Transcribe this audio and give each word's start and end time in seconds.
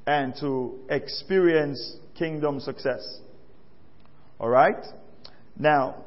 and 0.06 0.34
to 0.42 0.80
experience 0.90 1.98
kingdom 2.17 2.60
success. 2.60 3.20
Alright? 4.40 4.84
Now, 5.58 6.04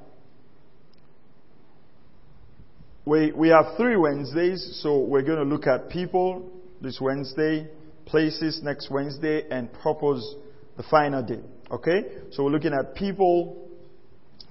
we, 3.06 3.30
we 3.30 3.48
have 3.50 3.76
three 3.76 3.96
Wednesdays, 3.96 4.80
so 4.82 4.98
we're 4.98 5.22
going 5.22 5.38
to 5.38 5.44
look 5.44 5.68
at 5.68 5.88
people 5.88 6.50
this 6.82 6.98
Wednesday, 7.00 7.68
places 8.04 8.60
next 8.64 8.90
Wednesday, 8.90 9.44
and 9.48 9.72
purpose 9.72 10.34
the 10.76 10.82
final 10.90 11.22
day. 11.22 11.40
Okay? 11.70 12.02
So 12.32 12.42
we're 12.42 12.50
looking 12.50 12.74
at 12.74 12.96
people, 12.96 13.68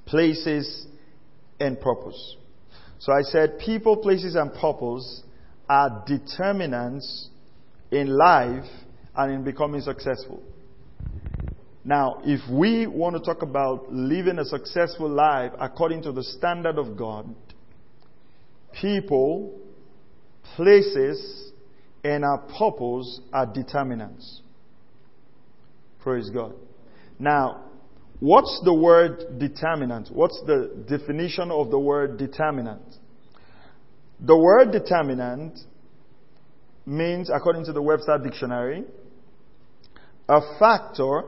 places, 0.06 0.88
and 1.60 1.80
purpose. 1.82 2.38
So 3.00 3.12
I 3.12 3.24
said 3.24 3.60
people, 3.60 3.98
places, 3.98 4.36
and 4.36 4.54
purpose 4.54 5.24
are 5.68 6.06
determinants 6.08 7.28
in 7.92 8.08
life 8.08 8.64
and 9.18 9.34
in 9.34 9.44
becoming 9.44 9.82
successful. 9.82 10.42
Now, 11.84 12.22
if 12.24 12.40
we 12.50 12.88
want 12.88 13.18
to 13.18 13.22
talk 13.22 13.42
about 13.42 13.92
living 13.92 14.40
a 14.40 14.46
successful 14.46 15.10
life 15.10 15.52
according 15.60 16.04
to 16.04 16.14
the 16.14 16.24
standard 16.24 16.78
of 16.78 16.96
God, 16.98 17.36
people, 18.82 19.60
places, 20.56 21.52
and 22.04 22.24
our 22.24 22.40
purpose 22.58 23.20
are 23.34 23.46
determinants. 23.46 24.42
Praise 26.02 26.30
God. 26.30 26.54
Now, 27.18 27.66
what's 28.20 28.62
the 28.64 28.74
word 28.74 29.40
determinant? 29.40 30.10
What's 30.12 30.40
the 30.46 30.86
definition 30.88 31.52
of 31.52 31.72
the 31.72 31.80
word 31.80 32.18
determinant? 32.18 32.84
The 34.20 34.38
word 34.38 34.72
determinant 34.72 35.60
means, 36.86 37.30
according 37.34 37.66
to 37.66 37.74
the 37.74 37.82
Webster 37.82 38.20
Dictionary, 38.24 38.84
a 40.30 40.42
factor 40.60 41.24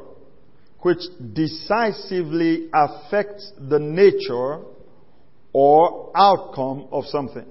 which 0.82 1.00
decisively 1.34 2.70
affects 2.74 3.52
the 3.58 3.80
nature 3.80 4.64
or 5.60 6.12
outcome 6.14 6.88
of 6.92 7.04
something. 7.06 7.48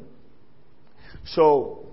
So, 1.25 1.87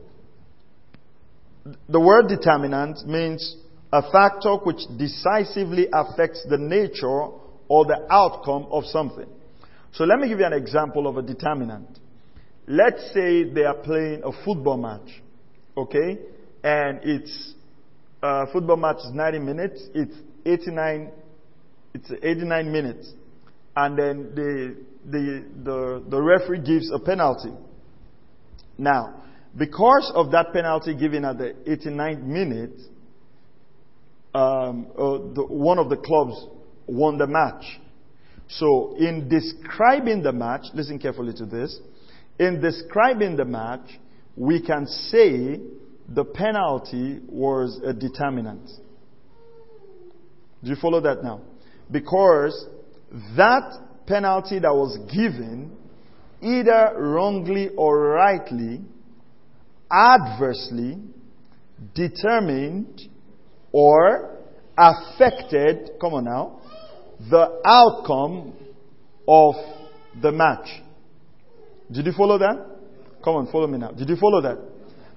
the 1.89 1.99
word 1.99 2.27
determinant 2.27 3.07
means 3.07 3.57
a 3.91 4.03
factor 4.11 4.57
which 4.57 4.81
decisively 4.95 5.87
affects 5.91 6.45
the 6.47 6.59
nature 6.59 7.29
or 7.67 7.85
the 7.85 8.05
outcome 8.11 8.67
of 8.69 8.85
something. 8.85 9.25
So 9.93 10.03
let 10.03 10.19
me 10.19 10.27
give 10.27 10.37
you 10.37 10.45
an 10.45 10.53
example 10.53 11.07
of 11.07 11.17
a 11.17 11.23
determinant. 11.23 11.97
Let's 12.67 13.11
say 13.11 13.45
they 13.45 13.63
are 13.63 13.73
playing 13.73 14.21
a 14.23 14.31
football 14.45 14.77
match, 14.77 15.19
okay? 15.75 16.19
And 16.63 16.99
it's, 17.01 17.55
uh, 18.21 18.45
football 18.53 18.77
match 18.77 18.97
is 18.97 19.11
90 19.11 19.39
minutes, 19.39 19.83
it's 19.95 20.15
89, 20.45 21.09
it's 21.95 22.11
89 22.21 22.71
minutes. 22.71 23.11
And 23.75 23.97
then 23.97 24.35
the 24.35 24.92
the, 25.05 25.45
the, 25.63 26.03
the 26.09 26.21
referee 26.21 26.61
gives 26.61 26.91
a 26.91 26.99
penalty. 26.99 27.51
Now, 28.77 29.23
because 29.57 30.11
of 30.15 30.31
that 30.31 30.53
penalty 30.53 30.95
given 30.95 31.25
at 31.25 31.37
the 31.37 31.53
89th 31.67 32.23
minute, 32.23 32.79
um, 34.33 34.87
uh, 34.97 35.33
the, 35.33 35.45
one 35.47 35.77
of 35.77 35.89
the 35.89 35.97
clubs 35.97 36.47
won 36.87 37.17
the 37.17 37.27
match. 37.27 37.79
So, 38.47 38.95
in 38.97 39.29
describing 39.29 40.23
the 40.23 40.31
match, 40.31 40.65
listen 40.73 40.99
carefully 40.99 41.33
to 41.37 41.45
this. 41.45 41.79
In 42.39 42.61
describing 42.61 43.35
the 43.35 43.45
match, 43.45 43.87
we 44.35 44.61
can 44.61 44.87
say 44.87 45.59
the 46.09 46.25
penalty 46.25 47.19
was 47.27 47.79
a 47.85 47.93
determinant. 47.93 48.69
Do 50.63 50.69
you 50.69 50.75
follow 50.75 51.01
that 51.01 51.23
now? 51.23 51.41
Because 51.91 52.67
that 53.37 53.77
penalty 54.07 54.59
that 54.59 54.73
was 54.73 54.97
given, 55.13 55.75
either 56.41 56.93
wrongly 56.97 57.69
or 57.77 57.99
rightly, 57.99 58.81
adversely 59.91 60.97
determined 61.93 63.01
or 63.71 64.37
affected, 64.77 65.91
come 65.99 66.13
on 66.13 66.25
now, 66.25 66.61
the 67.29 67.61
outcome 67.65 68.53
of 69.27 69.55
the 70.21 70.31
match. 70.31 70.67
Did 71.91 72.05
you 72.05 72.13
follow 72.13 72.37
that? 72.39 72.65
Come 73.23 73.35
on, 73.35 73.51
follow 73.51 73.67
me 73.67 73.77
now. 73.77 73.91
Did 73.91 74.09
you 74.09 74.15
follow 74.15 74.41
that? 74.41 74.57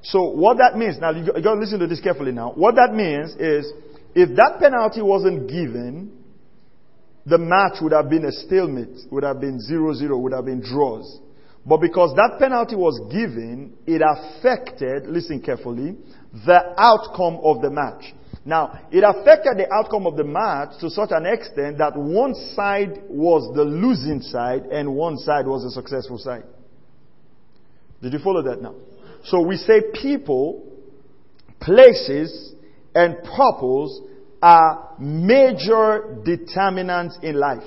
So 0.03 0.30
what 0.30 0.58
that 0.58 0.76
means, 0.76 0.98
now 1.00 1.10
you 1.10 1.24
got 1.26 1.54
to 1.54 1.60
listen 1.60 1.80
to 1.80 1.86
this 1.86 2.00
carefully 2.00 2.32
now. 2.32 2.53
What 2.54 2.76
that 2.76 2.94
means 2.94 3.32
is, 3.41 3.72
if 4.14 4.34
that 4.36 4.58
penalty 4.60 5.03
wasn't 5.03 5.48
given, 5.48 6.16
the 7.26 7.38
match 7.38 7.82
would 7.82 7.92
have 7.92 8.09
been 8.09 8.25
a 8.25 8.32
stalemate, 8.32 9.10
would 9.10 9.25
have 9.25 9.41
been 9.41 9.59
0-0, 9.59 10.20
would 10.20 10.32
have 10.32 10.44
been 10.44 10.60
draws. 10.60 11.20
But 11.66 11.78
because 11.81 12.14
that 12.14 12.38
penalty 12.38 12.76
was 12.76 13.00
given, 13.10 13.75
it 13.87 14.00
affected, 14.00 15.09
listen 15.09 15.42
carefully, 15.42 15.97
the 16.47 16.75
outcome 16.78 17.41
of 17.42 17.60
the 17.60 17.70
match. 17.70 18.15
Now, 18.44 18.86
it 18.92 19.03
affected 19.03 19.59
the 19.59 19.66
outcome 19.75 20.06
of 20.06 20.16
the 20.16 20.22
match 20.22 20.78
to 20.81 20.88
such 20.88 21.10
an 21.10 21.26
extent 21.26 21.78
that 21.78 21.97
one 21.97 22.34
side 22.54 23.03
was 23.09 23.53
the 23.56 23.65
losing 23.65 24.20
side 24.20 24.66
and 24.66 24.94
one 24.94 25.19
side 25.19 25.48
was 25.48 25.65
the 25.65 25.70
successful 25.70 26.19
side. 26.19 26.44
Did 28.00 28.12
you 28.12 28.21
follow 28.21 28.42
that 28.42 28.62
now? 28.62 28.77
So 29.24 29.41
we 29.41 29.56
say 29.56 29.83
people, 30.00 30.65
places, 31.60 32.54
and 32.95 33.16
purpose 33.24 34.00
are 34.42 34.94
major 34.98 36.18
determinants 36.24 37.18
in 37.22 37.36
life. 37.36 37.65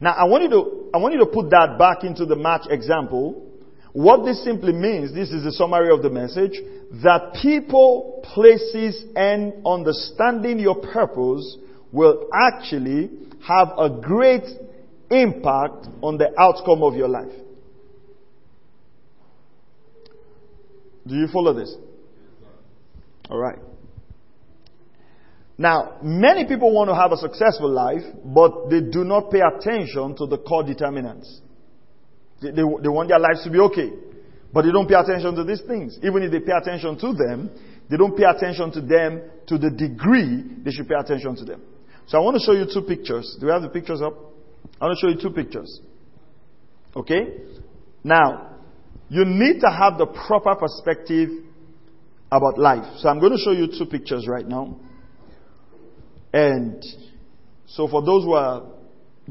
Now, 0.00 0.12
I 0.12 0.24
want 0.24 0.44
you 0.44 0.50
to, 0.50 0.90
I 0.94 0.98
want 0.98 1.14
you 1.14 1.20
to 1.20 1.26
put 1.26 1.50
that 1.50 1.76
back 1.78 2.04
into 2.04 2.24
the 2.24 2.36
match 2.36 2.62
example. 2.70 3.46
What 3.92 4.24
this 4.24 4.42
simply 4.44 4.72
means, 4.72 5.12
this 5.12 5.30
is 5.30 5.44
the 5.44 5.52
summary 5.52 5.92
of 5.92 6.02
the 6.02 6.10
message, 6.10 6.52
that 7.02 7.34
people, 7.42 8.24
places, 8.34 9.04
and 9.16 9.66
understanding 9.66 10.58
your 10.58 10.76
purpose 10.76 11.56
will 11.92 12.28
actually 12.32 13.10
have 13.46 13.68
a 13.76 13.90
great 14.00 14.44
impact 15.10 15.88
on 16.02 16.18
the 16.18 16.30
outcome 16.38 16.82
of 16.82 16.94
your 16.94 17.08
life. 17.08 17.32
Do 21.06 21.16
you 21.16 21.26
follow 21.26 21.52
this? 21.52 21.74
Alright. 23.28 23.58
Now, 25.60 25.98
many 26.02 26.46
people 26.46 26.72
want 26.72 26.88
to 26.88 26.94
have 26.94 27.12
a 27.12 27.18
successful 27.18 27.68
life, 27.68 28.00
but 28.24 28.70
they 28.70 28.80
do 28.80 29.04
not 29.04 29.30
pay 29.30 29.42
attention 29.44 30.16
to 30.16 30.24
the 30.24 30.38
core 30.38 30.62
determinants. 30.62 31.42
They, 32.40 32.48
they, 32.48 32.62
they, 32.62 32.88
want 32.88 33.10
their 33.10 33.18
lives 33.18 33.44
to 33.44 33.50
be 33.50 33.58
okay. 33.68 33.92
But 34.54 34.62
they 34.62 34.72
don't 34.72 34.88
pay 34.88 34.94
attention 34.94 35.34
to 35.34 35.44
these 35.44 35.60
things. 35.60 35.98
Even 36.02 36.22
if 36.22 36.32
they 36.32 36.40
pay 36.40 36.56
attention 36.56 36.96
to 37.00 37.12
them, 37.12 37.50
they 37.90 37.98
don't 37.98 38.16
pay 38.16 38.24
attention 38.24 38.72
to 38.72 38.80
them 38.80 39.20
to 39.48 39.58
the 39.58 39.70
degree 39.70 40.42
they 40.64 40.70
should 40.70 40.88
pay 40.88 40.94
attention 40.98 41.36
to 41.36 41.44
them. 41.44 41.60
So 42.06 42.16
I 42.16 42.22
want 42.22 42.38
to 42.38 42.42
show 42.42 42.52
you 42.52 42.64
two 42.64 42.88
pictures. 42.88 43.36
Do 43.38 43.44
we 43.44 43.52
have 43.52 43.60
the 43.60 43.68
pictures 43.68 44.00
up? 44.00 44.14
I 44.80 44.86
want 44.86 44.98
to 44.98 45.06
show 45.06 45.12
you 45.12 45.20
two 45.20 45.34
pictures. 45.34 45.78
Okay? 46.96 47.36
Now, 48.02 48.56
you 49.10 49.26
need 49.26 49.60
to 49.60 49.68
have 49.68 49.98
the 49.98 50.06
proper 50.06 50.54
perspective 50.54 51.28
about 52.32 52.58
life. 52.58 52.96
So 53.00 53.10
I'm 53.10 53.20
going 53.20 53.32
to 53.32 53.38
show 53.44 53.52
you 53.52 53.66
two 53.66 53.84
pictures 53.84 54.26
right 54.26 54.48
now. 54.48 54.80
And 56.32 56.84
so 57.66 57.88
for 57.88 58.02
those 58.02 58.24
who 58.24 58.32
are 58.34 58.62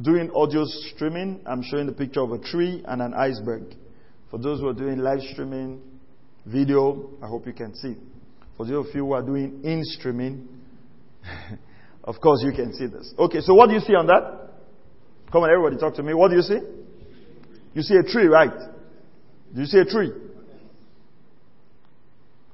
doing 0.02 0.32
audio 0.34 0.64
streaming, 0.66 1.42
I'm 1.46 1.64
showing 1.64 1.86
the 1.86 1.94
picture 1.94 2.22
of 2.22 2.32
a 2.32 2.40
tree 2.40 2.84
and 2.86 3.02
an 3.02 3.14
iceberg. 3.14 3.64
For 4.32 4.38
those 4.38 4.60
who 4.60 4.68
are 4.68 4.74
doing 4.74 5.00
live 5.00 5.22
streaming 5.32 5.82
video, 6.46 7.10
I 7.22 7.28
hope 7.28 7.48
you 7.48 7.54
can 7.54 7.76
see. 7.76 7.96
For 8.58 8.66
those 8.66 8.88
of 8.88 8.96
you 8.96 9.06
who 9.06 9.14
are 9.14 9.22
doing 9.22 9.62
in 9.64 9.82
streaming, 9.84 10.48
of 12.04 12.16
course 12.22 12.42
you 12.44 12.52
can 12.52 12.74
see 12.74 12.88
this. 12.88 13.14
Okay, 13.18 13.42
so 13.42 13.54
what 13.54 13.68
do 13.68 13.74
you 13.74 13.80
see 13.82 13.96
on 13.96 14.08
that? 14.08 14.50
Come 15.32 15.44
on, 15.44 15.50
everybody, 15.50 15.78
talk 15.78 15.96
to 15.96 16.04
me. 16.04 16.14
What 16.14 16.30
do 16.30 16.36
you 16.36 16.42
see? 16.42 16.60
You 17.74 17.82
see 17.82 17.96
a 17.96 18.04
tree, 18.04 18.26
right? 18.26 18.52
Do 19.54 19.62
you 19.62 19.66
see 19.66 19.80
a 19.80 19.86
tree? 19.86 20.12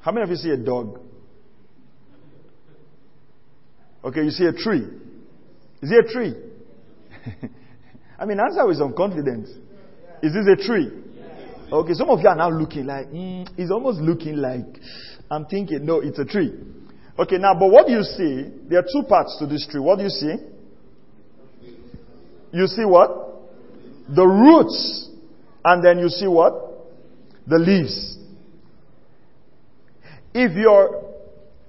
How 0.01 0.11
many 0.11 0.23
of 0.23 0.29
you 0.29 0.35
see 0.35 0.51
a 0.51 0.57
dog? 0.57 0.99
Okay, 4.05 4.23
you 4.23 4.29
see 4.29 4.45
a 4.45 4.53
tree. 4.53 4.85
Is 5.81 5.91
it 5.91 6.05
a 6.05 6.13
tree? 6.13 6.35
I 8.19 8.25
mean, 8.25 8.39
answer 8.39 8.65
with 8.67 8.77
some 8.77 8.93
confidence. 8.93 9.49
Is 10.21 10.33
this 10.33 10.45
a 10.47 10.55
tree? 10.55 10.91
Okay, 11.71 11.93
some 11.93 12.09
of 12.09 12.19
you 12.21 12.29
are 12.29 12.35
now 12.35 12.49
looking 12.49 12.85
like, 12.85 13.07
mm, 13.07 13.49
it's 13.57 13.71
almost 13.71 13.99
looking 13.99 14.37
like, 14.37 14.65
I'm 15.31 15.45
thinking, 15.45 15.83
no, 15.85 16.01
it's 16.01 16.19
a 16.19 16.25
tree. 16.25 16.53
Okay, 17.17 17.37
now, 17.37 17.57
but 17.57 17.71
what 17.71 17.87
do 17.87 17.93
you 17.93 18.03
see? 18.03 18.51
There 18.69 18.79
are 18.79 18.83
two 18.83 19.07
parts 19.07 19.37
to 19.39 19.47
this 19.47 19.67
tree. 19.69 19.81
What 19.81 19.97
do 19.97 20.03
you 20.03 20.09
see? 20.09 20.35
You 22.51 22.67
see 22.67 22.85
what? 22.85 23.09
The 24.07 24.25
roots. 24.25 25.09
And 25.63 25.83
then 25.83 25.97
you 25.97 26.09
see 26.09 26.27
what? 26.27 26.53
The 27.47 27.57
leaves. 27.57 28.17
If 30.33 30.55
you're, 30.55 31.04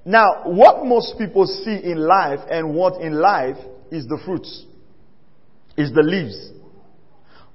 now, 0.06 0.42
what 0.44 0.86
most 0.86 1.18
people 1.18 1.46
see 1.48 1.80
in 1.82 1.98
life 1.98 2.38
and 2.48 2.72
what 2.72 3.02
in 3.02 3.12
life 3.12 3.56
is 3.90 4.06
the 4.06 4.20
fruits, 4.24 4.64
is 5.76 5.92
the 5.92 6.02
leaves. 6.02 6.52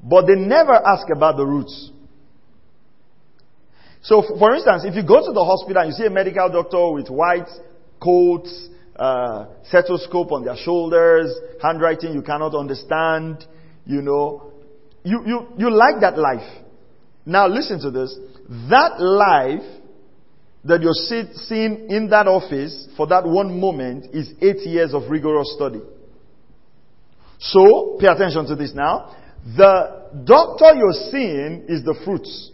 But 0.03 0.27
they 0.27 0.36
never 0.36 0.74
ask 0.74 1.07
about 1.15 1.38
the 1.38 1.45
roots. 1.45 1.92
So, 4.01 4.21
for 4.38 4.53
instance, 4.53 4.83
if 4.83 4.95
you 4.95 5.03
go 5.03 5.25
to 5.25 5.31
the 5.31 5.45
hospital 5.45 5.81
and 5.81 5.92
you 5.92 5.94
see 5.94 6.06
a 6.06 6.09
medical 6.09 6.50
doctor 6.50 6.92
with 6.92 7.07
white 7.07 7.48
coats, 8.03 8.68
uh, 8.97 9.45
stethoscope 9.63 10.33
on 10.33 10.44
their 10.44 10.57
shoulders, 10.57 11.33
handwriting 11.62 12.13
you 12.13 12.21
cannot 12.21 12.54
understand, 12.54 13.45
you 13.86 14.01
know, 14.01 14.51
you, 15.06 15.24
you, 15.25 15.47
you 15.57 15.71
like 15.71 16.01
that 16.01 16.18
life. 16.18 16.65
Now 17.25 17.47
listen 17.47 17.80
to 17.80 17.92
this. 17.92 18.13
That 18.69 19.00
life 19.00 19.81
that 20.63 20.81
you're 20.81 20.94
seeing 20.94 21.90
in 21.90 22.10
that 22.10 22.28
office 22.28 22.88
for 22.96 23.08
that 23.08 23.25
one 23.25 23.60
moment 23.60 24.13
is 24.13 24.31
eight 24.42 24.62
years 24.68 24.94
of 24.94 25.10
rigorous 25.10 25.54
study. 25.56 25.81
So, 27.40 27.98
pay 28.00 28.08
attention 28.08 28.46
to 28.48 28.56
this 28.56 28.72
now. 28.75 29.16
The 29.58 30.24
doctor 30.24 30.75
you're 30.75 31.10
seeing 31.10 31.66
is 31.68 31.84
the 31.84 32.00
fruits. 32.06 32.52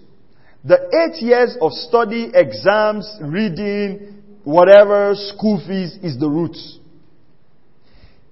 The 0.63 0.79
eight 0.79 1.21
years 1.21 1.57
of 1.61 1.71
study, 1.73 2.31
exams, 2.33 3.07
reading, 3.21 4.23
whatever, 4.45 5.13
school 5.15 5.61
fees 5.67 5.97
is 6.01 6.17
the 6.17 6.29
roots. 6.29 6.79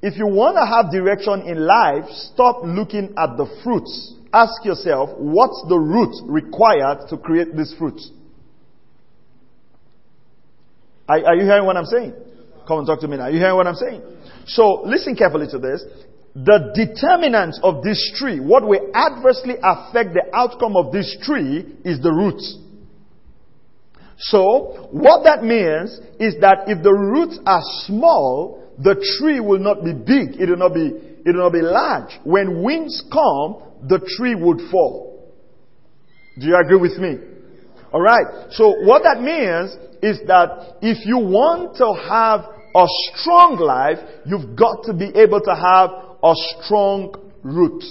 If 0.01 0.17
you 0.17 0.27
want 0.27 0.55
to 0.55 0.65
have 0.65 0.91
direction 0.91 1.47
in 1.47 1.65
life, 1.65 2.07
stop 2.31 2.61
looking 2.63 3.13
at 3.17 3.35
the 3.35 3.47
fruits. 3.63 4.13
Ask 4.31 4.63
yourself, 4.63 5.09
what's 5.17 5.65
the 5.67 5.77
root 5.77 6.13
required 6.27 7.09
to 7.09 7.17
create 7.17 7.55
this 7.55 7.73
fruit? 7.77 7.99
Are, 11.07 11.23
are, 11.25 11.35
you 11.35 11.43
hearing 11.43 11.65
what 11.65 11.77
I'm 11.77 11.85
saying? 11.85 12.13
Come 12.67 12.79
and 12.79 12.87
talk 12.87 13.01
to 13.01 13.07
me 13.07 13.17
now. 13.17 13.23
Are 13.23 13.31
you 13.31 13.39
hearing 13.39 13.55
what 13.55 13.67
I'm 13.67 13.75
saying? 13.75 14.01
So, 14.47 14.83
listen 14.85 15.15
carefully 15.15 15.47
to 15.51 15.59
this. 15.59 15.83
The 16.35 16.73
determinant 16.75 17.55
of 17.63 17.83
this 17.83 18.11
tree, 18.15 18.39
what 18.39 18.67
will 18.67 18.91
adversely 18.93 19.55
affect 19.61 20.13
the 20.13 20.25
outcome 20.33 20.75
of 20.75 20.91
this 20.91 21.15
tree, 21.21 21.65
is 21.85 22.01
the 22.01 22.11
roots. 22.11 22.57
So, 24.17 24.89
what 24.91 25.23
that 25.23 25.43
means 25.43 25.99
is 26.19 26.39
that 26.41 26.65
if 26.67 26.81
the 26.83 26.93
roots 26.93 27.39
are 27.45 27.61
small, 27.85 28.73
the 28.79 28.95
tree 29.17 29.39
will 29.39 29.59
not 29.59 29.83
be 29.83 29.93
big. 29.93 30.41
It 30.41 30.49
will 30.49 30.57
not 30.57 30.73
be, 30.73 30.87
it 30.87 31.35
will 31.35 31.43
not 31.43 31.53
be 31.53 31.61
large. 31.61 32.11
When 32.23 32.63
winds 32.63 33.03
come, 33.11 33.61
the 33.87 33.99
tree 34.17 34.35
would 34.35 34.69
fall. 34.71 35.33
Do 36.39 36.47
you 36.47 36.57
agree 36.57 36.77
with 36.77 36.97
me? 36.97 37.17
Alright. 37.93 38.51
So 38.51 38.83
what 38.83 39.03
that 39.03 39.21
means 39.21 39.71
is 40.05 40.19
that 40.27 40.77
if 40.81 41.05
you 41.05 41.17
want 41.17 41.77
to 41.77 41.93
have 41.97 42.41
a 42.75 42.85
strong 43.09 43.57
life, 43.57 43.97
you've 44.25 44.55
got 44.55 44.83
to 44.85 44.93
be 44.93 45.09
able 45.17 45.41
to 45.41 45.55
have 45.55 45.89
a 46.21 46.33
strong 46.61 47.15
root. 47.41 47.81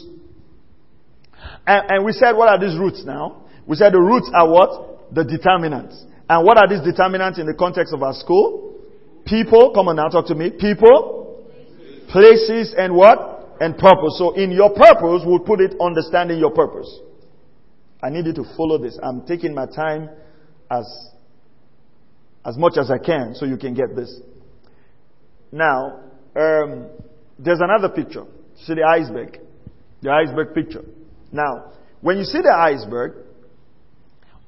And, 1.66 1.90
and 1.90 2.04
we 2.04 2.12
said, 2.12 2.32
what 2.32 2.48
are 2.48 2.60
these 2.60 2.78
roots 2.78 3.02
now? 3.04 3.44
We 3.66 3.76
said 3.76 3.92
the 3.92 4.00
roots 4.00 4.30
are 4.34 4.48
what? 4.48 5.14
The 5.14 5.24
determinants. 5.24 6.04
And 6.28 6.44
what 6.44 6.56
are 6.56 6.68
these 6.68 6.84
determinants 6.84 7.38
in 7.38 7.46
the 7.46 7.54
context 7.54 7.92
of 7.92 8.02
our 8.02 8.14
school? 8.14 8.78
People, 9.26 9.72
come 9.74 9.88
on 9.88 9.96
now, 9.96 10.08
talk 10.08 10.26
to 10.26 10.34
me. 10.34 10.50
People, 10.50 11.42
places, 12.08 12.74
and 12.76 12.94
what? 12.94 13.56
And 13.60 13.76
purpose. 13.78 14.18
So 14.18 14.34
in 14.34 14.50
your 14.50 14.70
purpose, 14.70 15.22
we'll 15.24 15.40
put 15.40 15.60
it 15.60 15.74
understanding 15.80 16.38
your 16.38 16.50
purpose. 16.50 17.00
I 18.02 18.10
need 18.10 18.26
you 18.26 18.34
to 18.34 18.44
follow 18.56 18.76
this. 18.78 18.98
I'm 19.02 19.26
taking 19.26 19.54
my 19.54 19.66
time 19.66 20.10
as, 20.70 20.84
as 22.44 22.56
much 22.56 22.76
as 22.78 22.90
I 22.90 22.98
can 22.98 23.34
so 23.34 23.46
you 23.46 23.56
can 23.56 23.74
get 23.74 23.96
this. 23.96 24.20
Now, 25.50 26.00
um, 26.36 26.86
there's 27.38 27.60
another 27.60 27.88
picture. 27.88 28.24
See 28.64 28.74
the 28.74 28.84
iceberg. 28.84 29.38
The 30.02 30.10
iceberg 30.10 30.54
picture. 30.54 30.84
Now, 31.32 31.72
when 32.00 32.18
you 32.18 32.24
see 32.24 32.40
the 32.42 32.54
iceberg, 32.54 33.14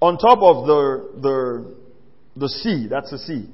on 0.00 0.18
top 0.18 0.38
of 0.42 0.66
the, 0.66 1.20
the, 1.20 1.76
the 2.36 2.48
sea, 2.48 2.86
that's 2.88 3.10
the 3.10 3.18
sea. 3.18 3.48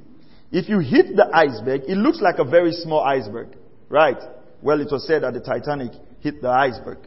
If 0.50 0.68
you 0.68 0.80
hit 0.80 1.14
the 1.16 1.28
iceberg, 1.32 1.82
it 1.88 1.96
looks 1.96 2.20
like 2.20 2.38
a 2.38 2.44
very 2.44 2.72
small 2.72 3.00
iceberg, 3.00 3.56
right? 3.88 4.18
Well, 4.60 4.80
it 4.80 4.88
was 4.90 5.06
said 5.06 5.22
that 5.22 5.34
the 5.34 5.40
Titanic 5.40 5.92
hit 6.20 6.42
the 6.42 6.50
iceberg. 6.50 6.98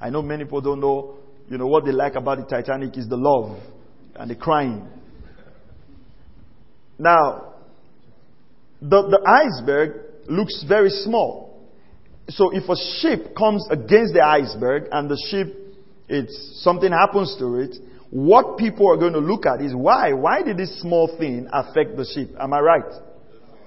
I 0.00 0.10
know 0.10 0.22
many 0.22 0.44
people 0.44 0.60
don't 0.60 0.80
know, 0.80 1.16
you 1.48 1.58
know, 1.58 1.66
what 1.66 1.84
they 1.84 1.92
like 1.92 2.14
about 2.14 2.38
the 2.38 2.44
Titanic 2.44 2.96
is 2.96 3.08
the 3.08 3.16
love 3.16 3.58
and 4.16 4.30
the 4.30 4.34
crying. 4.34 4.86
Now, 6.98 7.54
the, 8.80 9.02
the 9.02 9.20
iceberg 9.26 10.02
looks 10.28 10.64
very 10.68 10.90
small. 10.90 11.48
So 12.28 12.50
if 12.54 12.68
a 12.68 12.76
ship 13.00 13.34
comes 13.36 13.66
against 13.70 14.14
the 14.14 14.22
iceberg 14.22 14.88
and 14.92 15.08
the 15.08 15.20
ship, 15.30 15.56
it's, 16.08 16.62
something 16.62 16.90
happens 16.92 17.36
to 17.38 17.56
it, 17.56 17.76
what 18.10 18.58
people 18.58 18.90
are 18.90 18.96
going 18.96 19.12
to 19.12 19.18
look 19.18 19.46
at 19.46 19.60
is 19.60 19.74
why? 19.74 20.12
Why 20.12 20.42
did 20.42 20.56
this 20.56 20.80
small 20.80 21.16
thing 21.18 21.48
affect 21.52 21.96
the 21.96 22.04
ship? 22.04 22.34
Am 22.40 22.52
I 22.52 22.60
right? 22.60 22.92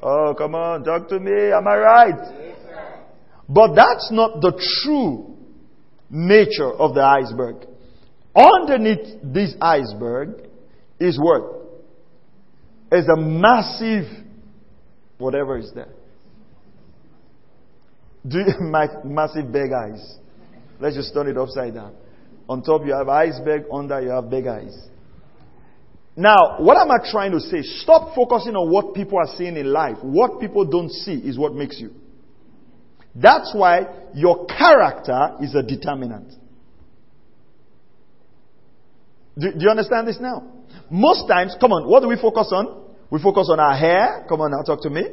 Oh, 0.01 0.33
come 0.35 0.55
on, 0.55 0.83
talk 0.83 1.09
to 1.09 1.19
me. 1.19 1.51
Am 1.51 1.67
I 1.67 1.77
right? 1.77 2.55
But 3.47 3.75
that's 3.75 4.09
not 4.11 4.41
the 4.41 4.53
true 4.83 5.37
nature 6.09 6.71
of 6.71 6.95
the 6.95 7.03
iceberg. 7.03 7.67
Underneath 8.35 9.19
this 9.23 9.55
iceberg 9.61 10.47
is 10.99 11.19
what? 11.19 11.60
Is 12.91 13.07
a 13.07 13.15
massive, 13.15 14.05
whatever 15.17 15.57
is 15.57 15.71
there. 15.73 15.93
Do 18.27 18.39
you, 18.39 18.45
massive 19.05 19.51
big 19.51 19.71
eyes. 19.71 20.17
Let's 20.79 20.95
just 20.95 21.13
turn 21.13 21.27
it 21.27 21.37
upside 21.37 21.75
down. 21.75 21.95
On 22.49 22.61
top 22.61 22.85
you 22.85 22.93
have 22.93 23.07
iceberg, 23.07 23.63
under 23.71 24.01
you 24.01 24.09
have 24.09 24.29
big 24.29 24.47
eyes. 24.47 24.75
Now, 26.15 26.57
what 26.59 26.77
am 26.77 26.91
I 26.91 26.97
trying 27.09 27.31
to 27.31 27.39
say? 27.39 27.61
Stop 27.61 28.13
focusing 28.13 28.55
on 28.55 28.69
what 28.69 28.93
people 28.93 29.17
are 29.17 29.37
seeing 29.37 29.55
in 29.55 29.71
life. 29.71 29.97
What 30.01 30.41
people 30.41 30.65
don't 30.65 30.91
see 30.91 31.13
is 31.13 31.37
what 31.37 31.53
makes 31.53 31.79
you. 31.79 31.91
That's 33.15 33.53
why 33.55 33.87
your 34.13 34.45
character 34.45 35.37
is 35.41 35.55
a 35.55 35.63
determinant. 35.63 36.33
Do, 39.37 39.51
do, 39.51 39.59
you 39.59 39.69
understand 39.69 40.07
this 40.07 40.17
now? 40.19 40.43
Most 40.91 41.25
times, 41.27 41.55
come 41.59 41.71
on, 41.71 41.87
what 41.87 42.01
do 42.01 42.09
we 42.09 42.17
focus 42.19 42.51
on? 42.51 42.83
We 43.09 43.21
focus 43.21 43.47
on 43.49 43.59
our 43.59 43.75
hair. 43.77 44.25
Come 44.27 44.41
on 44.41 44.51
now, 44.51 44.61
talk 44.61 44.83
to 44.83 44.89
me. 44.89 45.03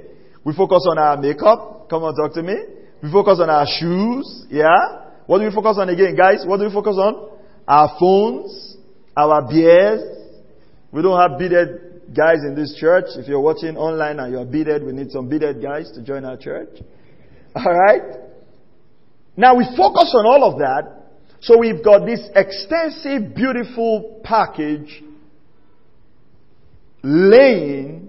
We 0.44 0.52
focus 0.52 0.84
on 0.90 0.98
our 0.98 1.16
makeup. 1.16 1.88
Come 1.88 2.02
on, 2.02 2.14
talk 2.14 2.34
to 2.34 2.42
me. 2.42 2.54
We 3.02 3.12
focus 3.12 3.38
on 3.40 3.48
our 3.48 3.64
shoes. 3.64 4.46
Yeah? 4.50 5.06
What 5.26 5.38
do 5.38 5.44
we 5.44 5.54
focus 5.54 5.76
on 5.78 5.88
again, 5.88 6.16
guys? 6.16 6.42
What 6.44 6.58
do 6.58 6.66
we 6.66 6.72
focus 6.72 6.96
on? 6.98 7.30
Our 7.68 7.94
phones, 8.00 8.76
our 9.16 9.46
beers, 9.48 10.02
We 10.90 11.02
don't 11.02 11.20
have 11.20 11.38
bearded 11.38 12.16
guys 12.16 12.38
in 12.46 12.54
this 12.54 12.76
church. 12.80 13.04
If 13.16 13.28
you're 13.28 13.40
watching 13.40 13.76
online 13.76 14.18
and 14.18 14.32
you're 14.32 14.46
bearded, 14.46 14.82
we 14.84 14.92
need 14.92 15.10
some 15.10 15.28
bearded 15.28 15.62
guys 15.62 15.90
to 15.92 16.02
join 16.02 16.24
our 16.24 16.36
church. 16.36 16.70
Alright? 17.54 18.02
Now 19.36 19.54
we 19.56 19.64
focus 19.76 20.14
on 20.16 20.26
all 20.26 20.50
of 20.50 20.58
that. 20.58 20.94
So 21.40 21.58
we've 21.58 21.84
got 21.84 22.06
this 22.06 22.26
extensive, 22.34 23.34
beautiful 23.34 24.20
package 24.24 25.02
laying 27.02 28.08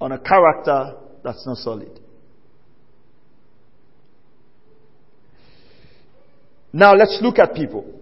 on 0.00 0.12
a 0.12 0.18
character 0.18 0.94
that's 1.24 1.46
not 1.46 1.56
solid. 1.58 2.00
Now 6.72 6.94
let's 6.94 7.18
look 7.22 7.38
at 7.38 7.54
people. 7.54 7.94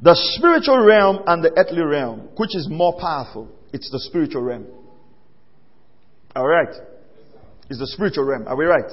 The 0.00 0.14
spiritual 0.14 0.78
realm 0.78 1.20
and 1.26 1.42
the 1.42 1.52
earthly 1.56 1.82
realm, 1.82 2.28
which 2.36 2.54
is 2.54 2.68
more 2.70 2.96
powerful? 3.00 3.48
It's 3.72 3.90
the 3.90 3.98
spiritual 3.98 4.42
realm. 4.42 4.66
Alright? 6.36 6.74
It's 7.68 7.80
the 7.80 7.86
spiritual 7.88 8.24
realm. 8.24 8.46
Are 8.46 8.56
we 8.56 8.64
right? 8.64 8.90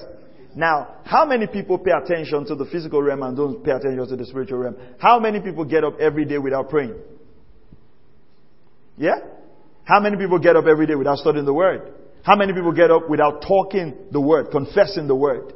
Now, 0.55 0.95
how 1.03 1.25
many 1.25 1.47
people 1.47 1.77
pay 1.77 1.91
attention 1.91 2.45
to 2.47 2.55
the 2.55 2.65
physical 2.65 3.03
realm 3.03 3.21
and 3.23 3.37
don't 3.37 3.63
pay 3.63 3.71
attention 3.71 4.07
to 4.07 4.15
the 4.15 4.25
spiritual 4.25 4.59
realm? 4.59 4.77
How 4.97 5.19
many 5.19 5.41
people 5.41 5.65
get 5.65 5.83
up 5.83 5.99
every 5.99 6.25
day 6.25 6.37
without 6.37 6.69
praying? 6.69 6.95
Yeah? 8.97 9.15
How 9.83 9.99
many 9.99 10.17
people 10.17 10.39
get 10.39 10.55
up 10.55 10.65
every 10.65 10.87
day 10.87 10.95
without 10.95 11.17
studying 11.17 11.45
the 11.45 11.53
Word? 11.53 11.93
How 12.23 12.35
many 12.35 12.53
people 12.53 12.71
get 12.71 12.89
up 12.89 13.09
without 13.09 13.43
talking 13.47 13.93
the 14.11 14.19
Word, 14.19 14.49
confessing 14.51 15.07
the 15.07 15.15
Word? 15.15 15.53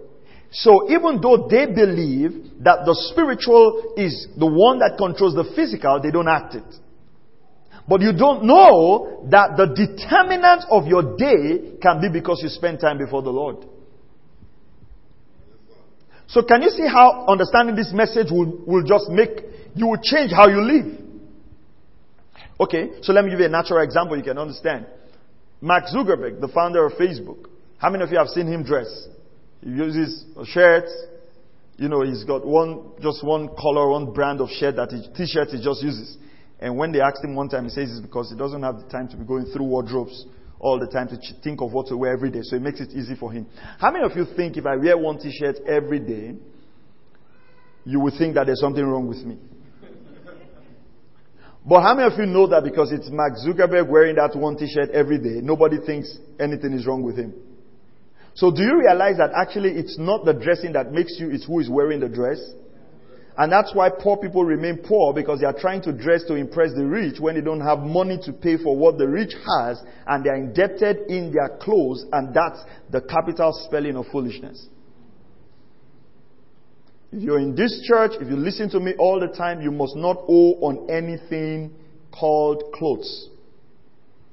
So 0.52 0.90
even 0.92 1.22
though 1.22 1.48
they 1.50 1.66
believe 1.68 2.64
that 2.64 2.86
the 2.86 2.96
spiritual 3.12 3.94
is 3.98 4.28
the 4.38 4.48
one 4.48 4.80
that 4.80 4.98
controls 4.98 5.36
the 5.36 5.52
physical, 5.56 6.00
they 6.02 6.12
don't 6.12 6.28
act 6.28 6.56
it. 6.56 6.76
But 7.88 8.02
you 8.02 8.14
don't 8.14 8.44
know 8.44 9.26
that 9.32 9.58
the 9.58 9.66
determinant 9.66 10.66
of 10.70 10.86
your 10.86 11.18
day 11.18 11.78
can 11.82 12.02
be 12.02 12.10
because 12.10 12.40
you 12.44 12.50
spend 12.50 12.80
time 12.80 13.00
before 13.00 13.24
the 13.24 13.32
Lord. 13.32 13.66
So 16.28 16.44
can 16.44 16.62
you 16.62 16.70
see 16.70 16.88
how 16.88 17.26
understanding 17.28 17.76
this 17.76 17.92
message 17.92 18.30
will, 18.30 18.62
will 18.68 18.84
just 18.84 19.10
make, 19.10 19.42
you 19.74 19.88
will 19.88 20.02
change 20.04 20.32
how 20.32 20.48
you 20.48 20.62
live? 20.62 21.09
Okay, 22.60 22.90
so 23.02 23.14
let 23.14 23.24
me 23.24 23.32
give 23.32 23.40
you 23.40 23.46
a 23.46 23.50
natural 23.50 23.82
example 23.82 24.18
you 24.18 24.24
can 24.24 24.38
understand. 24.38 24.86
Mark 25.62 25.86
Zuckerberg, 25.86 26.42
the 26.42 26.50
founder 26.50 26.86
of 26.86 26.94
Facebook. 26.94 27.48
How 27.78 27.90
many 27.90 28.04
of 28.04 28.12
you 28.12 28.18
have 28.18 28.28
seen 28.28 28.48
him 28.48 28.64
dress? 28.64 29.08
He 29.62 29.70
uses 29.70 30.26
a 30.38 30.46
shirt. 30.46 30.86
You 31.78 31.88
know, 31.88 32.02
he's 32.02 32.26
got 32.26 32.46
one, 32.46 32.92
just 33.02 33.24
one 33.24 33.48
color, 33.56 33.90
one 33.90 34.12
brand 34.12 34.42
of 34.42 34.50
shirt 34.50 34.76
that 34.76 34.92
he, 34.92 35.08
t-shirt 35.16 35.50
he 35.50 35.64
just 35.64 35.82
uses. 35.82 36.18
And 36.60 36.78
when 36.78 36.92
they 36.92 37.00
asked 37.00 37.24
him 37.24 37.36
one 37.36 37.48
time, 37.48 37.64
he 37.64 37.70
says 37.70 37.90
it's 37.90 38.02
because 38.02 38.30
he 38.30 38.38
doesn't 38.38 38.62
have 38.62 38.80
the 38.80 38.90
time 38.90 39.08
to 39.10 39.18
be 39.18 39.24
going 39.24 39.46
through 39.46 39.66
wardrobes 39.66 40.26
all 40.60 40.78
the 40.78 40.88
time 40.88 41.08
to 41.08 41.18
think 41.42 41.62
of 41.62 41.72
what 41.72 41.88
to 41.88 41.96
wear 41.96 42.12
every 42.12 42.30
day. 42.30 42.42
So 42.44 42.58
it 42.58 42.62
makes 42.62 42.82
it 42.82 42.90
easy 42.90 43.16
for 43.16 43.32
him. 43.32 43.48
How 43.80 43.92
many 43.92 44.04
of 44.04 44.12
you 44.18 44.26
think 44.36 44.58
if 44.58 44.66
I 44.66 44.76
wear 44.76 44.98
one 44.98 45.18
t-shirt 45.18 45.60
every 45.66 46.00
day, 46.00 46.36
you 47.86 48.02
would 48.02 48.16
think 48.18 48.36
that 48.36 48.48
there's 48.48 48.60
something 48.60 48.86
wrong 48.86 49.08
with 49.08 49.20
me? 49.20 49.38
But 51.70 51.84
how 51.84 51.94
many 51.94 52.12
of 52.12 52.18
you 52.18 52.26
know 52.26 52.48
that 52.48 52.64
because 52.64 52.92
it's 52.92 53.12
Mark 53.12 53.34
Zuckerberg 53.38 53.88
wearing 53.88 54.16
that 54.16 54.36
one 54.36 54.58
t-shirt 54.58 54.90
every 54.90 55.20
day, 55.20 55.40
nobody 55.40 55.78
thinks 55.78 56.18
anything 56.40 56.74
is 56.74 56.88
wrong 56.88 57.04
with 57.04 57.16
him? 57.16 57.32
So 58.34 58.50
do 58.50 58.64
you 58.64 58.80
realize 58.80 59.18
that 59.18 59.30
actually 59.40 59.74
it's 59.74 59.96
not 60.00 60.26
the 60.26 60.34
dressing 60.34 60.74
that 60.74 60.92
makes 60.92 61.20
you, 61.20 61.30
it's 61.30 61.46
who 61.46 61.60
is 61.60 61.70
wearing 61.70 62.00
the 62.00 62.10
dress? 62.10 62.40
And 63.38 63.52
that's 63.52 63.76
why 63.76 63.90
poor 63.92 64.18
people 64.18 64.44
remain 64.44 64.78
poor 64.78 65.14
because 65.14 65.42
they 65.42 65.46
are 65.46 65.54
trying 65.54 65.84
to 65.84 65.94
dress 65.94 66.24
to 66.24 66.34
impress 66.34 66.74
the 66.74 66.88
rich 66.88 67.20
when 67.20 67.36
they 67.36 67.42
don't 67.42 67.62
have 67.62 67.80
money 67.80 68.18
to 68.24 68.34
pay 68.34 68.58
for 68.58 68.76
what 68.76 68.98
the 68.98 69.08
rich 69.08 69.34
has 69.60 69.80
and 70.08 70.26
they 70.26 70.30
are 70.32 70.38
indebted 70.38 71.06
in 71.08 71.32
their 71.32 71.56
clothes 71.62 72.04
and 72.12 72.34
that's 72.34 72.64
the 72.90 73.02
capital 73.02 73.54
spelling 73.68 73.96
of 73.96 74.08
foolishness. 74.12 74.66
If 77.12 77.24
you're 77.24 77.40
in 77.40 77.56
this 77.56 77.82
church, 77.88 78.12
if 78.20 78.28
you 78.30 78.36
listen 78.36 78.70
to 78.72 78.80
me 78.80 78.94
all 79.00 79.20
the 79.20 79.36
time, 79.36 79.62
you 79.62 79.72
must 79.72 79.96
not 79.96 80.18
owe 80.28 80.54
on 80.62 80.90
anything 80.90 81.74
called 82.12 82.72
clothes. 82.74 83.30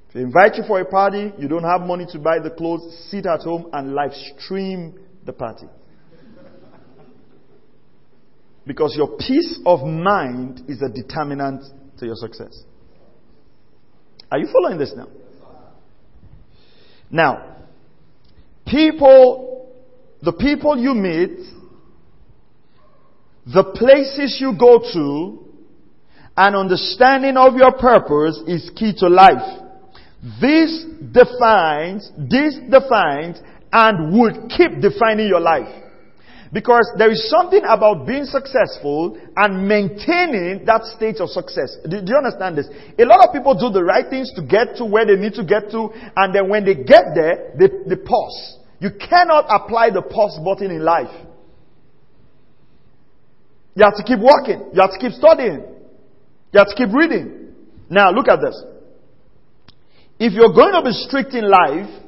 If 0.09 0.14
they 0.14 0.21
invite 0.21 0.56
you 0.56 0.64
for 0.66 0.80
a 0.80 0.85
party, 0.85 1.33
you 1.38 1.49
don't 1.49 1.64
have 1.64 1.80
money 1.80 2.06
to 2.12 2.18
buy 2.18 2.38
the 2.38 2.50
clothes, 2.50 3.09
sit 3.11 3.25
at 3.25 3.40
home 3.40 3.71
and 3.73 3.95
live 3.95 4.12
stream 4.12 4.99
the 5.25 5.33
party. 5.33 5.66
Because 8.66 8.95
your 8.97 9.16
peace 9.16 9.61
of 9.64 9.87
mind 9.87 10.62
is 10.68 10.83
a 10.83 10.88
determinant 10.88 11.62
to 11.99 12.06
your 12.06 12.16
success. 12.16 12.62
Are 14.30 14.38
you 14.38 14.49
following 14.52 14.76
this 14.76 14.92
now? 14.95 15.06
Now, 17.11 17.56
people, 18.66 19.73
the 20.21 20.33
people 20.33 20.76
you 20.76 20.95
meet, 20.95 21.38
the 23.47 23.65
places 23.65 24.38
you 24.41 24.55
go 24.59 24.81
to, 24.93 25.47
and 26.37 26.55
understanding 26.55 27.37
of 27.37 27.55
your 27.55 27.73
purpose 27.73 28.43
is 28.47 28.71
key 28.76 28.93
to 28.99 29.09
life. 29.09 29.62
This 30.41 30.85
defines, 31.12 32.11
this 32.19 32.59
defines, 32.69 33.41
and 33.73 34.19
would 34.19 34.50
keep 34.50 34.81
defining 34.83 35.29
your 35.29 35.41
life. 35.41 35.85
Because 36.53 36.91
there 36.99 37.11
is 37.11 37.29
something 37.29 37.62
about 37.69 38.07
being 38.07 38.25
successful 38.25 39.19
and 39.37 39.67
maintaining 39.67 40.65
that 40.65 40.85
state 40.97 41.17
of 41.21 41.29
success. 41.31 41.76
Do, 41.88 41.97
you 42.05 42.17
understand 42.17 42.57
this? 42.57 42.69
A 42.99 43.05
lot 43.05 43.26
of 43.26 43.33
people 43.33 43.55
do 43.59 43.71
the 43.71 43.83
right 43.83 44.09
things 44.09 44.33
to 44.37 44.43
get 44.43 44.76
to 44.76 44.85
where 44.85 45.07
they 45.07 45.17
need 45.17 45.35
to 45.35 45.45
get 45.45 45.71
to, 45.71 45.91
and 46.17 46.35
then 46.35 46.49
when 46.49 46.65
they 46.65 46.75
get 46.75 47.15
there, 47.15 47.53
they, 47.59 47.69
they 47.88 47.97
pause. 47.97 48.59
You 48.79 48.91
cannot 48.91 49.47
apply 49.49 49.91
the 49.91 50.03
pause 50.03 50.38
button 50.45 50.71
in 50.71 50.85
life. 50.85 51.11
You 53.76 53.85
have 53.85 53.97
to 53.97 54.02
keep 54.02 54.18
working. 54.18 54.73
You 54.73 54.80
have 54.80 54.92
to 54.92 54.99
keep 54.99 55.12
studying. 55.12 55.61
You 56.52 56.59
have 56.59 56.68
to 56.68 56.75
keep 56.75 56.95
reading. 56.95 57.52
Now, 57.90 58.11
look 58.11 58.26
at 58.26 58.40
this. 58.40 58.56
If 60.18 60.33
you're 60.33 60.52
going 60.52 60.73
to 60.73 60.83
be 60.83 60.92
strict 60.92 61.35
in 61.35 61.49
life, 61.49 62.02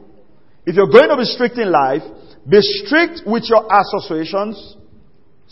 if 0.64 0.74
you're 0.74 0.88
going 0.88 1.10
to 1.10 1.16
be 1.16 1.24
strict 1.24 1.58
in 1.58 1.70
life, 1.70 2.02
be 2.48 2.58
strict 2.60 3.20
with 3.26 3.44
your 3.50 3.68
associations, 3.68 4.76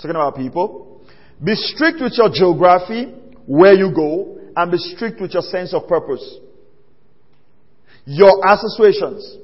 talking 0.00 0.16
about 0.16 0.36
people. 0.36 1.02
Be 1.44 1.54
strict 1.54 2.00
with 2.00 2.14
your 2.16 2.30
geography, 2.32 3.12
where 3.44 3.74
you 3.74 3.92
go, 3.94 4.38
and 4.56 4.72
be 4.72 4.78
strict 4.78 5.20
with 5.20 5.32
your 5.32 5.42
sense 5.42 5.74
of 5.74 5.86
purpose. 5.86 6.38
Your 8.06 8.40
associations, 8.46 9.36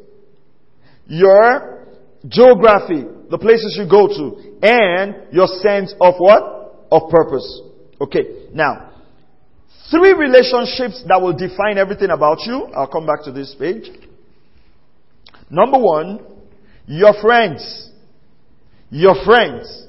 your 1.07 1.87
geography, 2.26 3.05
the 3.29 3.37
places 3.38 3.76
you 3.79 3.88
go 3.91 4.09
to, 4.09 4.57
and 4.62 5.33
your 5.35 5.49
sense 5.61 5.95
of 6.00 6.14
what? 6.17 6.62
Of 6.93 7.11
purpose. 7.11 7.63
Okay, 8.01 8.49
now, 8.53 8.93
Three 9.93 10.15
relationships 10.15 11.05
that 11.07 11.21
will 11.21 11.37
define 11.37 11.77
everything 11.77 12.09
about 12.09 12.39
you. 12.47 12.65
I'll 12.75 12.87
come 12.87 13.05
back 13.05 13.25
to 13.25 13.33
this 13.33 13.55
page. 13.59 13.91
Number 15.51 15.79
one, 15.79 16.21
your 16.87 17.13
friends. 17.21 17.91
Your 18.89 19.15
friends. 19.23 19.87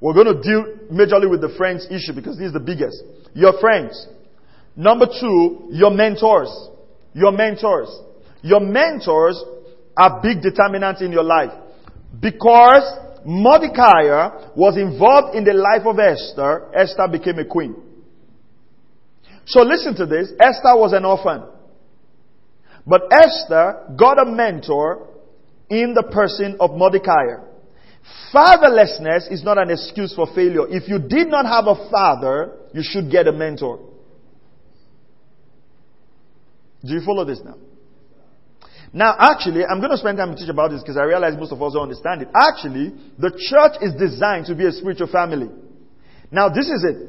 We're 0.00 0.14
going 0.14 0.34
to 0.34 0.40
deal 0.40 0.64
majorly 0.90 1.28
with 1.28 1.42
the 1.42 1.52
friends 1.58 1.86
issue 1.90 2.14
because 2.14 2.38
this 2.38 2.46
is 2.46 2.52
the 2.54 2.60
biggest. 2.60 2.96
Your 3.34 3.60
friends. 3.60 4.06
Number 4.74 5.04
two, 5.04 5.68
your 5.70 5.90
mentors. 5.90 6.50
Your 7.12 7.32
mentors. 7.32 7.94
Your 8.40 8.60
mentors 8.60 9.38
are 9.98 10.22
big 10.22 10.40
determinants 10.40 11.02
in 11.02 11.12
your 11.12 11.24
life. 11.24 11.52
Because 12.18 12.82
Mordecai 13.24 14.52
was 14.54 14.76
involved 14.76 15.36
in 15.36 15.44
the 15.44 15.54
life 15.54 15.86
of 15.86 15.98
Esther, 15.98 16.70
Esther 16.74 17.08
became 17.10 17.38
a 17.38 17.44
queen. 17.44 17.76
So 19.46 19.62
listen 19.62 19.94
to 19.96 20.06
this. 20.06 20.32
Esther 20.40 20.76
was 20.76 20.92
an 20.92 21.04
orphan. 21.04 21.42
But 22.86 23.02
Esther 23.12 23.94
got 23.96 24.18
a 24.18 24.30
mentor 24.30 25.08
in 25.68 25.94
the 25.94 26.02
person 26.02 26.56
of 26.60 26.72
Mordecai. 26.72 27.42
Fatherlessness 28.34 29.30
is 29.30 29.42
not 29.44 29.58
an 29.58 29.70
excuse 29.70 30.14
for 30.14 30.26
failure. 30.34 30.66
If 30.68 30.88
you 30.88 30.98
did 30.98 31.28
not 31.28 31.46
have 31.46 31.66
a 31.66 31.90
father, 31.90 32.52
you 32.72 32.82
should 32.82 33.10
get 33.10 33.28
a 33.28 33.32
mentor. 33.32 33.78
Do 36.84 36.92
you 36.94 37.00
follow 37.04 37.24
this 37.24 37.40
now? 37.44 37.56
Now, 38.92 39.16
actually, 39.18 39.64
I'm 39.64 39.80
going 39.80 39.90
to 39.90 39.96
spend 39.96 40.18
time 40.18 40.30
to 40.32 40.36
teach 40.36 40.50
about 40.50 40.70
this 40.70 40.82
because 40.82 40.98
I 40.98 41.04
realize 41.04 41.34
most 41.38 41.52
of 41.52 41.62
us 41.62 41.72
don't 41.72 41.88
understand 41.88 42.22
it. 42.22 42.28
Actually, 42.36 42.92
the 43.18 43.32
church 43.32 43.80
is 43.80 43.96
designed 43.96 44.46
to 44.46 44.54
be 44.54 44.66
a 44.66 44.72
spiritual 44.72 45.08
family. 45.08 45.48
Now, 46.30 46.50
this 46.50 46.68
is 46.68 46.84
it. 46.84 47.08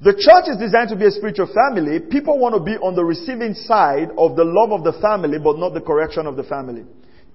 The 0.00 0.14
church 0.16 0.48
is 0.48 0.56
designed 0.56 0.88
to 0.90 0.96
be 0.96 1.04
a 1.04 1.10
spiritual 1.10 1.52
family. 1.52 2.00
People 2.00 2.38
want 2.38 2.54
to 2.54 2.62
be 2.62 2.78
on 2.78 2.94
the 2.94 3.04
receiving 3.04 3.52
side 3.52 4.08
of 4.16 4.36
the 4.36 4.44
love 4.44 4.72
of 4.72 4.84
the 4.84 4.98
family, 5.02 5.38
but 5.42 5.58
not 5.58 5.74
the 5.74 5.80
correction 5.80 6.26
of 6.26 6.36
the 6.36 6.44
family. 6.44 6.84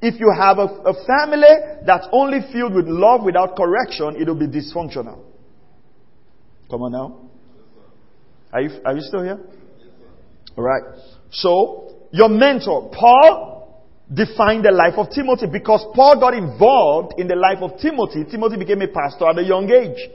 If 0.01 0.19
you 0.19 0.33
have 0.35 0.57
a, 0.57 0.67
a 0.89 0.93
family 1.05 1.83
that's 1.85 2.07
only 2.11 2.39
filled 2.51 2.73
with 2.73 2.87
love 2.87 3.23
without 3.23 3.55
correction, 3.55 4.15
it'll 4.19 4.39
be 4.39 4.47
dysfunctional. 4.47 5.19
Come 6.69 6.81
on 6.81 6.91
now. 6.91 7.29
Are 8.51 8.61
you, 8.61 8.69
are 8.85 8.95
you 8.95 9.01
still 9.01 9.23
here? 9.23 9.39
All 10.57 10.63
right. 10.63 10.83
So, 11.31 12.07
your 12.11 12.29
mentor, 12.29 12.91
Paul, 12.93 13.52
defined 14.13 14.65
the 14.65 14.71
life 14.71 14.93
of 14.97 15.09
Timothy 15.09 15.47
because 15.51 15.85
Paul 15.95 16.19
got 16.19 16.33
involved 16.33 17.19
in 17.19 17.27
the 17.27 17.35
life 17.35 17.59
of 17.61 17.79
Timothy. 17.79 18.25
Timothy 18.29 18.57
became 18.57 18.81
a 18.81 18.87
pastor 18.87 19.29
at 19.29 19.39
a 19.39 19.43
young 19.43 19.69
age. 19.71 20.09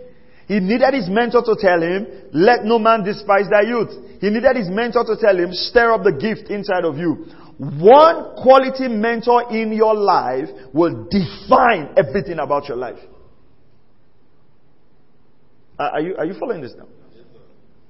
He 0.46 0.60
needed 0.60 0.94
his 0.94 1.08
mentor 1.08 1.42
to 1.44 1.56
tell 1.60 1.82
him, 1.82 2.06
let 2.32 2.64
no 2.64 2.78
man 2.78 3.04
despise 3.04 3.50
thy 3.50 3.68
youth. 3.68 3.92
He 4.20 4.30
needed 4.30 4.56
his 4.56 4.68
mentor 4.70 5.04
to 5.04 5.16
tell 5.20 5.36
him, 5.36 5.52
stir 5.52 5.92
up 5.92 6.04
the 6.04 6.12
gift 6.12 6.50
inside 6.50 6.84
of 6.84 6.96
you. 6.96 7.26
One 7.58 8.36
quality 8.40 8.88
mentor 8.88 9.52
in 9.52 9.72
your 9.72 9.94
life 9.94 10.48
will 10.72 11.08
define 11.10 11.90
everything 11.96 12.38
about 12.38 12.68
your 12.68 12.78
life. 12.78 12.98
Are 15.78 16.00
you, 16.00 16.16
are 16.16 16.24
you 16.24 16.34
following 16.38 16.62
this 16.62 16.72
now? 16.76 16.86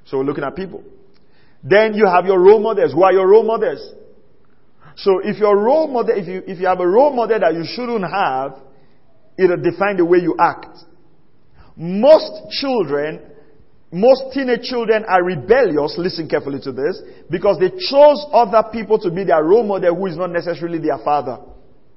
So 0.06 0.18
we're 0.18 0.24
looking 0.24 0.44
at 0.44 0.56
people. 0.56 0.82
Then 1.62 1.94
you 1.94 2.06
have 2.06 2.26
your 2.26 2.40
role 2.40 2.60
models. 2.60 2.92
Who 2.92 3.02
are 3.02 3.12
your 3.12 3.28
role 3.28 3.44
models? 3.44 3.94
So 4.98 5.20
if 5.22 5.38
your 5.38 5.56
role 5.56 5.86
model, 5.86 6.16
if 6.16 6.26
you, 6.26 6.42
if 6.44 6.58
you 6.58 6.66
have 6.66 6.80
a 6.80 6.86
role 6.86 7.14
model 7.14 7.38
that 7.38 7.54
you 7.54 7.62
shouldn't 7.64 8.02
have, 8.02 8.58
it'll 9.38 9.62
define 9.62 9.96
the 9.96 10.04
way 10.04 10.18
you 10.18 10.34
act. 10.40 10.76
Most 11.76 12.50
children, 12.50 13.20
most 13.92 14.34
teenage 14.34 14.62
children 14.62 15.04
are 15.06 15.22
rebellious, 15.22 15.94
listen 15.98 16.28
carefully 16.28 16.58
to 16.64 16.72
this, 16.72 17.00
because 17.30 17.60
they 17.60 17.70
chose 17.70 18.26
other 18.32 18.68
people 18.72 18.98
to 18.98 19.10
be 19.12 19.22
their 19.22 19.44
role 19.44 19.62
model 19.62 19.94
who 19.94 20.06
is 20.06 20.16
not 20.16 20.32
necessarily 20.32 20.78
their 20.78 20.98
father. 21.04 21.38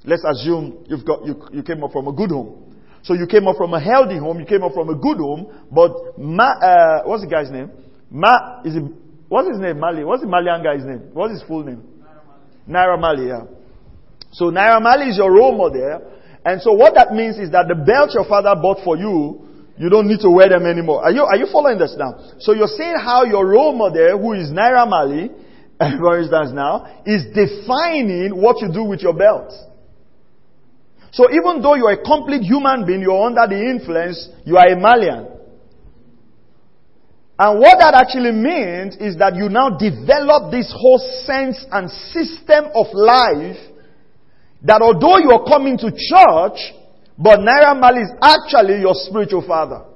Let's 0.05 0.23
assume 0.23 0.85
you've 0.87 1.03
got, 1.03 1.25
you, 1.25 1.41
you 1.51 1.63
came 1.63 1.83
up 1.83 1.91
from 1.91 2.07
a 2.07 2.13
good 2.13 2.29
home. 2.29 2.77
So 3.01 3.15
you 3.15 3.25
came 3.25 3.47
up 3.47 3.57
from 3.57 3.73
a 3.73 3.79
healthy 3.81 4.19
home, 4.19 4.39
you 4.39 4.45
came 4.45 4.61
up 4.61 4.73
from 4.73 4.89
a 4.89 4.95
good 4.95 5.17
home, 5.17 5.49
but 5.71 6.19
Ma, 6.19 6.53
uh, 6.53 7.01
what's 7.05 7.23
the 7.23 7.29
guy's 7.29 7.49
name? 7.49 7.71
Ma, 8.11 8.61
is 8.63 8.75
it, 8.75 8.83
what's 9.27 9.49
his 9.49 9.57
name? 9.57 9.79
Mali. 9.79 10.03
What's 10.03 10.21
the 10.21 10.29
Marlian 10.29 10.63
guy's 10.63 10.85
name? 10.85 11.09
What's 11.13 11.33
his 11.33 11.43
full 11.47 11.63
name? 11.63 11.81
Naira 12.71 12.99
Marley, 12.99 13.27
yeah. 13.27 13.43
So 14.31 14.45
Naira 14.45 14.81
Marley 14.81 15.09
is 15.09 15.17
your 15.17 15.31
role 15.31 15.55
model, 15.55 16.09
and 16.45 16.61
so 16.61 16.71
what 16.71 16.95
that 16.95 17.13
means 17.13 17.37
is 17.37 17.51
that 17.51 17.67
the 17.67 17.75
belt 17.75 18.11
your 18.13 18.25
father 18.25 18.55
bought 18.55 18.83
for 18.83 18.95
you 18.97 19.51
you 19.81 19.89
don't 19.89 20.07
need 20.07 20.19
to 20.19 20.29
wear 20.29 20.47
them 20.47 20.67
anymore. 20.67 21.01
Are 21.03 21.11
you, 21.11 21.23
are 21.23 21.37
you 21.37 21.47
following 21.51 21.79
this 21.79 21.95
now? 21.97 22.13
So 22.37 22.53
you're 22.53 22.69
seeing 22.69 22.93
how 23.01 23.23
your 23.23 23.47
role 23.47 23.73
model, 23.73 24.19
who 24.19 24.33
is 24.33 24.51
Naira 24.51 24.87
Marley, 24.87 25.31
for 25.79 26.19
instance 26.19 26.51
now, 26.53 27.01
is 27.03 27.25
defining 27.33 28.29
what 28.35 28.61
you 28.61 28.71
do 28.71 28.83
with 28.83 29.01
your 29.01 29.13
belt. 29.13 29.51
So 31.11 31.25
even 31.31 31.63
though 31.63 31.73
you're 31.73 31.97
a 31.97 32.03
complete 32.03 32.43
human 32.43 32.85
being, 32.85 33.01
you're 33.01 33.25
under 33.25 33.47
the 33.47 33.59
influence, 33.59 34.29
you 34.45 34.55
are 34.55 34.67
a 34.67 34.75
Marlian. 34.75 35.30
And 37.41 37.57
what 37.57 37.79
that 37.81 37.97
actually 37.97 38.37
means 38.37 39.01
is 39.01 39.17
that 39.17 39.33
you 39.33 39.49
now 39.49 39.73
develop 39.73 40.53
this 40.53 40.69
whole 40.77 41.01
sense 41.25 41.65
and 41.73 41.89
system 42.13 42.69
of 42.77 42.93
life 42.93 43.57
that 44.61 44.85
although 44.85 45.17
you're 45.17 45.41
coming 45.49 45.73
to 45.81 45.89
church, 45.89 46.61
but 47.17 47.41
Naira 47.41 47.73
Marley 47.73 48.05
is 48.05 48.13
actually 48.21 48.85
your 48.85 48.93
spiritual 48.93 49.41
father. 49.41 49.89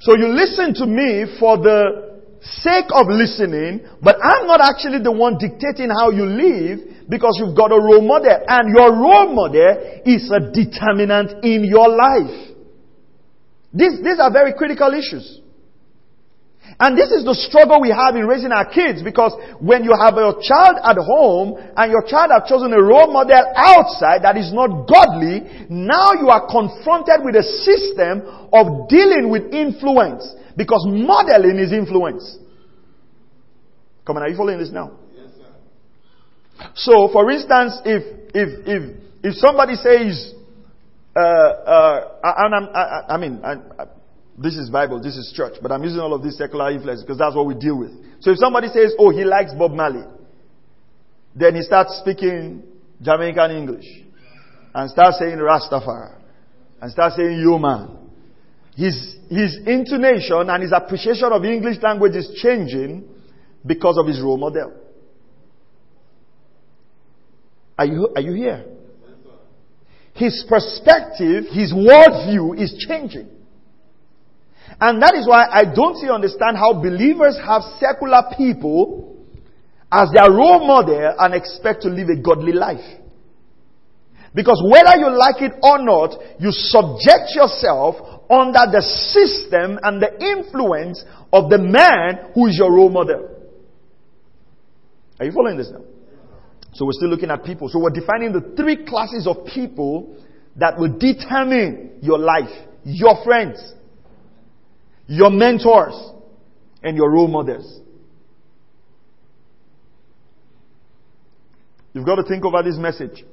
So 0.00 0.16
you 0.16 0.32
listen 0.32 0.72
to 0.80 0.88
me 0.88 1.28
for 1.36 1.60
the 1.60 2.16
sake 2.40 2.88
of 2.88 3.12
listening, 3.12 3.84
but 4.00 4.16
I'm 4.24 4.48
not 4.48 4.64
actually 4.64 5.04
the 5.04 5.12
one 5.12 5.36
dictating 5.36 5.92
how 5.92 6.08
you 6.08 6.24
live 6.24 7.04
because 7.12 7.36
you've 7.36 7.52
got 7.52 7.76
a 7.76 7.78
role 7.78 8.00
model. 8.00 8.40
And 8.48 8.72
your 8.72 8.88
role 8.88 9.28
model 9.36 10.00
is 10.08 10.32
a 10.32 10.48
determinant 10.48 11.44
in 11.44 11.68
your 11.68 11.92
life. 11.92 12.56
These, 13.74 14.00
these 14.00 14.16
are 14.16 14.32
very 14.32 14.54
critical 14.56 14.88
issues. 14.96 15.41
And 16.82 16.98
this 16.98 17.14
is 17.14 17.22
the 17.22 17.38
struggle 17.38 17.80
we 17.80 17.94
have 17.94 18.16
in 18.18 18.26
raising 18.26 18.50
our 18.50 18.66
kids 18.66 19.06
because 19.06 19.30
when 19.62 19.86
you 19.86 19.94
have 19.94 20.18
a 20.18 20.34
child 20.42 20.82
at 20.82 20.98
home 20.98 21.54
and 21.78 21.86
your 21.94 22.02
child 22.02 22.34
has 22.34 22.50
chosen 22.50 22.74
a 22.74 22.82
role 22.82 23.06
model 23.06 23.38
outside 23.54 24.26
that 24.26 24.34
is 24.34 24.50
not 24.50 24.90
godly, 24.90 25.46
now 25.70 26.10
you 26.18 26.26
are 26.26 26.42
confronted 26.50 27.22
with 27.22 27.38
a 27.38 27.46
system 27.62 28.26
of 28.50 28.90
dealing 28.90 29.30
with 29.30 29.54
influence 29.54 30.26
because 30.58 30.82
modeling 30.90 31.62
is 31.62 31.70
influence. 31.70 32.26
Come 34.04 34.16
on, 34.16 34.24
are 34.24 34.28
you 34.28 34.36
following 34.36 34.58
this 34.58 34.74
now? 34.74 34.98
Yes, 35.14 35.30
sir. 35.38 36.66
So, 36.74 37.10
for 37.12 37.30
instance, 37.30 37.78
if, 37.84 38.02
if, 38.34 38.50
if, 38.66 38.82
if 39.22 39.34
somebody 39.38 39.76
says, 39.76 40.34
uh, 41.14 41.22
uh, 41.22 42.10
and 42.42 42.54
I'm, 42.56 42.66
I, 42.74 43.14
I 43.14 43.16
mean, 43.18 43.38
I, 43.44 43.86
this 44.38 44.56
is 44.56 44.70
Bible, 44.70 45.00
this 45.00 45.16
is 45.16 45.32
church, 45.36 45.54
but 45.60 45.70
I'm 45.70 45.82
using 45.84 46.00
all 46.00 46.14
of 46.14 46.22
these 46.22 46.38
secular 46.38 46.70
influences 46.70 47.04
because 47.04 47.18
that's 47.18 47.36
what 47.36 47.46
we 47.46 47.54
deal 47.54 47.78
with. 47.78 47.92
So 48.20 48.30
if 48.30 48.38
somebody 48.38 48.68
says, 48.68 48.94
oh, 48.98 49.10
he 49.10 49.24
likes 49.24 49.52
Bob 49.52 49.72
Marley, 49.72 50.04
then 51.34 51.54
he 51.54 51.62
starts 51.62 51.98
speaking 51.98 52.62
Jamaican 53.02 53.50
English 53.50 53.86
and 54.74 54.90
starts 54.90 55.18
saying 55.18 55.36
Rastafari 55.36 56.16
and 56.80 56.90
starts 56.90 57.16
saying 57.16 57.38
you 57.38 57.58
man. 57.58 57.98
His, 58.74 59.16
his 59.28 59.58
intonation 59.66 60.48
and 60.48 60.62
his 60.62 60.72
appreciation 60.74 61.30
of 61.30 61.44
English 61.44 61.76
language 61.82 62.14
is 62.14 62.40
changing 62.42 63.06
because 63.66 63.98
of 63.98 64.06
his 64.06 64.20
role 64.20 64.38
model. 64.38 64.72
Are 67.76 67.86
you, 67.86 68.08
are 68.14 68.22
you 68.22 68.32
here? 68.32 68.64
His 70.14 70.44
perspective, 70.48 71.44
his 71.50 71.72
worldview 71.72 72.58
is 72.58 72.84
changing. 72.88 73.28
And 74.82 75.00
that 75.00 75.14
is 75.14 75.28
why 75.28 75.46
I 75.46 75.62
don't 75.62 75.96
see 75.96 76.10
understand 76.10 76.56
how 76.56 76.74
believers 76.74 77.38
have 77.38 77.62
secular 77.78 78.34
people 78.36 79.16
as 79.92 80.10
their 80.12 80.28
role 80.28 80.66
model 80.66 81.14
and 81.20 81.34
expect 81.34 81.82
to 81.82 81.88
live 81.88 82.08
a 82.08 82.20
godly 82.20 82.50
life. 82.50 82.82
Because 84.34 84.60
whether 84.66 84.98
you 84.98 85.06
like 85.14 85.38
it 85.38 85.52
or 85.62 85.78
not, 85.78 86.18
you 86.40 86.50
subject 86.50 87.30
yourself 87.30 88.26
under 88.28 88.66
the 88.74 88.82
system 88.82 89.78
and 89.84 90.02
the 90.02 90.18
influence 90.18 91.04
of 91.32 91.48
the 91.48 91.58
man 91.58 92.32
who 92.34 92.48
is 92.48 92.58
your 92.58 92.72
role 92.72 92.90
model. 92.90 93.28
Are 95.20 95.26
you 95.26 95.30
following 95.30 95.58
this 95.58 95.70
now? 95.70 95.84
So 96.72 96.86
we're 96.86 96.98
still 96.98 97.10
looking 97.10 97.30
at 97.30 97.44
people. 97.44 97.68
So 97.68 97.78
we're 97.78 97.90
defining 97.90 98.32
the 98.32 98.56
three 98.56 98.84
classes 98.84 99.28
of 99.28 99.46
people 99.46 100.16
that 100.56 100.76
will 100.76 100.98
determine 100.98 101.98
your 102.02 102.18
life. 102.18 102.50
Your 102.82 103.22
friends, 103.22 103.74
your 105.06 105.30
mentors, 105.30 105.94
and 106.82 106.96
your 106.96 107.10
role 107.10 107.28
models. 107.28 107.80
You've 111.92 112.06
got 112.06 112.16
to 112.16 112.22
think 112.22 112.44
over 112.44 112.62
this 112.62 112.76
message 112.78 113.24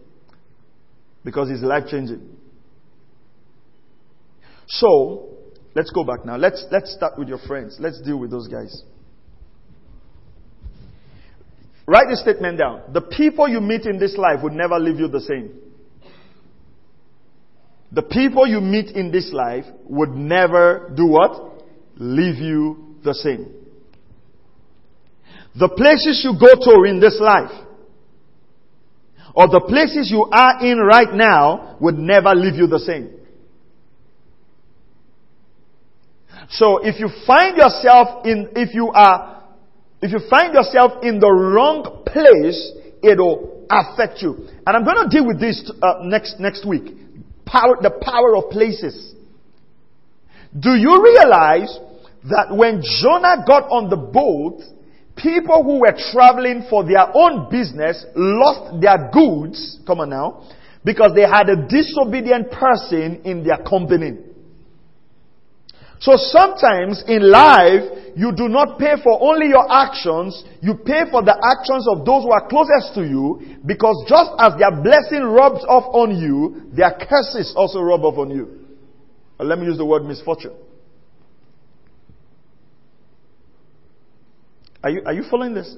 because 1.23 1.49
it's 1.49 1.61
life 1.63 1.85
changing. 1.89 2.37
So, 4.67 5.29
let's 5.73 5.89
go 5.91 6.03
back 6.03 6.25
now. 6.25 6.35
Let's, 6.35 6.65
let's 6.71 6.93
start 6.93 7.17
with 7.17 7.27
your 7.27 7.39
friends. 7.39 7.77
Let's 7.79 8.01
deal 8.01 8.17
with 8.17 8.29
those 8.29 8.47
guys. 8.47 8.83
Write 11.87 12.07
this 12.09 12.21
statement 12.21 12.59
down. 12.59 12.93
The 12.93 13.01
people 13.01 13.47
you 13.47 13.61
meet 13.61 13.85
in 13.85 13.97
this 13.97 14.15
life 14.15 14.43
would 14.43 14.53
never 14.53 14.77
leave 14.77 14.99
you 14.99 15.07
the 15.07 15.21
same. 15.21 15.55
The 17.91 18.03
people 18.03 18.45
you 18.45 18.61
meet 18.61 18.91
in 18.91 19.11
this 19.11 19.31
life 19.33 19.65
would 19.85 20.11
never 20.11 20.93
do 20.95 21.07
what? 21.07 21.48
Leave 21.99 22.37
you 22.37 22.95
the 23.03 23.13
same. 23.13 23.53
The 25.55 25.69
places 25.69 26.21
you 26.23 26.33
go 26.39 26.55
to 26.55 26.89
in 26.89 26.99
this 26.99 27.19
life, 27.19 27.51
or 29.35 29.47
the 29.47 29.61
places 29.67 30.09
you 30.09 30.27
are 30.31 30.65
in 30.65 30.79
right 30.79 31.13
now, 31.13 31.77
would 31.79 31.97
never 31.97 32.33
leave 32.33 32.55
you 32.55 32.67
the 32.67 32.79
same. 32.79 33.15
So 36.49 36.79
if 36.83 36.99
you 36.99 37.09
find 37.27 37.57
yourself 37.57 38.25
in, 38.25 38.49
if 38.55 38.73
you 38.73 38.89
are, 38.89 39.43
if 40.01 40.11
you 40.11 40.19
find 40.29 40.53
yourself 40.53 41.03
in 41.03 41.19
the 41.19 41.29
wrong 41.29 42.03
place, 42.05 42.71
it'll 43.03 43.67
affect 43.69 44.21
you. 44.21 44.47
And 44.65 44.75
I'm 44.75 44.83
going 44.83 45.09
to 45.09 45.15
deal 45.15 45.27
with 45.27 45.39
this 45.39 45.71
uh, 45.81 45.99
next 46.03 46.39
next 46.39 46.65
week. 46.65 46.95
Power, 47.45 47.77
the 47.81 47.91
power 47.91 48.35
of 48.35 48.49
places. 48.49 49.13
Do 50.57 50.71
you 50.71 51.03
realize 51.03 51.77
that 52.29 52.55
when 52.55 52.81
Jonah 52.81 53.43
got 53.45 53.69
on 53.69 53.89
the 53.89 53.97
boat, 53.97 54.61
people 55.15 55.63
who 55.63 55.81
were 55.81 55.95
traveling 56.11 56.65
for 56.69 56.83
their 56.83 57.05
own 57.13 57.49
business 57.49 58.05
lost 58.15 58.81
their 58.81 59.09
goods, 59.11 59.79
come 59.85 59.99
on 59.99 60.09
now, 60.09 60.47
because 60.83 61.11
they 61.15 61.27
had 61.27 61.49
a 61.49 61.67
disobedient 61.67 62.51
person 62.51 63.21
in 63.25 63.43
their 63.43 63.57
company. 63.63 64.17
So 65.99 66.15
sometimes 66.15 67.03
in 67.07 67.29
life, 67.29 68.15
you 68.15 68.31
do 68.31 68.47
not 68.47 68.79
pay 68.79 68.95
for 69.03 69.19
only 69.19 69.47
your 69.47 69.69
actions, 69.69 70.43
you 70.61 70.75
pay 70.75 71.03
for 71.11 71.21
the 71.21 71.35
actions 71.35 71.85
of 71.91 72.05
those 72.05 72.23
who 72.23 72.31
are 72.31 72.47
closest 72.47 72.95
to 72.95 73.03
you, 73.03 73.59
because 73.65 74.05
just 74.07 74.31
as 74.39 74.55
their 74.55 74.71
blessing 74.79 75.27
rubs 75.27 75.59
off 75.67 75.91
on 75.91 76.15
you, 76.15 76.71
their 76.71 76.95
curses 76.95 77.53
also 77.55 77.81
rub 77.81 78.05
off 78.05 78.17
on 78.17 78.31
you. 78.31 78.63
let 79.39 79.59
me 79.59 79.65
use 79.65 79.77
the 79.77 79.85
word 79.85 80.03
misfortune. 80.03 80.55
Are 84.83 84.89
you, 84.89 85.01
are 85.05 85.13
you 85.13 85.23
following 85.29 85.53
this? 85.53 85.75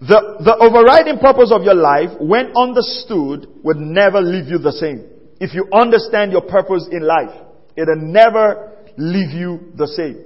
The, 0.00 0.38
the 0.40 0.56
overriding 0.56 1.18
purpose 1.18 1.52
of 1.52 1.62
your 1.62 1.74
life, 1.74 2.08
when 2.18 2.56
understood, 2.56 3.46
would 3.62 3.76
never 3.76 4.20
leave 4.22 4.48
you 4.48 4.58
the 4.58 4.72
same. 4.72 5.04
If 5.40 5.54
you 5.54 5.68
understand 5.72 6.32
your 6.32 6.42
purpose 6.42 6.88
in 6.90 7.02
life, 7.02 7.36
it'll 7.76 7.96
never 7.96 8.72
leave 8.96 9.30
you 9.30 9.72
the 9.76 9.86
same. 9.86 10.24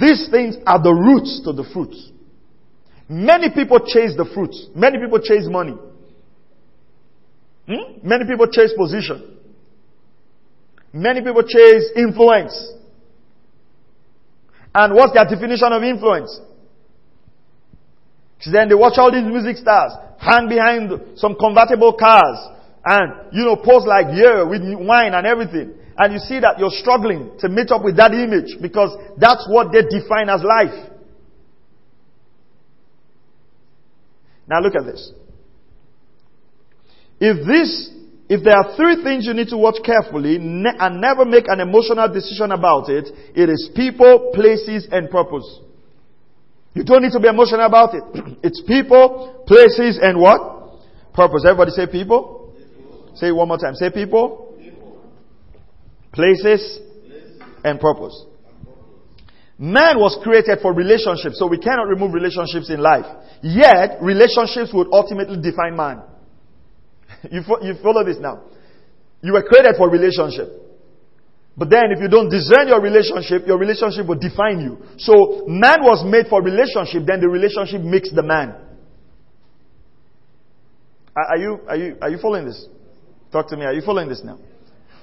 These 0.00 0.28
things 0.30 0.56
are 0.66 0.82
the 0.82 0.92
roots 0.92 1.42
to 1.44 1.52
the 1.52 1.68
fruits. 1.72 2.10
Many 3.08 3.50
people 3.50 3.78
chase 3.80 4.16
the 4.16 4.28
fruits. 4.34 4.68
Many 4.74 4.98
people 4.98 5.20
chase 5.20 5.46
money. 5.48 5.76
Hmm? 7.66 7.98
Many 8.02 8.24
people 8.24 8.46
chase 8.50 8.72
position. 8.76 9.36
Many 10.92 11.20
people 11.20 11.42
chase 11.42 11.90
influence. 11.96 12.72
And 14.74 14.94
what's 14.94 15.14
their 15.14 15.24
definition 15.24 15.72
of 15.72 15.82
influence? 15.82 16.40
Then 18.50 18.68
they 18.68 18.74
watch 18.74 18.94
all 18.98 19.10
these 19.12 19.24
music 19.24 19.56
stars 19.56 19.92
hang 20.18 20.48
behind 20.48 21.16
some 21.16 21.34
convertible 21.36 21.94
cars 21.94 22.38
and, 22.84 23.32
you 23.32 23.44
know, 23.44 23.56
pose 23.56 23.86
like 23.86 24.06
yeah 24.12 24.42
with 24.42 24.62
wine 24.86 25.14
and 25.14 25.26
everything. 25.26 25.74
And 25.96 26.12
you 26.12 26.18
see 26.18 26.40
that 26.40 26.58
you're 26.58 26.74
struggling 26.74 27.30
to 27.40 27.48
meet 27.48 27.70
up 27.70 27.84
with 27.84 27.96
that 27.96 28.12
image 28.12 28.60
because 28.60 28.98
that's 29.16 29.46
what 29.48 29.72
they 29.72 29.82
define 29.82 30.28
as 30.28 30.42
life. 30.42 30.90
Now 34.46 34.60
look 34.60 34.74
at 34.74 34.84
this. 34.84 35.12
If 37.20 37.46
this, 37.46 37.90
if 38.28 38.42
there 38.42 38.56
are 38.56 38.74
three 38.76 39.02
things 39.04 39.26
you 39.26 39.34
need 39.34 39.48
to 39.48 39.58
watch 39.58 39.76
carefully 39.84 40.38
ne- 40.38 40.76
and 40.78 41.00
never 41.00 41.24
make 41.24 41.44
an 41.48 41.60
emotional 41.60 42.08
decision 42.08 42.52
about 42.52 42.88
it, 42.88 43.10
it 43.34 43.50
is 43.50 43.70
people, 43.76 44.32
places, 44.34 44.88
and 44.90 45.10
purpose. 45.10 45.60
You 46.72 46.84
don't 46.84 47.02
need 47.02 47.12
to 47.12 47.20
be 47.20 47.28
emotional 47.28 47.66
about 47.66 47.94
it. 47.94 48.02
it's 48.42 48.62
people, 48.62 49.44
places, 49.46 49.98
and 50.00 50.18
what? 50.18 50.40
Purpose. 51.12 51.44
Everybody 51.44 51.72
say 51.72 51.86
people. 51.86 52.54
people. 52.56 53.12
Say 53.14 53.30
one 53.30 53.46
more 53.48 53.58
time. 53.58 53.74
Say 53.74 53.90
people, 53.90 54.56
people. 54.58 55.04
places, 56.12 56.80
places, 57.06 57.42
and 57.62 57.78
purpose. 57.78 58.24
Man 59.58 60.00
was 60.00 60.18
created 60.24 60.58
for 60.62 60.72
relationships, 60.74 61.38
so 61.38 61.46
we 61.46 61.58
cannot 61.58 61.86
remove 61.86 62.12
relationships 62.12 62.70
in 62.70 62.80
life. 62.80 63.06
Yet, 63.42 63.98
relationships 64.00 64.72
would 64.72 64.88
ultimately 64.90 65.36
define 65.40 65.76
man. 65.76 66.02
You, 67.30 67.42
fo- 67.42 67.62
you 67.62 67.74
follow 67.82 68.04
this 68.04 68.18
now? 68.18 68.42
You 69.22 69.32
were 69.32 69.42
created 69.42 69.76
for 69.76 69.88
relationship. 69.88 70.48
But 71.56 71.70
then 71.70 71.92
if 71.94 72.00
you 72.00 72.08
don't 72.08 72.28
discern 72.28 72.68
your 72.68 72.80
relationship, 72.80 73.46
your 73.46 73.58
relationship 73.58 74.06
will 74.06 74.18
define 74.18 74.60
you. 74.60 74.78
So 74.98 75.44
man 75.46 75.82
was 75.82 76.04
made 76.04 76.26
for 76.28 76.42
relationship, 76.42 77.06
then 77.06 77.20
the 77.20 77.28
relationship 77.28 77.80
makes 77.80 78.10
the 78.12 78.22
man. 78.22 78.54
Are 81.16 81.38
you, 81.38 81.60
are 81.68 81.76
you, 81.76 81.96
are 82.02 82.10
you 82.10 82.18
following 82.18 82.46
this? 82.46 82.66
Talk 83.30 83.48
to 83.50 83.56
me. 83.56 83.64
Are 83.64 83.72
you 83.72 83.82
following 83.82 84.08
this 84.08 84.22
now? 84.24 84.38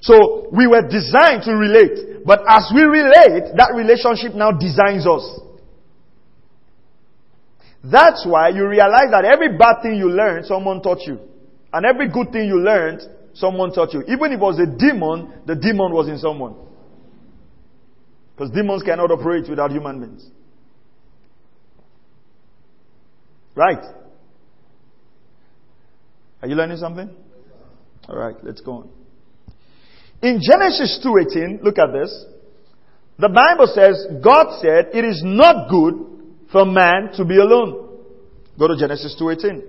So 0.02 0.50
we 0.52 0.68
were 0.68 0.82
designed 0.82 1.44
to 1.44 1.54
relate, 1.54 2.26
but 2.26 2.42
as 2.50 2.70
we 2.74 2.82
relate, 2.82 3.56
that 3.56 3.72
relationship 3.76 4.36
now 4.36 4.52
designs 4.52 5.08
us. 5.08 5.40
That's 7.84 8.26
why 8.26 8.50
you 8.50 8.68
realize 8.68 9.10
that 9.12 9.26
every 9.26 9.58
bad 9.58 9.82
thing 9.84 9.96
you 9.96 10.10
learn, 10.10 10.44
someone 10.44 10.82
taught 10.82 11.00
you. 11.08 11.20
And 11.74 11.86
every 11.86 12.10
good 12.10 12.32
thing 12.32 12.48
you 12.48 12.60
learned, 12.60 13.02
someone 13.34 13.72
taught 13.72 13.94
you. 13.94 14.02
Even 14.02 14.32
if 14.32 14.34
it 14.34 14.40
was 14.40 14.60
a 14.60 14.66
demon, 14.66 15.34
the 15.46 15.56
demon 15.56 15.94
was 15.94 16.08
in 16.08 16.18
someone. 16.18 16.56
Because 18.36 18.52
demons 18.52 18.84
cannot 18.84 19.12
operate 19.12 19.50
without 19.50 19.72
human 19.72 20.00
beings. 20.00 20.28
Right? 23.56 23.84
Are 26.42 26.48
you 26.48 26.56
learning 26.56 26.78
something? 26.78 27.10
All 28.10 28.18
right, 28.18 28.36
let's 28.44 28.62
go 28.62 28.72
on. 28.72 28.90
In 30.22 30.40
Genesis 30.42 31.00
2:18, 31.04 31.64
look 31.64 31.78
at 31.78 31.92
this. 31.92 32.26
The 33.18 33.30
Bible 33.30 33.68
says 33.68 34.08
God 34.24 34.60
said, 34.62 34.90
"It 34.94 35.06
is 35.06 35.22
not 35.24 35.70
good 35.70 35.94
for 36.52 36.66
man 36.66 37.12
to 37.14 37.26
be 37.26 37.38
alone." 37.38 37.90
Go 38.58 38.68
to 38.68 38.76
Genesis 38.76 39.16
2:18. 39.20 39.64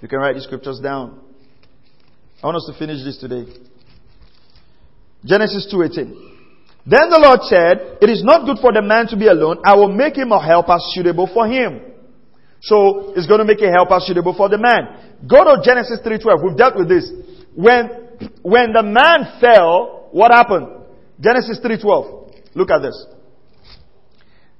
You 0.00 0.08
can 0.08 0.18
write 0.18 0.34
the 0.34 0.40
scriptures 0.40 0.80
down. 0.80 1.20
I 2.42 2.46
want 2.46 2.56
us 2.56 2.70
to 2.72 2.78
finish 2.78 3.04
this 3.04 3.18
today. 3.18 3.44
Genesis 5.24 5.66
2:18. 5.70 6.16
Then 6.86 7.10
the 7.10 7.18
Lord 7.18 7.42
said, 7.44 7.98
"It 8.00 8.08
is 8.08 8.24
not 8.24 8.46
good 8.46 8.58
for 8.58 8.72
the 8.72 8.80
man 8.80 9.06
to 9.08 9.16
be 9.16 9.26
alone. 9.26 9.60
I 9.64 9.76
will 9.76 9.92
make 9.92 10.16
him 10.16 10.32
a 10.32 10.40
helper 10.40 10.78
suitable 10.94 11.26
for 11.26 11.46
him." 11.46 11.82
So, 12.62 13.12
it's 13.16 13.26
going 13.26 13.40
to 13.40 13.44
make 13.44 13.60
a 13.62 13.70
helper 13.70 14.00
suitable 14.00 14.34
for 14.34 14.48
the 14.48 14.58
man. 14.58 15.16
Go 15.26 15.44
to 15.44 15.62
Genesis 15.62 16.00
3:12. 16.00 16.42
We've 16.42 16.56
dealt 16.56 16.76
with 16.76 16.88
this. 16.88 17.10
When 17.54 17.88
when 18.42 18.72
the 18.72 18.82
man 18.82 19.40
fell, 19.40 20.08
what 20.12 20.30
happened? 20.30 20.68
Genesis 21.20 21.60
3:12. 21.60 22.32
Look 22.54 22.70
at 22.70 22.80
this. 22.80 23.06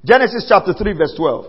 Genesis 0.04 0.46
chapter 0.48 0.72
3 0.72 0.92
verse 0.92 1.14
12. 1.14 1.46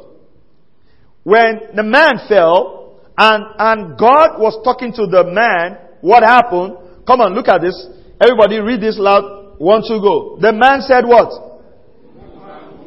When 1.24 1.76
the 1.76 1.84
man 1.84 2.20
fell 2.28 2.81
and 3.22 3.46
and 3.60 3.98
God 4.00 4.42
was 4.42 4.58
talking 4.66 4.92
to 4.94 5.06
the 5.06 5.24
man 5.30 5.78
what 6.02 6.24
happened? 6.24 6.78
Come 7.06 7.22
on, 7.22 7.34
look 7.34 7.48
at 7.48 7.62
this. 7.62 7.78
Everybody 8.20 8.60
read 8.60 8.82
this 8.82 8.98
loud. 8.98 9.60
One, 9.60 9.84
two, 9.88 10.02
go. 10.02 10.38
The 10.42 10.52
man 10.52 10.82
said 10.82 11.06
what? 11.06 11.30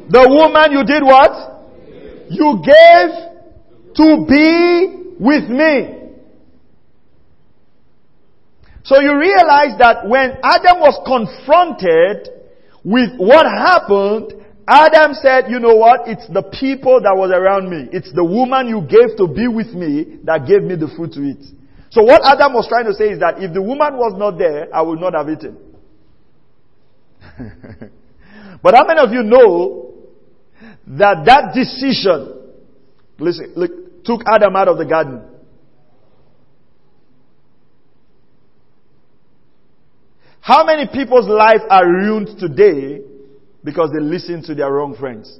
The 0.09 0.27
woman 0.27 0.71
you 0.71 0.83
did 0.83 1.03
what? 1.03 1.31
You 2.29 2.59
gave 2.59 3.15
to 3.95 4.25
be 4.27 5.15
with 5.17 5.49
me. 5.49 6.03
So 8.83 8.99
you 8.99 9.17
realize 9.17 9.79
that 9.79 10.05
when 10.05 10.37
Adam 10.43 10.79
was 10.79 10.99
confronted 11.07 12.29
with 12.83 13.17
what 13.17 13.45
happened, 13.47 14.44
Adam 14.67 15.13
said, 15.13 15.45
you 15.49 15.59
know 15.59 15.75
what? 15.75 16.07
It's 16.07 16.27
the 16.27 16.41
people 16.41 16.99
that 17.01 17.13
was 17.15 17.29
around 17.29 17.69
me. 17.69 17.87
It's 17.91 18.11
the 18.13 18.25
woman 18.25 18.67
you 18.67 18.81
gave 18.81 19.15
to 19.17 19.27
be 19.27 19.47
with 19.47 19.73
me 19.73 20.17
that 20.23 20.47
gave 20.47 20.63
me 20.63 20.75
the 20.75 20.89
food 20.97 21.11
to 21.13 21.21
eat. 21.21 21.45
So 21.91 22.01
what 22.01 22.25
Adam 22.25 22.53
was 22.53 22.67
trying 22.67 22.85
to 22.85 22.93
say 22.93 23.09
is 23.09 23.19
that 23.19 23.41
if 23.41 23.53
the 23.53 23.61
woman 23.61 23.95
was 23.95 24.15
not 24.17 24.39
there, 24.39 24.73
I 24.73 24.81
would 24.81 24.99
not 24.99 25.13
have 25.13 25.29
eaten. 25.29 25.57
but 28.63 28.73
how 28.73 28.85
many 28.87 28.99
of 29.01 29.11
you 29.11 29.21
know 29.21 29.93
that 30.87 31.25
that 31.25 31.53
decision, 31.53 32.49
listen, 33.19 33.53
look, 33.55 34.03
took 34.03 34.21
Adam 34.27 34.55
out 34.55 34.67
of 34.67 34.79
the 34.79 34.85
garden? 34.85 35.21
How 40.41 40.65
many 40.65 40.87
people's 40.91 41.27
lives 41.27 41.61
are 41.69 41.87
ruined 41.87 42.39
today 42.39 43.01
because 43.65 43.89
they 43.91 43.99
listen 43.99 44.43
to 44.43 44.55
their 44.55 44.71
wrong 44.71 44.95
friends? 44.95 45.39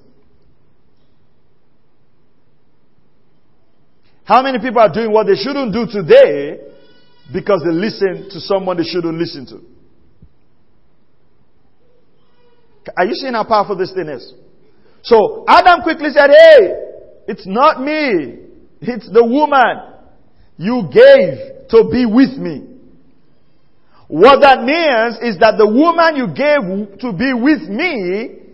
How 4.25 4.41
many 4.41 4.57
people 4.57 4.81
are 4.81 4.91
doing 4.91 5.11
what 5.11 5.27
they 5.27 5.35
shouldn't 5.35 5.71
do 5.71 5.85
today 5.85 6.59
because 7.31 7.61
they 7.63 7.71
listen 7.71 8.27
to 8.31 8.39
someone 8.39 8.75
they 8.75 8.83
shouldn't 8.83 9.17
listen 9.17 9.45
to? 9.45 9.61
Are 12.97 13.05
you 13.05 13.13
seeing 13.13 13.33
how 13.33 13.43
powerful 13.43 13.77
this 13.77 13.93
thing 13.93 14.09
is? 14.09 14.33
So 15.03 15.45
Adam 15.47 15.81
quickly 15.81 16.09
said, 16.09 16.29
Hey, 16.29 16.73
it's 17.27 17.45
not 17.45 17.79
me. 17.81 18.39
It's 18.81 19.09
the 19.11 19.23
woman 19.23 19.93
you 20.57 20.89
gave 20.91 21.69
to 21.69 21.89
be 21.91 22.05
with 22.05 22.37
me. 22.37 22.74
What 24.07 24.41
that 24.41 24.61
means 24.61 25.17
is 25.21 25.39
that 25.39 25.57
the 25.57 25.65
woman 25.65 26.15
you 26.15 26.27
gave 26.29 26.99
to 27.01 27.09
be 27.11 27.33
with 27.33 27.67
me 27.69 28.45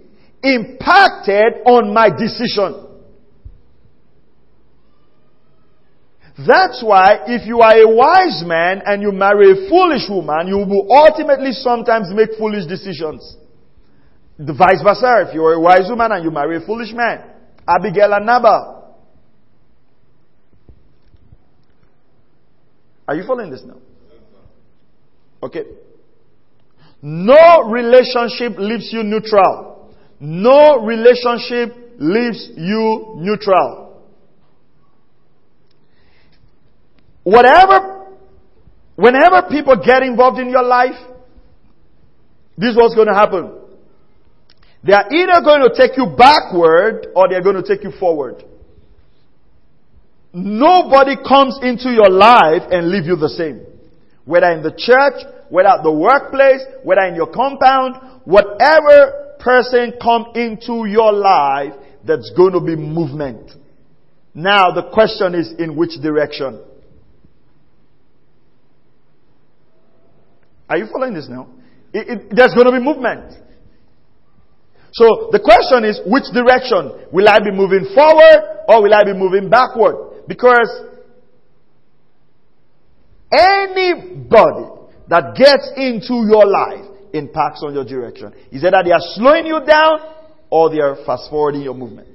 impacted 0.44 1.68
on 1.68 1.94
my 1.94 2.10
decision. 2.10 2.88
That's 6.48 6.82
why 6.82 7.28
if 7.28 7.46
you 7.46 7.60
are 7.60 7.76
a 7.76 7.88
wise 7.88 8.42
man 8.46 8.82
and 8.86 9.02
you 9.02 9.12
marry 9.12 9.52
a 9.52 9.70
foolish 9.70 10.08
woman, 10.10 10.48
you 10.48 10.58
will 10.58 10.88
ultimately 10.90 11.52
sometimes 11.52 12.08
make 12.14 12.30
foolish 12.40 12.66
decisions. 12.66 13.36
The 14.40 14.54
vice 14.54 14.82
versa, 14.82 15.28
if 15.28 15.36
you 15.36 15.44
are 15.44 15.54
a 15.54 15.60
wise 15.60 15.88
woman 15.90 16.14
and 16.14 16.24
you 16.24 16.32
marry 16.32 16.58
a 16.58 16.66
foolish 16.66 16.94
man. 16.94 17.22
Abigail 17.68 18.14
and 18.14 18.26
Nabal. 18.26 18.96
Are 23.08 23.16
you 23.16 23.24
following 23.28 23.52
this 23.52 23.62
now? 23.66 23.78
Okay. 25.44 25.64
No 27.02 27.70
relationship 27.70 28.58
leaves 28.58 28.90
you 28.92 29.04
neutral. 29.04 29.96
No 30.20 30.84
relationship 30.84 31.76
leaves 31.98 32.50
you 32.56 33.16
neutral. 33.18 34.04
Whatever, 37.24 38.08
whenever 38.96 39.48
people 39.50 39.76
get 39.84 40.04
involved 40.04 40.40
in 40.40 40.50
your 40.50 40.64
life, 40.64 41.00
this 42.58 42.72
is 42.72 42.76
what's 42.76 42.96
going 42.96 43.08
to 43.08 43.14
happen. 43.14 43.52
They 44.84 44.94
are 44.94 45.06
either 45.12 45.44
going 45.44 45.62
to 45.62 45.74
take 45.76 45.98
you 45.98 46.16
backward 46.18 47.08
or 47.16 47.30
they're 47.30 47.44
going 47.44 47.62
to 47.62 47.68
take 47.68 47.84
you 47.84 47.92
forward. 48.00 48.44
Nobody 50.34 51.16
comes 51.18 51.60
into 51.62 51.90
your 51.90 52.10
life 52.10 52.64
and 52.72 52.90
leave 52.90 53.06
you 53.06 53.16
the 53.16 53.30
same. 53.30 53.71
Whether 54.32 54.52
in 54.52 54.64
the 54.64 54.72
church, 54.72 55.28
whether 55.50 55.68
at 55.68 55.84
the 55.84 55.92
workplace, 55.92 56.64
whether 56.84 57.02
in 57.02 57.16
your 57.16 57.28
compound, 57.28 57.98
whatever 58.24 59.36
person 59.40 59.92
come 60.02 60.32
into 60.36 60.88
your 60.88 61.12
life, 61.12 61.74
that's 62.08 62.32
going 62.38 62.54
to 62.54 62.62
be 62.62 62.78
movement. 62.78 63.52
Now 64.34 64.72
the 64.72 64.84
question 64.84 65.36
is 65.36 65.52
in 65.60 65.76
which 65.76 66.00
direction? 66.02 66.64
Are 70.70 70.78
you 70.78 70.88
following 70.94 71.14
this 71.14 71.28
now? 71.28 71.50
It, 71.92 72.08
it, 72.08 72.28
there's 72.32 72.54
going 72.54 72.68
to 72.68 72.72
be 72.72 72.80
movement. 72.80 73.34
So 74.94 75.28
the 75.34 75.44
question 75.44 75.84
is, 75.84 76.00
which 76.08 76.32
direction? 76.32 77.12
Will 77.12 77.28
I 77.28 77.40
be 77.40 77.52
moving 77.52 77.84
forward 77.94 78.64
or 78.70 78.82
will 78.82 78.94
I 78.94 79.04
be 79.04 79.12
moving 79.12 79.50
backward? 79.50 80.24
Because 80.26 80.72
anybody 83.32 84.68
that 85.08 85.36
gets 85.36 85.72
into 85.76 86.26
your 86.28 86.46
life 86.46 86.86
impacts 87.14 87.62
on 87.64 87.74
your 87.74 87.86
direction. 87.86 88.34
Is 88.52 88.64
either 88.64 88.82
they 88.84 88.92
are 88.92 89.02
slowing 89.14 89.46
you 89.46 89.60
down 89.66 90.00
or 90.50 90.70
they 90.70 90.80
are 90.80 90.98
fast 91.06 91.30
forwarding 91.30 91.62
your 91.62 91.74
movement. 91.74 92.08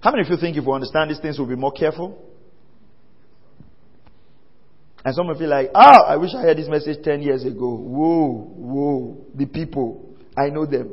How 0.00 0.10
many 0.10 0.22
of 0.22 0.30
you 0.30 0.36
think 0.38 0.56
if 0.56 0.64
we 0.64 0.72
understand 0.72 1.10
these 1.10 1.20
things, 1.20 1.38
we'll 1.38 1.48
be 1.48 1.56
more 1.56 1.72
careful? 1.72 2.26
And 5.04 5.14
some 5.14 5.28
of 5.28 5.40
you 5.40 5.46
like, 5.46 5.70
ah, 5.74 5.98
oh, 6.00 6.04
I 6.06 6.16
wish 6.16 6.34
I 6.34 6.42
heard 6.42 6.58
this 6.58 6.68
message 6.68 7.02
10 7.02 7.22
years 7.22 7.44
ago. 7.44 7.74
Whoa, 7.74 8.52
whoa, 8.56 9.26
the 9.34 9.46
people. 9.46 10.14
I 10.36 10.48
know 10.48 10.66
them. 10.66 10.90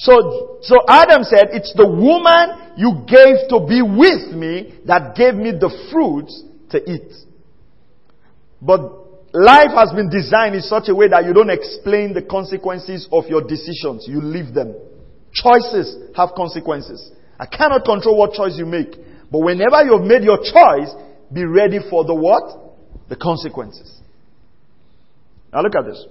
So, 0.00 0.56
so 0.62 0.76
Adam 0.88 1.24
said, 1.24 1.52
it's 1.52 1.74
the 1.76 1.84
woman 1.84 2.72
you 2.80 3.04
gave 3.04 3.52
to 3.52 3.60
be 3.68 3.84
with 3.84 4.32
me 4.32 4.80
that 4.86 5.14
gave 5.14 5.34
me 5.34 5.52
the 5.52 5.68
fruits 5.92 6.42
to 6.70 6.80
eat. 6.90 7.12
But 8.62 8.80
life 9.34 9.76
has 9.76 9.92
been 9.92 10.08
designed 10.08 10.54
in 10.54 10.62
such 10.62 10.88
a 10.88 10.94
way 10.94 11.08
that 11.08 11.26
you 11.26 11.34
don't 11.34 11.50
explain 11.50 12.14
the 12.14 12.22
consequences 12.22 13.08
of 13.12 13.28
your 13.28 13.44
decisions. 13.44 14.08
You 14.08 14.22
leave 14.22 14.54
them. 14.54 14.74
Choices 15.34 16.16
have 16.16 16.30
consequences. 16.34 17.12
I 17.38 17.44
cannot 17.44 17.84
control 17.84 18.16
what 18.16 18.32
choice 18.32 18.56
you 18.56 18.64
make. 18.64 18.96
But 19.30 19.40
whenever 19.40 19.84
you've 19.84 20.08
made 20.08 20.24
your 20.24 20.38
choice, 20.38 20.96
be 21.30 21.44
ready 21.44 21.78
for 21.90 22.06
the 22.06 22.14
what? 22.14 22.72
The 23.10 23.16
consequences. 23.16 24.00
Now 25.52 25.60
look 25.60 25.76
at 25.76 25.84
this. 25.84 26.06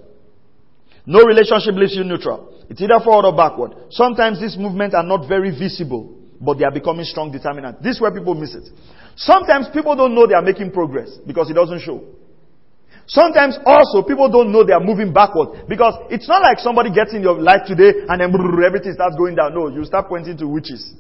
No 1.07 1.25
relationship 1.25 1.73
leaves 1.73 1.95
you 1.95 2.03
neutral. 2.03 2.48
It's 2.69 2.81
either 2.81 2.99
forward 3.03 3.25
or 3.25 3.35
backward. 3.35 3.73
Sometimes 3.89 4.39
these 4.39 4.55
movements 4.57 4.95
are 4.95 5.03
not 5.03 5.27
very 5.27 5.49
visible, 5.49 6.15
but 6.39 6.57
they 6.57 6.65
are 6.65 6.71
becoming 6.71 7.03
strong 7.03 7.31
determinants. 7.31 7.81
This 7.81 7.95
is 7.95 8.01
where 8.01 8.13
people 8.13 8.35
miss 8.35 8.53
it. 8.53 8.69
Sometimes 9.15 9.67
people 9.73 9.95
don't 9.95 10.13
know 10.13 10.27
they 10.27 10.35
are 10.35 10.45
making 10.45 10.71
progress 10.71 11.09
because 11.25 11.49
it 11.49 11.55
doesn't 11.55 11.81
show. 11.81 12.03
Sometimes 13.07 13.57
also 13.65 14.03
people 14.03 14.29
don't 14.29 14.51
know 14.51 14.63
they 14.63 14.71
are 14.71 14.79
moving 14.79 15.11
backward 15.11 15.65
because 15.67 15.95
it's 16.11 16.27
not 16.27 16.43
like 16.43 16.59
somebody 16.59 16.93
gets 16.93 17.11
in 17.11 17.23
your 17.23 17.41
life 17.41 17.65
today 17.65 18.05
and 18.07 18.21
then 18.21 18.29
everything 18.63 18.93
starts 18.93 19.17
going 19.17 19.33
down. 19.33 19.55
No, 19.55 19.67
you 19.67 19.83
start 19.83 20.07
pointing 20.07 20.37
to 20.37 20.47
witches. 20.47 20.93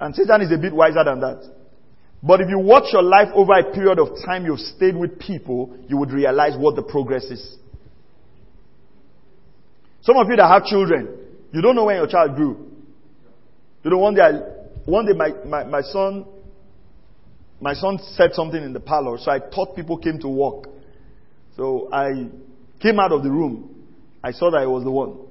And 0.00 0.14
Satan 0.14 0.40
is 0.40 0.50
a 0.50 0.56
bit 0.56 0.72
wiser 0.72 1.04
than 1.04 1.20
that. 1.20 1.44
But 2.22 2.40
if 2.40 2.48
you 2.48 2.58
watch 2.58 2.88
your 2.92 3.02
life 3.02 3.28
over 3.34 3.52
a 3.52 3.70
period 3.70 3.98
of 3.98 4.16
time 4.24 4.46
you've 4.46 4.60
stayed 4.60 4.96
with 4.96 5.18
people, 5.18 5.76
you 5.88 5.98
would 5.98 6.10
realize 6.10 6.56
what 6.56 6.74
the 6.74 6.82
progress 6.82 7.24
is. 7.24 7.58
Some 10.06 10.18
of 10.18 10.28
you 10.28 10.36
that 10.36 10.46
have 10.46 10.64
children, 10.64 11.18
you 11.52 11.60
don't 11.60 11.74
know 11.74 11.86
when 11.86 11.96
your 11.96 12.06
child 12.06 12.36
grew. 12.36 12.70
You 13.82 13.90
know, 13.90 13.98
one 13.98 14.14
day, 14.14 14.22
I, 14.22 14.32
one 14.84 15.04
day 15.04 15.12
my, 15.12 15.30
my, 15.44 15.64
my 15.64 15.80
son, 15.80 16.24
my 17.60 17.74
son 17.74 17.98
said 18.12 18.32
something 18.32 18.62
in 18.62 18.72
the 18.72 18.78
parlor, 18.78 19.18
so 19.18 19.32
I 19.32 19.40
thought 19.40 19.74
people 19.74 19.98
came 19.98 20.20
to 20.20 20.28
work. 20.28 20.68
So 21.56 21.88
I 21.92 22.28
came 22.80 23.00
out 23.00 23.10
of 23.10 23.24
the 23.24 23.30
room. 23.30 23.84
I 24.22 24.30
saw 24.30 24.48
that 24.52 24.58
I 24.58 24.66
was 24.66 24.84
the 24.84 24.92
one. 24.92 25.26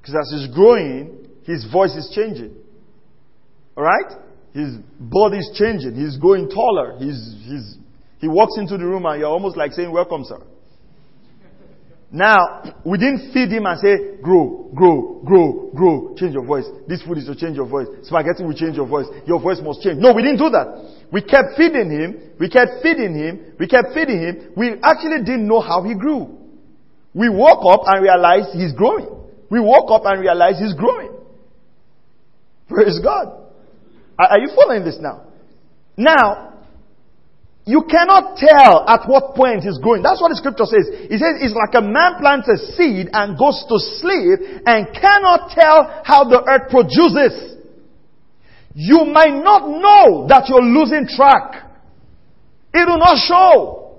Because 0.00 0.14
as 0.14 0.32
he's 0.32 0.54
growing, 0.54 1.28
his 1.44 1.70
voice 1.70 1.94
is 1.94 2.10
changing. 2.14 2.56
Alright? 3.76 4.12
His 4.54 4.76
body 4.98 5.38
is 5.38 5.50
changing. 5.58 5.94
He's 5.94 6.16
going 6.16 6.48
taller. 6.48 6.96
He's, 6.98 7.36
he's, 7.44 7.76
he 8.20 8.28
walks 8.28 8.56
into 8.56 8.78
the 8.78 8.86
room 8.86 9.04
and 9.04 9.20
you're 9.20 9.28
almost 9.28 9.58
like 9.58 9.72
saying, 9.72 9.92
welcome, 9.92 10.24
sir. 10.24 10.40
Now, 12.12 12.62
we 12.84 12.98
didn't 12.98 13.32
feed 13.34 13.50
him 13.50 13.66
and 13.66 13.78
say, 13.80 14.22
grow, 14.22 14.70
grow, 14.74 15.20
grow, 15.24 15.70
grow, 15.74 16.14
change 16.16 16.34
your 16.34 16.44
voice. 16.44 16.64
This 16.86 17.02
food 17.02 17.18
is 17.18 17.26
to 17.26 17.34
change 17.34 17.56
your 17.56 17.66
voice. 17.66 17.88
Spaghetti 18.02 18.44
will 18.44 18.54
change 18.54 18.76
your 18.76 18.86
voice. 18.86 19.06
Your 19.26 19.40
voice 19.40 19.58
must 19.62 19.82
change. 19.82 19.98
No, 19.98 20.12
we 20.14 20.22
didn't 20.22 20.38
do 20.38 20.48
that. 20.50 21.08
We 21.12 21.20
kept 21.20 21.56
feeding 21.56 21.90
him. 21.90 22.30
We 22.38 22.48
kept 22.48 22.82
feeding 22.82 23.14
him. 23.14 23.54
We 23.58 23.66
kept 23.66 23.92
feeding 23.92 24.20
him. 24.22 24.52
We 24.56 24.74
actually 24.82 25.26
didn't 25.26 25.48
know 25.48 25.60
how 25.60 25.82
he 25.82 25.94
grew. 25.94 26.38
We 27.12 27.28
woke 27.28 27.64
up 27.66 27.82
and 27.86 28.02
realized 28.02 28.50
he's 28.54 28.72
growing. 28.72 29.08
We 29.50 29.58
woke 29.60 29.90
up 29.90 30.02
and 30.04 30.20
realized 30.20 30.58
he's 30.60 30.74
growing. 30.74 31.10
Praise 32.68 33.00
God. 33.02 33.32
Are 34.18 34.38
you 34.38 34.48
following 34.54 34.84
this 34.84 34.98
now? 35.00 35.22
Now, 35.96 36.55
you 37.66 37.82
cannot 37.90 38.38
tell 38.38 38.86
at 38.86 39.10
what 39.10 39.34
point 39.34 39.66
he's 39.66 39.82
going. 39.82 40.00
That's 40.06 40.22
what 40.22 40.30
the 40.30 40.38
scripture 40.38 40.70
says. 40.70 40.86
It 40.86 41.18
says 41.18 41.42
it's 41.42 41.50
like 41.58 41.74
a 41.74 41.82
man 41.82 42.14
plants 42.22 42.46
a 42.46 42.62
seed 42.78 43.10
and 43.10 43.34
goes 43.34 43.58
to 43.66 43.76
sleep 43.98 44.62
and 44.62 44.86
cannot 44.94 45.50
tell 45.50 45.82
how 46.06 46.22
the 46.30 46.46
earth 46.46 46.70
produces. 46.70 47.58
You 48.78 49.10
might 49.10 49.42
not 49.42 49.66
know 49.66 50.30
that 50.30 50.46
you're 50.46 50.62
losing 50.62 51.10
track. 51.10 51.66
It 52.70 52.86
will 52.86 53.02
not 53.02 53.18
show. 53.18 53.98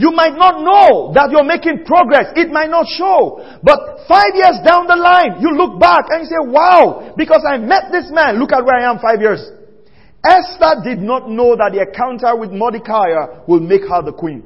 You 0.00 0.16
might 0.16 0.32
not 0.32 0.64
know 0.64 1.12
that 1.12 1.28
you're 1.28 1.44
making 1.44 1.84
progress. 1.84 2.32
It 2.32 2.48
might 2.48 2.70
not 2.70 2.88
show. 2.88 3.44
But 3.60 4.08
five 4.08 4.32
years 4.32 4.56
down 4.64 4.88
the 4.88 4.96
line, 4.96 5.44
you 5.44 5.52
look 5.52 5.76
back 5.76 6.08
and 6.08 6.24
you 6.24 6.28
say, 6.32 6.40
wow, 6.48 7.12
because 7.12 7.44
I 7.44 7.58
met 7.58 7.92
this 7.92 8.08
man, 8.08 8.40
look 8.40 8.56
at 8.56 8.64
where 8.64 8.80
I 8.80 8.88
am 8.88 9.02
five 9.04 9.20
years. 9.20 9.57
Esther 10.24 10.82
did 10.82 10.98
not 10.98 11.28
know 11.30 11.56
that 11.56 11.70
the 11.72 11.80
encounter 11.80 12.36
with 12.36 12.50
Mordecai 12.50 13.42
will 13.46 13.60
make 13.60 13.82
her 13.82 14.02
the 14.02 14.12
queen. 14.12 14.42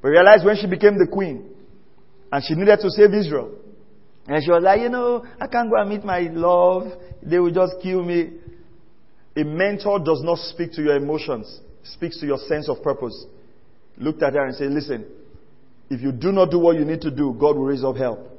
But 0.00 0.08
realized 0.08 0.44
when 0.44 0.56
she 0.56 0.66
became 0.66 0.98
the 0.98 1.08
queen, 1.10 1.50
and 2.30 2.42
she 2.44 2.54
needed 2.54 2.78
to 2.80 2.90
save 2.90 3.12
Israel. 3.14 3.56
And 4.26 4.42
she 4.42 4.50
was 4.50 4.62
like, 4.62 4.80
you 4.80 4.88
know, 4.88 5.24
I 5.40 5.46
can't 5.46 5.70
go 5.70 5.76
and 5.80 5.90
meet 5.90 6.04
my 6.04 6.20
love. 6.32 6.84
They 7.22 7.38
will 7.38 7.52
just 7.52 7.74
kill 7.82 8.02
me. 8.02 8.32
A 9.36 9.44
mentor 9.44 9.98
does 9.98 10.22
not 10.22 10.38
speak 10.38 10.72
to 10.72 10.82
your 10.82 10.96
emotions. 10.96 11.60
speaks 11.82 12.18
to 12.20 12.26
your 12.26 12.38
sense 12.38 12.68
of 12.68 12.82
purpose 12.82 13.26
looked 13.98 14.22
at 14.22 14.34
her 14.34 14.44
and 14.44 14.54
said, 14.54 14.70
Listen, 14.70 15.04
if 15.90 16.00
you 16.00 16.12
do 16.12 16.32
not 16.32 16.50
do 16.50 16.58
what 16.58 16.76
you 16.76 16.84
need 16.84 17.00
to 17.02 17.10
do, 17.10 17.36
God 17.38 17.56
will 17.56 17.66
raise 17.66 17.84
up 17.84 17.96
help. 17.96 18.30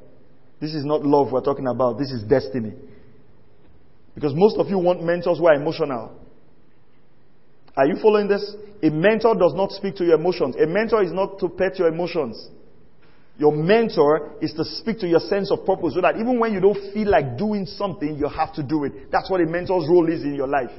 This 0.60 0.74
is 0.74 0.84
not 0.84 1.04
love 1.04 1.32
we're 1.32 1.42
talking 1.42 1.66
about, 1.66 1.98
this 1.98 2.10
is 2.10 2.22
destiny. 2.22 2.72
Because 4.16 4.32
most 4.34 4.56
of 4.56 4.68
you 4.68 4.78
want 4.78 5.04
mentors 5.04 5.38
who 5.38 5.46
are 5.46 5.54
emotional. 5.54 6.18
Are 7.76 7.86
you 7.86 7.96
following 8.00 8.26
this? 8.26 8.56
A 8.82 8.88
mentor 8.88 9.34
does 9.34 9.52
not 9.54 9.70
speak 9.72 9.94
to 9.96 10.04
your 10.04 10.14
emotions. 10.14 10.56
A 10.56 10.66
mentor 10.66 11.02
is 11.02 11.12
not 11.12 11.38
to 11.40 11.50
pet 11.50 11.78
your 11.78 11.88
emotions. 11.88 12.48
Your 13.38 13.52
mentor 13.52 14.32
is 14.40 14.54
to 14.54 14.64
speak 14.64 14.98
to 15.00 15.06
your 15.06 15.20
sense 15.20 15.50
of 15.50 15.66
purpose 15.66 15.92
so 15.92 16.00
that 16.00 16.16
even 16.16 16.40
when 16.40 16.54
you 16.54 16.60
don't 16.60 16.80
feel 16.94 17.10
like 17.10 17.36
doing 17.36 17.66
something, 17.66 18.16
you 18.16 18.26
have 18.26 18.54
to 18.54 18.62
do 18.62 18.84
it. 18.84 19.12
That's 19.12 19.30
what 19.30 19.42
a 19.42 19.46
mentor's 19.46 19.86
role 19.86 20.10
is 20.10 20.22
in 20.22 20.34
your 20.34 20.48
life. 20.48 20.70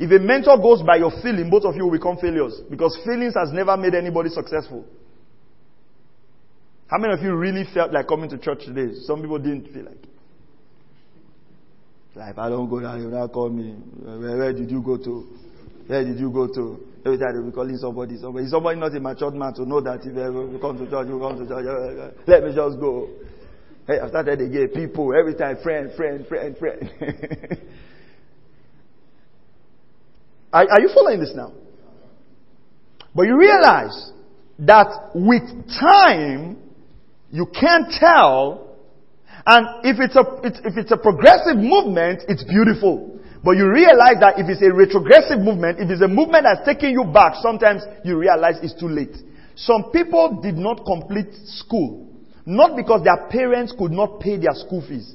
If 0.00 0.10
a 0.10 0.18
mentor 0.18 0.58
goes 0.58 0.82
by 0.82 0.96
your 0.96 1.12
feeling, 1.22 1.48
both 1.48 1.62
of 1.62 1.76
you 1.76 1.84
will 1.84 1.92
become 1.92 2.16
failures 2.16 2.60
because 2.68 2.98
feelings 3.06 3.34
has 3.34 3.52
never 3.52 3.76
made 3.76 3.94
anybody 3.94 4.30
successful. 4.30 4.84
How 6.88 6.98
many 6.98 7.14
of 7.14 7.22
you 7.22 7.36
really 7.36 7.64
felt 7.72 7.92
like 7.92 8.08
coming 8.08 8.28
to 8.30 8.38
church 8.38 8.64
today? 8.66 8.94
Some 9.06 9.20
people 9.22 9.38
didn't 9.38 9.72
feel 9.72 9.84
like 9.84 10.02
it. 10.02 10.11
Like, 12.14 12.36
I 12.38 12.48
don't 12.48 12.68
go 12.68 12.80
down, 12.80 13.00
you 13.00 13.08
not 13.08 13.32
call 13.32 13.48
me. 13.48 13.72
Where, 13.72 14.36
where, 14.36 14.52
did 14.52 14.70
you 14.70 14.82
go 14.82 14.98
to? 14.98 15.26
Where 15.86 16.04
did 16.04 16.18
you 16.18 16.30
go 16.30 16.46
to? 16.46 16.86
Every 17.04 17.18
time 17.18 17.34
they'll 17.34 17.46
be 17.46 17.52
calling 17.52 17.76
somebody, 17.78 18.16
somebody. 18.18 18.46
Somebody 18.48 18.78
not 18.78 18.94
a 18.94 19.00
matured 19.00 19.34
man 19.34 19.54
to 19.54 19.64
know 19.64 19.80
that 19.80 20.00
if 20.00 20.14
you 20.14 20.58
come 20.60 20.78
to 20.78 20.88
church, 20.88 21.08
you 21.08 21.18
come 21.18 21.38
to 21.38 21.46
church. 21.48 22.14
Let 22.26 22.44
me 22.44 22.54
just 22.54 22.78
go. 22.78 23.08
Hey, 23.86 23.98
I 23.98 24.08
started 24.08 24.40
again. 24.40 24.68
People, 24.68 25.12
every 25.18 25.34
time, 25.34 25.56
friend, 25.62 25.90
friend, 25.96 26.26
friend, 26.26 26.56
friend. 26.58 26.90
Are, 30.52 30.70
are 30.70 30.80
you 30.80 30.90
following 30.94 31.18
this 31.18 31.32
now? 31.34 31.52
But 33.14 33.22
you 33.22 33.38
realize 33.38 34.12
that 34.60 35.10
with 35.14 35.42
time, 35.80 36.58
you 37.30 37.46
can't 37.46 37.90
tell. 37.90 38.71
And 39.46 39.84
if 39.84 39.98
it's 39.98 40.14
a, 40.14 40.24
if 40.44 40.76
it's 40.76 40.92
a 40.92 40.96
progressive 40.96 41.56
movement, 41.56 42.22
it's 42.28 42.44
beautiful. 42.44 43.20
But 43.42 43.56
you 43.58 43.68
realize 43.68 44.22
that 44.22 44.38
if 44.38 44.46
it's 44.48 44.62
a 44.62 44.72
retrogressive 44.72 45.40
movement, 45.40 45.80
if 45.80 45.90
it's 45.90 46.02
a 46.02 46.08
movement 46.08 46.46
that's 46.46 46.64
taking 46.64 46.90
you 46.94 47.04
back, 47.12 47.34
sometimes 47.42 47.82
you 48.04 48.16
realize 48.16 48.62
it's 48.62 48.78
too 48.78 48.88
late. 48.88 49.16
Some 49.56 49.90
people 49.90 50.40
did 50.42 50.54
not 50.54 50.86
complete 50.86 51.34
school, 51.44 52.08
not 52.46 52.76
because 52.76 53.02
their 53.02 53.28
parents 53.28 53.74
could 53.76 53.90
not 53.90 54.20
pay 54.20 54.38
their 54.38 54.54
school 54.54 54.80
fees. 54.86 55.14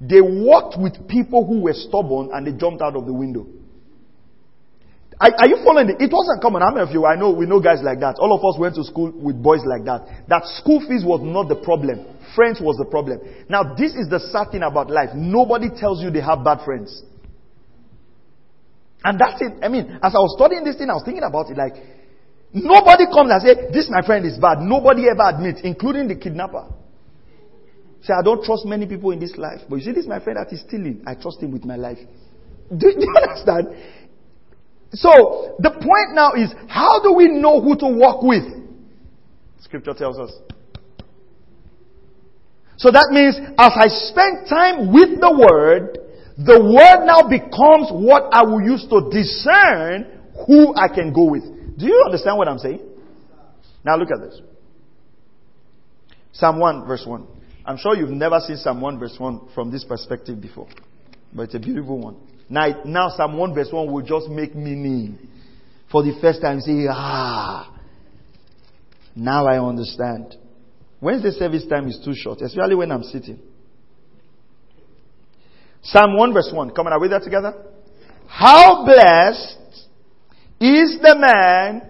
They 0.00 0.20
worked 0.20 0.74
with 0.78 1.08
people 1.08 1.46
who 1.46 1.62
were 1.62 1.72
stubborn 1.72 2.30
and 2.32 2.46
they 2.46 2.52
jumped 2.58 2.82
out 2.82 2.96
of 2.96 3.06
the 3.06 3.12
window. 3.12 3.46
Are, 5.20 5.34
are, 5.36 5.48
you 5.48 5.58
following 5.64 5.90
it? 5.90 5.96
It 5.98 6.12
wasn't 6.14 6.40
common. 6.40 6.62
How 6.62 6.70
many 6.70 6.86
of 6.86 6.94
you, 6.94 7.04
I 7.04 7.16
know, 7.16 7.32
we 7.32 7.44
know 7.44 7.58
guys 7.58 7.82
like 7.82 7.98
that. 8.00 8.22
All 8.22 8.30
of 8.30 8.38
us 8.46 8.54
went 8.58 8.76
to 8.76 8.84
school 8.84 9.10
with 9.10 9.42
boys 9.42 9.66
like 9.66 9.84
that. 9.84 10.28
That 10.28 10.46
school 10.62 10.78
fees 10.78 11.02
was 11.02 11.18
not 11.22 11.48
the 11.48 11.58
problem. 11.58 12.06
Friends 12.36 12.60
was 12.62 12.78
the 12.78 12.86
problem. 12.86 13.18
Now, 13.48 13.74
this 13.74 13.98
is 13.98 14.06
the 14.06 14.20
sad 14.30 14.54
thing 14.54 14.62
about 14.62 14.90
life. 14.90 15.10
Nobody 15.14 15.74
tells 15.74 16.02
you 16.02 16.10
they 16.10 16.22
have 16.22 16.44
bad 16.44 16.62
friends. 16.64 17.02
And 19.02 19.18
that's 19.18 19.42
it. 19.42 19.58
I 19.62 19.66
mean, 19.66 19.98
as 20.02 20.14
I 20.14 20.22
was 20.22 20.38
studying 20.38 20.62
this 20.62 20.78
thing, 20.78 20.90
I 20.90 20.94
was 20.94 21.02
thinking 21.02 21.26
about 21.26 21.50
it 21.50 21.58
like, 21.58 21.74
nobody 22.54 23.06
comes 23.10 23.34
and 23.34 23.42
say, 23.42 23.54
this 23.74 23.90
my 23.90 24.06
friend 24.06 24.22
is 24.22 24.38
bad. 24.38 24.62
Nobody 24.62 25.10
ever 25.10 25.26
admits, 25.26 25.66
including 25.66 26.06
the 26.06 26.14
kidnapper. 26.14 26.66
Say, 28.02 28.14
I 28.14 28.22
don't 28.22 28.42
trust 28.46 28.66
many 28.66 28.86
people 28.86 29.10
in 29.10 29.18
this 29.18 29.34
life. 29.34 29.66
But 29.68 29.82
you 29.82 29.90
see, 29.90 29.92
this 29.92 30.06
my 30.06 30.22
friend 30.22 30.38
that 30.38 30.54
is 30.54 30.62
stealing. 30.62 31.02
I 31.06 31.14
trust 31.14 31.42
him 31.42 31.50
with 31.50 31.64
my 31.64 31.74
life. 31.74 31.98
Do, 32.70 32.86
do 32.94 33.02
you 33.02 33.14
understand? 33.18 33.74
So, 34.92 35.56
the 35.58 35.70
point 35.70 36.14
now 36.14 36.32
is, 36.32 36.52
how 36.68 37.02
do 37.02 37.12
we 37.12 37.28
know 37.28 37.60
who 37.60 37.76
to 37.76 37.86
walk 37.88 38.22
with? 38.22 38.44
Scripture 39.60 39.92
tells 39.92 40.18
us. 40.18 40.32
So 42.78 42.90
that 42.92 43.08
means, 43.10 43.36
as 43.58 43.72
I 43.74 43.88
spend 43.88 44.48
time 44.48 44.92
with 44.92 45.20
the 45.20 45.34
Word, 45.34 45.98
the 46.38 46.62
Word 46.62 47.04
now 47.04 47.28
becomes 47.28 47.90
what 47.90 48.32
I 48.32 48.44
will 48.44 48.62
use 48.62 48.86
to 48.88 49.10
discern 49.10 50.06
who 50.46 50.74
I 50.74 50.86
can 50.86 51.12
go 51.12 51.24
with. 51.24 51.42
Do 51.76 51.86
you 51.86 52.02
understand 52.06 52.38
what 52.38 52.48
I'm 52.48 52.58
saying? 52.58 52.80
Now 53.84 53.96
look 53.96 54.10
at 54.10 54.20
this. 54.20 54.40
Psalm 56.32 56.60
1 56.60 56.86
verse 56.86 57.04
1. 57.04 57.26
I'm 57.66 57.76
sure 57.76 57.96
you've 57.96 58.10
never 58.10 58.38
seen 58.40 58.56
Psalm 58.56 58.80
1 58.80 58.98
verse 58.98 59.16
1 59.18 59.48
from 59.54 59.72
this 59.72 59.84
perspective 59.84 60.40
before. 60.40 60.68
But 61.32 61.42
it's 61.42 61.54
a 61.56 61.58
beautiful 61.58 61.98
one. 61.98 62.16
Now, 62.48 62.82
now 62.84 63.08
Psalm 63.10 63.36
1 63.36 63.54
verse 63.54 63.68
1 63.70 63.92
will 63.92 64.02
just 64.02 64.28
make 64.28 64.54
meaning. 64.54 65.18
For 65.90 66.02
the 66.02 66.18
first 66.20 66.40
time, 66.40 66.60
say, 66.60 66.86
ah, 66.90 67.74
now 69.14 69.46
I 69.46 69.58
understand. 69.62 70.36
Wednesday 71.00 71.30
service 71.30 71.66
time 71.66 71.88
is 71.88 72.00
too 72.04 72.14
short, 72.14 72.40
especially 72.40 72.74
when 72.74 72.90
I'm 72.90 73.02
sitting. 73.02 73.38
Psalm 75.82 76.16
1 76.16 76.32
verse 76.32 76.50
1. 76.52 76.70
Come 76.70 76.86
on, 76.86 76.92
are 76.92 77.00
we 77.00 77.08
there 77.08 77.20
together? 77.20 77.54
How 78.26 78.84
blessed 78.84 79.88
is 80.60 80.98
the 81.00 81.16
man 81.18 81.88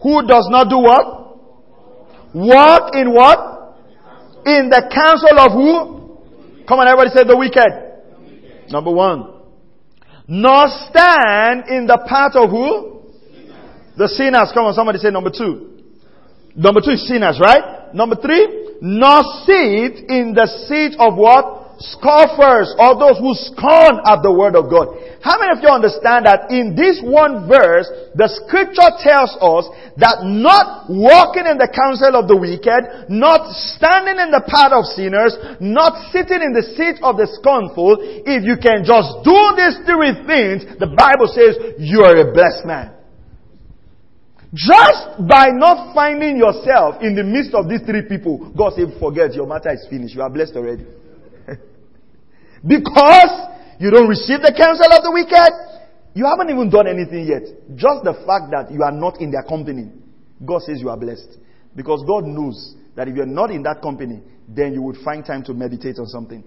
who 0.00 0.26
does 0.26 0.46
not 0.50 0.68
do 0.68 0.78
what? 0.78 1.38
Walk 2.34 2.94
in 2.94 3.12
what? 3.12 3.76
In 4.46 4.68
the 4.68 4.90
counsel 4.92 5.38
of 5.38 5.52
who? 5.52 6.64
Come 6.66 6.80
on, 6.80 6.88
everybody 6.88 7.10
say 7.10 7.24
the 7.24 7.36
wicked. 7.36 8.70
Number 8.70 8.90
one 8.90 9.31
nor 10.32 10.64
stand 10.88 11.68
in 11.68 11.84
the 11.86 12.00
path 12.08 12.32
of 12.36 12.48
who? 12.48 13.04
The 13.98 14.08
sinners. 14.08 14.48
Come 14.54 14.64
on, 14.64 14.72
somebody 14.72 14.96
say 14.96 15.10
number 15.10 15.28
two. 15.28 15.76
Number 16.56 16.80
two 16.80 16.92
is 16.92 17.06
sinners, 17.06 17.38
right? 17.38 17.92
Number 17.92 18.16
three, 18.16 18.78
nor 18.80 19.20
sit 19.44 20.08
in 20.08 20.32
the 20.32 20.48
seat 20.64 20.96
of 20.98 21.16
what? 21.20 21.61
Scoffers 21.82 22.70
or 22.78 22.94
those 22.94 23.18
who 23.18 23.34
scorn 23.34 23.98
at 24.06 24.22
the 24.22 24.30
word 24.30 24.54
of 24.54 24.70
God. 24.70 24.94
How 25.18 25.38
many 25.38 25.54
of 25.54 25.62
you 25.62 25.70
understand 25.70 26.26
that 26.26 26.50
in 26.50 26.78
this 26.78 27.02
one 27.02 27.50
verse, 27.50 27.86
the 28.14 28.30
scripture 28.42 28.90
tells 29.02 29.34
us 29.38 29.66
that 29.98 30.22
not 30.22 30.86
walking 30.90 31.46
in 31.46 31.58
the 31.58 31.70
counsel 31.70 32.14
of 32.14 32.30
the 32.30 32.38
wicked, 32.38 33.10
not 33.10 33.50
standing 33.74 34.18
in 34.18 34.30
the 34.30 34.42
path 34.46 34.74
of 34.74 34.86
sinners, 34.94 35.34
not 35.58 36.10
sitting 36.10 36.42
in 36.42 36.54
the 36.54 36.66
seat 36.74 37.02
of 37.02 37.18
the 37.18 37.26
scornful, 37.38 37.98
if 38.02 38.42
you 38.46 38.58
can 38.58 38.86
just 38.86 39.22
do 39.26 39.38
these 39.58 39.78
three 39.86 40.14
things, 40.26 40.66
the 40.78 40.90
Bible 40.90 41.30
says 41.30 41.58
you 41.82 42.02
are 42.06 42.18
a 42.18 42.30
blessed 42.30 42.66
man. 42.66 42.94
Just 44.54 45.22
by 45.26 45.48
not 45.48 45.94
finding 45.94 46.36
yourself 46.36 47.00
in 47.00 47.16
the 47.16 47.24
midst 47.24 47.54
of 47.54 47.70
these 47.70 47.80
three 47.88 48.04
people, 48.04 48.52
God 48.52 48.74
said, 48.76 48.92
forget, 49.00 49.32
your 49.32 49.46
matter 49.46 49.72
is 49.72 49.86
finished. 49.88 50.14
You 50.14 50.22
are 50.22 50.30
blessed 50.30 50.54
already. 50.56 50.84
Because 52.66 53.32
you 53.78 53.90
don't 53.90 54.08
receive 54.08 54.40
the 54.40 54.54
counsel 54.56 54.86
of 54.86 55.02
the 55.02 55.10
wicked, 55.10 55.52
you 56.14 56.26
haven't 56.26 56.50
even 56.50 56.70
done 56.70 56.86
anything 56.86 57.26
yet. 57.26 57.42
Just 57.74 58.04
the 58.04 58.14
fact 58.26 58.52
that 58.52 58.70
you 58.70 58.82
are 58.82 58.92
not 58.92 59.20
in 59.20 59.30
their 59.30 59.42
company, 59.42 59.90
God 60.44 60.62
says 60.62 60.80
you 60.80 60.90
are 60.90 60.96
blessed. 60.96 61.38
Because 61.74 62.04
God 62.06 62.24
knows 62.24 62.76
that 62.94 63.08
if 63.08 63.16
you're 63.16 63.26
not 63.26 63.50
in 63.50 63.62
that 63.62 63.80
company, 63.82 64.20
then 64.46 64.74
you 64.74 64.82
would 64.82 64.96
find 65.04 65.24
time 65.24 65.42
to 65.44 65.54
meditate 65.54 65.98
on 65.98 66.06
something. 66.06 66.44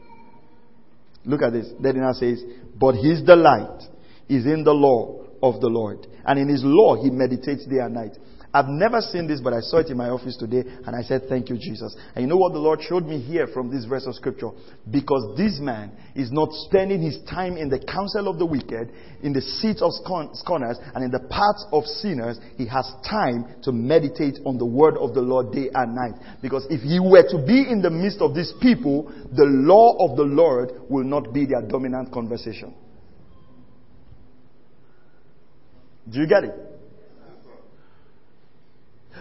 Look 1.25 1.41
at 1.41 1.53
this. 1.53 1.67
Then 1.79 1.97
it 1.97 2.15
says, 2.15 2.43
But 2.79 2.95
his 2.95 3.21
delight 3.23 3.81
is 4.29 4.45
in 4.45 4.63
the 4.63 4.73
law 4.73 5.25
of 5.41 5.59
the 5.59 5.67
Lord. 5.67 6.05
And 6.25 6.39
in 6.39 6.47
his 6.47 6.61
law 6.63 7.01
he 7.01 7.09
meditates 7.09 7.65
day 7.65 7.79
and 7.79 7.95
night. 7.95 8.17
I've 8.55 8.69
never 8.69 9.01
seen 9.01 9.27
this, 9.27 9.41
but 9.41 9.51
I 9.51 9.59
saw 9.59 9.79
it 9.79 9.87
in 9.87 9.97
my 9.97 10.07
office 10.07 10.37
today, 10.37 10.63
and 10.87 10.95
I 10.95 11.01
said, 11.01 11.23
Thank 11.27 11.49
you, 11.49 11.57
Jesus. 11.57 11.93
And 12.15 12.23
you 12.23 12.29
know 12.29 12.37
what 12.37 12.53
the 12.53 12.59
Lord 12.59 12.79
showed 12.81 13.05
me 13.05 13.19
here 13.19 13.47
from 13.47 13.69
this 13.69 13.83
verse 13.83 14.07
of 14.07 14.15
scripture? 14.15 14.47
Because 14.89 15.35
this 15.35 15.59
man 15.59 15.91
is 16.15 16.31
not 16.31 16.47
spending 16.53 17.01
his 17.01 17.19
time 17.29 17.57
in 17.57 17.67
the 17.67 17.79
counsel 17.79 18.29
of 18.29 18.39
the 18.39 18.45
wicked, 18.45 18.93
in 19.21 19.33
the 19.33 19.41
seats 19.41 19.81
of 19.81 19.91
scorners, 19.91 20.79
and 20.95 21.03
in 21.03 21.11
the 21.11 21.19
paths 21.19 21.65
of 21.73 21.83
sinners. 21.83 22.39
He 22.55 22.65
has 22.67 22.89
time 23.03 23.59
to 23.63 23.73
meditate 23.73 24.39
on 24.45 24.57
the 24.57 24.65
word 24.65 24.95
of 24.99 25.13
the 25.13 25.21
Lord 25.21 25.51
day 25.51 25.67
and 25.73 25.93
night. 25.93 26.15
Because 26.41 26.65
if 26.69 26.79
he 26.79 26.97
were 26.97 27.27
to 27.27 27.45
be 27.45 27.59
in 27.69 27.81
the 27.81 27.89
midst 27.89 28.21
of 28.21 28.33
these 28.33 28.53
people, 28.61 29.11
the 29.35 29.43
law 29.43 29.97
of 29.99 30.15
the 30.15 30.23
Lord 30.23 30.71
will 30.89 31.03
not 31.03 31.33
be 31.33 31.45
their 31.45 31.67
dominant 31.67 32.09
conversation. 32.13 32.73
Do 36.09 36.21
you 36.21 36.27
get 36.27 36.45
it? 36.45 36.74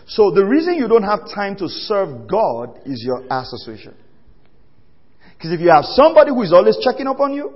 So 0.06 0.30
the 0.30 0.44
reason 0.44 0.74
you 0.74 0.88
don't 0.88 1.02
have 1.02 1.20
time 1.34 1.56
to 1.56 1.68
serve 1.68 2.28
God 2.28 2.80
is 2.84 3.02
your 3.04 3.24
association. 3.30 3.94
Because 5.36 5.52
if 5.52 5.60
you 5.60 5.70
have 5.70 5.84
somebody 5.84 6.30
who 6.30 6.42
is 6.42 6.52
always 6.52 6.76
checking 6.82 7.06
up 7.06 7.20
on 7.20 7.32
you, 7.32 7.52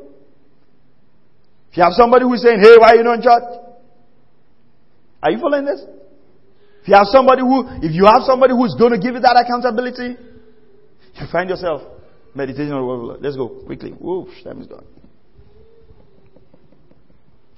if 1.71 1.77
you 1.77 1.83
have 1.83 1.93
somebody 1.93 2.25
who 2.25 2.35
is 2.35 2.43
saying, 2.43 2.61
hey, 2.61 2.77
why 2.79 2.93
are 2.93 2.97
you 2.97 3.05
not 3.05 3.15
in 3.17 3.23
church? 3.23 3.45
Are 5.23 5.31
you 5.31 5.39
following 5.39 5.67
this? 5.67 5.83
If 6.83 6.89
you 6.89 6.95
have 6.95 7.07
somebody 7.09 7.43
who, 7.43 7.69
if 7.83 7.93
you 7.93 8.07
have 8.07 8.23
somebody 8.25 8.55
who's 8.55 8.75
going 8.79 8.93
to 8.93 8.99
give 8.99 9.15
you 9.15 9.21
that 9.21 9.37
accountability, 9.37 10.17
you 11.21 11.27
find 11.31 11.51
yourself 11.51 11.83
meditating 12.35 12.73
on 12.73 12.81
the 12.81 12.87
word 12.87 12.95
of 12.95 13.01
the 13.01 13.07
Lord. 13.07 13.23
Let's 13.23 13.37
go 13.37 13.49
quickly. 13.67 13.91
Whoosh, 13.91 14.43
time 14.43 14.63
is 14.63 14.67
gone. 14.67 14.87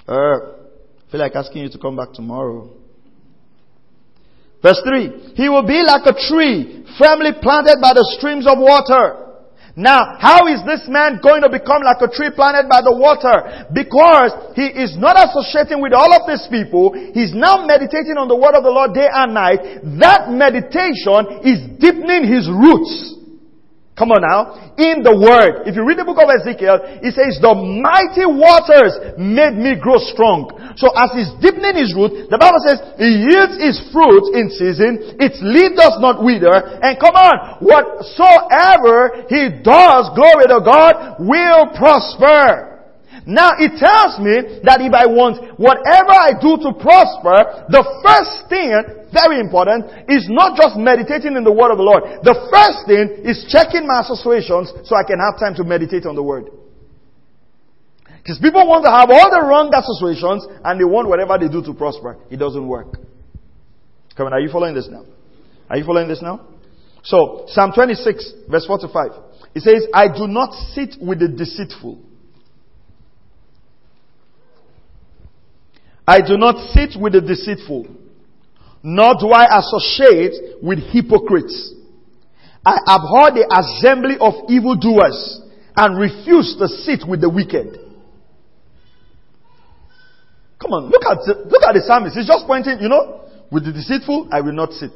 Uh, 0.09 0.13
I 0.15 1.11
feel 1.11 1.21
like 1.21 1.35
asking 1.37 1.63
you 1.63 1.71
to 1.71 1.79
come 1.79 1.97
back 1.97 2.13
tomorrow. 2.13 2.71
Verse 4.63 4.81
3. 4.85 5.35
He 5.35 5.49
will 5.49 5.67
be 5.67 5.81
like 5.81 6.05
a 6.05 6.17
tree 6.17 6.85
firmly 6.99 7.33
planted 7.41 7.81
by 7.81 7.97
the 7.97 8.05
streams 8.17 8.47
of 8.47 8.61
water. 8.61 9.31
Now, 9.77 10.19
how 10.19 10.45
is 10.51 10.61
this 10.67 10.85
man 10.91 11.23
going 11.23 11.41
to 11.41 11.49
become 11.49 11.81
like 11.81 12.03
a 12.03 12.11
tree 12.11 12.29
planted 12.35 12.69
by 12.69 12.83
the 12.83 12.93
water? 12.93 13.65
Because 13.73 14.35
he 14.53 14.67
is 14.67 14.99
not 14.99 15.17
associating 15.17 15.81
with 15.81 15.95
all 15.95 16.11
of 16.13 16.29
these 16.29 16.45
people. 16.51 16.93
He's 16.93 17.33
now 17.33 17.65
meditating 17.65 18.19
on 18.19 18.29
the 18.29 18.37
word 18.37 18.53
of 18.53 18.67
the 18.67 18.75
Lord 18.75 18.93
day 18.93 19.09
and 19.09 19.33
night. 19.33 19.81
That 20.03 20.29
meditation 20.29 21.41
is 21.47 21.65
deepening 21.81 22.29
his 22.29 22.51
roots. 22.51 23.20
Come 24.01 24.17
on 24.17 24.25
now. 24.25 24.73
In 24.81 25.05
the 25.05 25.13
word. 25.13 25.69
If 25.69 25.77
you 25.77 25.85
read 25.85 26.01
the 26.01 26.09
book 26.09 26.17
of 26.17 26.33
Ezekiel, 26.33 27.05
it 27.05 27.13
says, 27.13 27.37
the 27.37 27.53
mighty 27.53 28.25
waters 28.25 28.97
made 29.21 29.61
me 29.61 29.77
grow 29.77 30.01
strong. 30.01 30.49
So 30.81 30.89
as 30.97 31.13
he's 31.13 31.29
deepening 31.45 31.77
his 31.77 31.93
root, 31.93 32.33
the 32.33 32.41
Bible 32.41 32.65
says, 32.65 32.81
he 32.97 33.29
yields 33.29 33.61
his 33.61 33.77
fruit 33.93 34.33
in 34.33 34.49
season, 34.49 35.21
its 35.21 35.37
leaf 35.45 35.77
does 35.77 36.01
not 36.01 36.25
wither, 36.25 36.81
and 36.81 36.97
come 36.97 37.13
on, 37.13 37.61
whatsoever 37.61 39.29
he 39.29 39.61
does, 39.61 40.09
glory 40.17 40.49
to 40.49 40.65
God, 40.65 41.21
will 41.21 41.69
prosper. 41.77 42.70
Now 43.31 43.55
it 43.55 43.79
tells 43.79 44.19
me 44.19 44.59
that 44.67 44.83
if 44.83 44.91
I 44.91 45.07
want 45.07 45.55
whatever 45.55 46.11
I 46.11 46.35
do 46.35 46.59
to 46.67 46.75
prosper, 46.75 47.63
the 47.71 47.87
first 48.03 48.51
thing, 48.51 48.75
very 49.15 49.39
important, 49.39 49.87
is 50.11 50.27
not 50.27 50.59
just 50.59 50.75
meditating 50.75 51.39
in 51.39 51.47
the 51.47 51.55
word 51.55 51.71
of 51.71 51.79
the 51.79 51.87
Lord. 51.87 52.27
The 52.27 52.35
first 52.51 52.91
thing 52.91 53.23
is 53.23 53.47
checking 53.47 53.87
my 53.87 54.03
associations 54.03 54.75
so 54.83 54.99
I 54.99 55.07
can 55.07 55.23
have 55.23 55.39
time 55.39 55.55
to 55.63 55.65
meditate 55.65 56.11
on 56.11 56.19
the 56.19 56.27
word. 56.27 56.51
Because 58.19 58.43
people 58.43 58.67
want 58.67 58.83
to 58.83 58.91
have 58.91 59.07
all 59.15 59.31
the 59.31 59.47
wrong 59.47 59.71
associations 59.71 60.51
and 60.67 60.75
they 60.75 60.85
want 60.85 61.07
whatever 61.07 61.39
they 61.39 61.47
do 61.47 61.63
to 61.63 61.73
prosper. 61.73 62.19
It 62.35 62.43
doesn't 62.43 62.67
work. 62.67 62.99
Come 64.19 64.27
on, 64.27 64.35
are 64.35 64.43
you 64.43 64.51
following 64.51 64.75
this 64.75 64.91
now? 64.91 65.07
Are 65.71 65.79
you 65.79 65.87
following 65.87 66.11
this 66.11 66.19
now? 66.19 66.51
So, 67.07 67.47
Psalm 67.47 67.71
26, 67.71 68.51
verse 68.51 68.67
4 68.67 68.79
to 68.83 68.89
5. 68.91 69.55
It 69.55 69.63
says, 69.63 69.87
I 69.95 70.11
do 70.11 70.27
not 70.27 70.51
sit 70.75 70.99
with 70.99 71.23
the 71.23 71.31
deceitful 71.31 72.10
I 76.11 76.27
do 76.27 76.37
not 76.37 76.59
sit 76.75 77.01
with 77.01 77.13
the 77.13 77.21
deceitful, 77.21 77.87
nor 78.83 79.15
do 79.15 79.31
I 79.31 79.63
associate 79.63 80.59
with 80.61 80.81
hypocrites. 80.91 81.73
I 82.67 82.99
abhor 82.99 83.31
the 83.31 83.47
assembly 83.47 84.19
of 84.19 84.51
evildoers 84.51 85.41
and 85.77 85.97
refuse 85.97 86.57
to 86.59 86.67
sit 86.67 87.07
with 87.09 87.21
the 87.21 87.31
wicked. 87.31 87.79
Come 90.59 90.73
on, 90.75 90.91
look 90.91 91.07
at 91.07 91.23
look 91.47 91.63
at 91.63 91.79
the 91.79 91.83
psalmist. 91.87 92.17
He's 92.17 92.27
just 92.27 92.45
pointing, 92.45 92.83
you 92.83 92.89
know, 92.89 93.31
with 93.53 93.65
the 93.67 93.73
deceitful, 93.73 94.31
I 94.33 94.41
will 94.41 94.53
not 94.53 94.73
sit. 94.73 94.91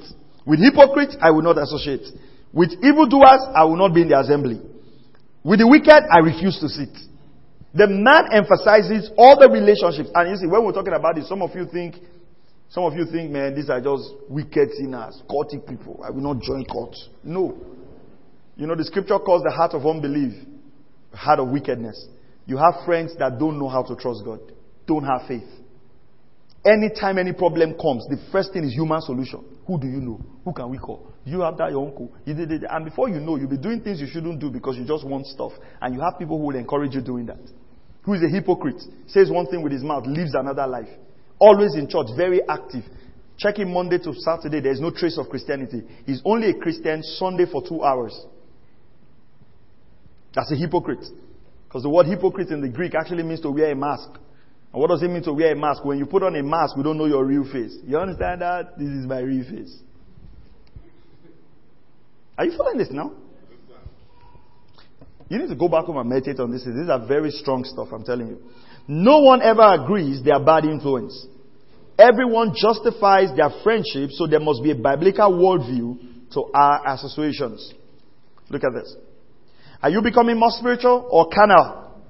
With 0.44 0.58
hypocrites, 0.58 1.16
I 1.22 1.30
will 1.30 1.42
not 1.42 1.62
associate. 1.62 2.10
With 2.52 2.74
evildoers, 2.82 3.54
I 3.54 3.62
will 3.62 3.78
not 3.78 3.94
be 3.94 4.02
in 4.02 4.08
the 4.08 4.18
assembly. 4.18 4.60
With 5.44 5.60
the 5.60 5.68
wicked, 5.68 6.10
I 6.10 6.18
refuse 6.26 6.58
to 6.58 6.68
sit. 6.68 6.90
The 7.74 7.88
man 7.88 8.30
emphasizes 8.30 9.10
all 9.18 9.36
the 9.38 9.50
relationships. 9.50 10.10
And 10.14 10.30
you 10.30 10.36
see, 10.36 10.46
when 10.46 10.64
we're 10.64 10.72
talking 10.72 10.94
about 10.94 11.16
this, 11.16 11.28
some 11.28 11.42
of 11.42 11.50
you 11.54 11.66
think, 11.66 11.96
some 12.68 12.84
of 12.84 12.94
you 12.94 13.04
think, 13.04 13.32
man, 13.32 13.54
these 13.54 13.68
are 13.68 13.80
just 13.80 14.14
wicked 14.28 14.70
sinners, 14.78 15.22
cultic 15.28 15.66
people. 15.66 16.00
I 16.06 16.10
will 16.10 16.22
not 16.22 16.40
join 16.40 16.64
cults. 16.64 17.08
No. 17.24 17.58
You 18.56 18.68
know, 18.68 18.76
the 18.76 18.84
scripture 18.84 19.18
calls 19.18 19.42
the 19.42 19.50
heart 19.50 19.74
of 19.74 19.84
unbelief, 19.84 20.34
heart 21.12 21.40
of 21.40 21.48
wickedness. 21.48 22.06
You 22.46 22.58
have 22.58 22.84
friends 22.86 23.16
that 23.18 23.38
don't 23.38 23.58
know 23.58 23.68
how 23.68 23.82
to 23.82 23.96
trust 23.96 24.22
God, 24.24 24.40
don't 24.86 25.04
have 25.04 25.26
faith. 25.26 25.48
Anytime 26.64 27.18
any 27.18 27.32
problem 27.32 27.74
comes, 27.74 28.06
the 28.08 28.16
first 28.30 28.52
thing 28.52 28.64
is 28.64 28.72
human 28.72 29.00
solution. 29.02 29.44
Who 29.66 29.78
do 29.78 29.86
you 29.86 30.00
know? 30.00 30.20
Who 30.44 30.52
can 30.52 30.70
we 30.70 30.78
call? 30.78 31.12
You 31.24 31.40
have 31.40 31.58
that 31.58 31.70
your 31.72 31.86
uncle? 31.86 32.12
You 32.24 32.34
did 32.34 32.52
it. 32.52 32.62
And 32.70 32.84
before 32.84 33.08
you 33.08 33.20
know, 33.20 33.36
you'll 33.36 33.50
be 33.50 33.58
doing 33.58 33.82
things 33.82 34.00
you 34.00 34.06
shouldn't 34.06 34.40
do 34.40 34.48
because 34.48 34.76
you 34.76 34.86
just 34.86 35.04
want 35.06 35.26
stuff. 35.26 35.52
And 35.82 35.94
you 35.94 36.00
have 36.00 36.18
people 36.18 36.38
who 36.38 36.46
will 36.46 36.56
encourage 36.56 36.94
you 36.94 37.02
doing 37.02 37.26
that. 37.26 37.40
Who 38.04 38.14
is 38.14 38.22
a 38.22 38.28
hypocrite? 38.28 38.82
Says 39.06 39.30
one 39.30 39.46
thing 39.46 39.62
with 39.62 39.72
his 39.72 39.82
mouth, 39.82 40.06
lives 40.06 40.34
another 40.34 40.66
life. 40.66 40.88
Always 41.38 41.74
in 41.74 41.88
church, 41.88 42.08
very 42.16 42.40
active. 42.48 42.84
Check 43.36 43.58
him 43.58 43.72
Monday 43.72 43.98
to 43.98 44.12
Saturday, 44.14 44.60
there's 44.60 44.80
no 44.80 44.90
trace 44.90 45.18
of 45.18 45.28
Christianity. 45.28 45.82
He's 46.06 46.22
only 46.24 46.50
a 46.50 46.54
Christian 46.54 47.02
Sunday 47.02 47.46
for 47.50 47.66
two 47.66 47.82
hours. 47.82 48.14
That's 50.34 50.52
a 50.52 50.56
hypocrite. 50.56 51.04
Because 51.66 51.82
the 51.82 51.88
word 51.88 52.06
hypocrite 52.06 52.50
in 52.50 52.60
the 52.60 52.68
Greek 52.68 52.94
actually 52.94 53.22
means 53.22 53.40
to 53.40 53.50
wear 53.50 53.72
a 53.72 53.76
mask. 53.76 54.10
And 54.72 54.80
what 54.80 54.90
does 54.90 55.02
it 55.02 55.08
mean 55.08 55.22
to 55.24 55.32
wear 55.32 55.52
a 55.52 55.56
mask? 55.56 55.84
When 55.84 55.98
you 55.98 56.06
put 56.06 56.22
on 56.22 56.36
a 56.36 56.42
mask, 56.42 56.76
we 56.76 56.82
don't 56.82 56.98
know 56.98 57.06
your 57.06 57.24
real 57.24 57.44
face. 57.50 57.76
You 57.84 57.98
understand 57.98 58.42
that? 58.42 58.78
This 58.78 58.88
is 58.88 59.06
my 59.06 59.20
real 59.20 59.44
face. 59.44 59.76
Are 62.36 62.44
you 62.44 62.56
following 62.56 62.78
this 62.78 62.88
now? 62.90 63.12
You 65.28 65.38
need 65.38 65.48
to 65.48 65.56
go 65.56 65.68
back 65.68 65.84
home 65.84 65.96
and 65.96 66.08
meditate 66.08 66.38
on 66.38 66.50
this. 66.50 66.64
These 66.64 66.90
are 66.90 67.06
very 67.06 67.30
strong 67.30 67.64
stuff, 67.64 67.88
I'm 67.92 68.04
telling 68.04 68.28
you. 68.28 68.38
No 68.86 69.20
one 69.20 69.40
ever 69.40 69.82
agrees 69.82 70.22
they 70.22 70.30
are 70.30 70.44
bad 70.44 70.64
influence. 70.64 71.26
Everyone 71.98 72.52
justifies 72.54 73.30
their 73.36 73.50
friendship, 73.62 74.10
so 74.10 74.26
there 74.26 74.40
must 74.40 74.62
be 74.62 74.72
a 74.72 74.74
biblical 74.74 75.32
worldview 75.32 76.32
to 76.32 76.44
our 76.52 76.94
associations. 76.94 77.72
Look 78.50 78.62
at 78.64 78.72
this. 78.74 78.96
Are 79.82 79.90
you 79.90 80.02
becoming 80.02 80.38
more 80.38 80.50
spiritual 80.50 81.08
or 81.10 81.28
carnal? 81.32 82.02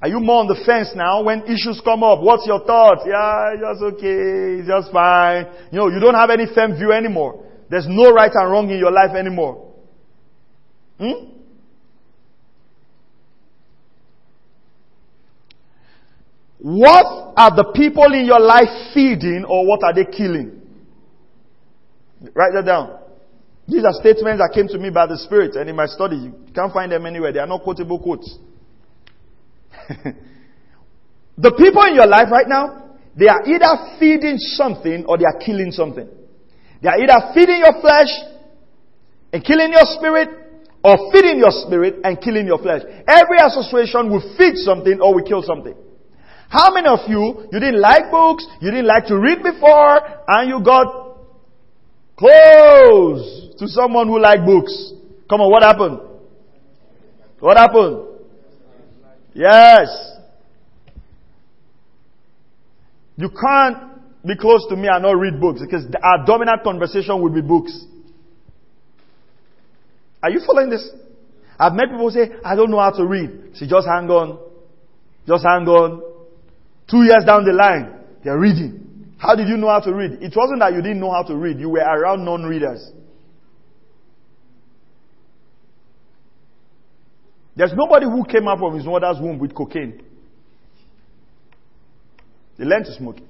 Are 0.00 0.08
you 0.08 0.18
more 0.18 0.40
on 0.40 0.48
the 0.48 0.58
fence 0.66 0.90
now 0.94 1.22
when 1.22 1.42
issues 1.42 1.80
come 1.84 2.02
up? 2.02 2.20
What's 2.20 2.46
your 2.46 2.64
thoughts? 2.64 3.02
Yeah, 3.06 3.54
just 3.60 3.82
okay, 3.94 4.58
it's 4.58 4.68
just 4.68 4.92
fine. 4.92 5.46
You 5.70 5.78
know, 5.78 5.88
you 5.88 6.00
don't 6.00 6.14
have 6.14 6.30
any 6.30 6.46
firm 6.52 6.74
view 6.74 6.92
anymore. 6.92 7.44
There's 7.70 7.86
no 7.88 8.10
right 8.12 8.30
and 8.32 8.50
wrong 8.50 8.70
in 8.70 8.78
your 8.78 8.90
life 8.90 9.14
anymore. 9.16 9.72
Hmm? 10.98 11.41
What 16.62 17.34
are 17.36 17.50
the 17.50 17.74
people 17.74 18.06
in 18.14 18.24
your 18.24 18.38
life 18.38 18.94
feeding 18.94 19.44
or 19.48 19.66
what 19.66 19.82
are 19.82 19.92
they 19.92 20.04
killing? 20.04 20.62
Write 22.34 22.54
that 22.54 22.64
down. 22.64 23.00
These 23.66 23.82
are 23.82 23.92
statements 23.98 24.38
that 24.38 24.54
came 24.54 24.68
to 24.68 24.78
me 24.78 24.90
by 24.90 25.10
the 25.10 25.18
Spirit 25.18 25.56
and 25.56 25.68
in 25.68 25.74
my 25.74 25.86
study. 25.86 26.16
You 26.16 26.54
can't 26.54 26.72
find 26.72 26.92
them 26.92 27.04
anywhere. 27.04 27.32
They 27.32 27.40
are 27.40 27.48
not 27.48 27.62
quotable 27.66 27.98
quotes. 27.98 28.38
the 31.36 31.50
people 31.58 31.82
in 31.82 31.98
your 31.98 32.06
life 32.06 32.30
right 32.30 32.46
now, 32.46 32.94
they 33.18 33.26
are 33.26 33.42
either 33.42 33.98
feeding 33.98 34.38
something 34.38 35.04
or 35.10 35.18
they 35.18 35.26
are 35.26 35.42
killing 35.42 35.72
something. 35.72 36.06
They 36.80 36.88
are 36.88 36.98
either 37.02 37.34
feeding 37.34 37.58
your 37.58 37.80
flesh 37.82 38.10
and 39.32 39.42
killing 39.42 39.72
your 39.72 39.86
spirit 39.98 40.30
or 40.84 41.10
feeding 41.10 41.38
your 41.42 41.50
spirit 41.66 41.96
and 42.04 42.20
killing 42.22 42.46
your 42.46 42.62
flesh. 42.62 42.82
Every 42.86 43.38
association 43.42 44.14
will 44.14 44.22
feed 44.38 44.54
something 44.62 45.00
or 45.02 45.12
will 45.14 45.26
kill 45.26 45.42
something. 45.42 45.74
How 46.52 46.70
many 46.70 46.86
of 46.86 46.98
you, 47.08 47.48
you 47.50 47.58
didn't 47.58 47.80
like 47.80 48.10
books, 48.10 48.46
you 48.60 48.70
didn't 48.70 48.86
like 48.86 49.06
to 49.06 49.18
read 49.18 49.42
before, 49.42 50.00
and 50.28 50.50
you 50.50 50.62
got 50.62 51.16
close 52.14 53.56
to 53.58 53.66
someone 53.68 54.06
who 54.06 54.20
liked 54.20 54.44
books? 54.44 54.92
Come 55.30 55.40
on, 55.40 55.50
what 55.50 55.62
happened? 55.62 55.98
What 57.40 57.56
happened? 57.56 58.06
Yes. 59.32 59.88
You 63.16 63.30
can't 63.30 63.78
be 64.26 64.36
close 64.36 64.66
to 64.68 64.76
me 64.76 64.88
and 64.92 65.04
not 65.04 65.12
read 65.12 65.40
books 65.40 65.62
because 65.62 65.86
our 66.02 66.26
dominant 66.26 66.62
conversation 66.64 67.18
will 67.22 67.32
be 67.32 67.40
books. 67.40 67.86
Are 70.22 70.28
you 70.28 70.42
following 70.46 70.68
this? 70.68 70.86
I've 71.58 71.72
met 71.72 71.88
people 71.88 72.10
say, 72.10 72.28
I 72.44 72.54
don't 72.56 72.70
know 72.70 72.78
how 72.78 72.90
to 72.90 73.06
read. 73.06 73.56
See, 73.56 73.66
just 73.66 73.88
hang 73.88 74.10
on. 74.10 74.38
Just 75.26 75.44
hang 75.44 75.66
on. 75.66 76.11
Two 76.90 77.02
years 77.04 77.24
down 77.24 77.44
the 77.44 77.52
line, 77.52 78.00
they're 78.24 78.38
reading. 78.38 79.14
How 79.18 79.36
did 79.36 79.48
you 79.48 79.56
know 79.56 79.68
how 79.68 79.80
to 79.80 79.94
read? 79.94 80.22
It 80.22 80.34
wasn't 80.36 80.60
that 80.60 80.72
you 80.74 80.82
didn't 80.82 81.00
know 81.00 81.12
how 81.12 81.22
to 81.22 81.36
read. 81.36 81.58
You 81.58 81.70
were 81.70 81.80
around 81.80 82.24
non-readers. 82.24 82.90
There's 87.54 87.72
nobody 87.74 88.06
who 88.06 88.24
came 88.24 88.48
out 88.48 88.58
from 88.58 88.74
his 88.74 88.84
mother's 88.84 89.20
womb 89.20 89.38
with 89.38 89.54
cocaine. 89.54 90.02
They 92.58 92.64
learned 92.64 92.86
to 92.86 92.94
smoke 92.94 93.18
it. 93.18 93.28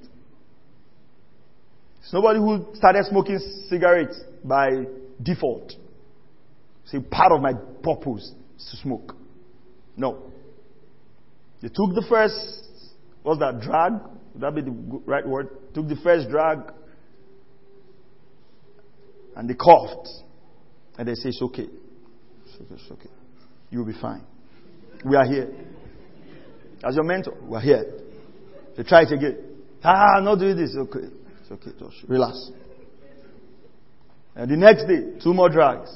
There's 2.01 2.13
nobody 2.13 2.39
who 2.39 2.75
started 2.75 3.05
smoking 3.05 3.39
cigarettes 3.69 4.19
by 4.43 4.85
default. 5.21 5.73
Say, 6.85 6.99
part 6.99 7.31
of 7.31 7.41
my 7.41 7.53
purpose 7.83 8.31
is 8.57 8.67
to 8.71 8.77
smoke. 8.77 9.15
No. 9.95 10.31
They 11.61 11.69
took 11.69 11.93
the 11.95 12.05
first, 12.09 12.35
what's 13.23 13.39
that, 13.39 13.59
drug? 13.61 13.93
Would 14.33 14.41
that 14.41 14.55
be 14.55 14.61
the 14.61 15.01
right 15.05 15.27
word? 15.27 15.49
Took 15.73 15.87
the 15.87 15.97
first 16.03 16.29
drug 16.29 16.73
and 19.35 19.49
they 19.49 19.55
coughed. 19.55 20.07
And 20.97 21.07
they 21.07 21.15
say, 21.15 21.29
it's 21.29 21.41
okay. 21.41 21.67
It's 22.45 22.55
okay, 22.55 22.75
it's 22.75 22.91
okay. 22.91 23.09
You'll 23.71 23.85
be 23.85 23.99
fine. 23.99 24.23
We 25.03 25.15
are 25.15 25.25
here. 25.25 25.51
As 26.83 26.95
your 26.95 27.03
mentor, 27.03 27.35
we 27.41 27.57
are 27.57 27.61
here. 27.61 27.85
They 28.77 28.83
try 28.83 29.03
it 29.03 29.11
again. 29.11 29.37
Ah, 29.83 30.19
not 30.21 30.39
doing 30.39 30.55
this. 30.55 30.75
Okay. 30.77 31.07
It's 31.41 31.51
okay, 31.51 31.71
Josh. 31.79 31.93
Relax. 32.07 32.51
And 34.35 34.49
the 34.49 34.57
next 34.57 34.85
day, 34.85 35.19
two 35.23 35.33
more 35.33 35.49
drugs. 35.49 35.89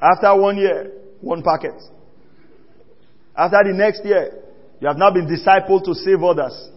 After 0.00 0.34
one 0.40 0.56
year, 0.56 0.90
one 1.20 1.42
packet. 1.42 1.80
After 3.36 3.58
the 3.64 3.72
next 3.72 4.04
year, 4.04 4.41
you 4.82 4.88
have 4.88 4.98
now 4.98 5.12
been 5.12 5.28
discipled 5.28 5.84
to 5.84 5.94
save 5.94 6.20
others. 6.24 6.68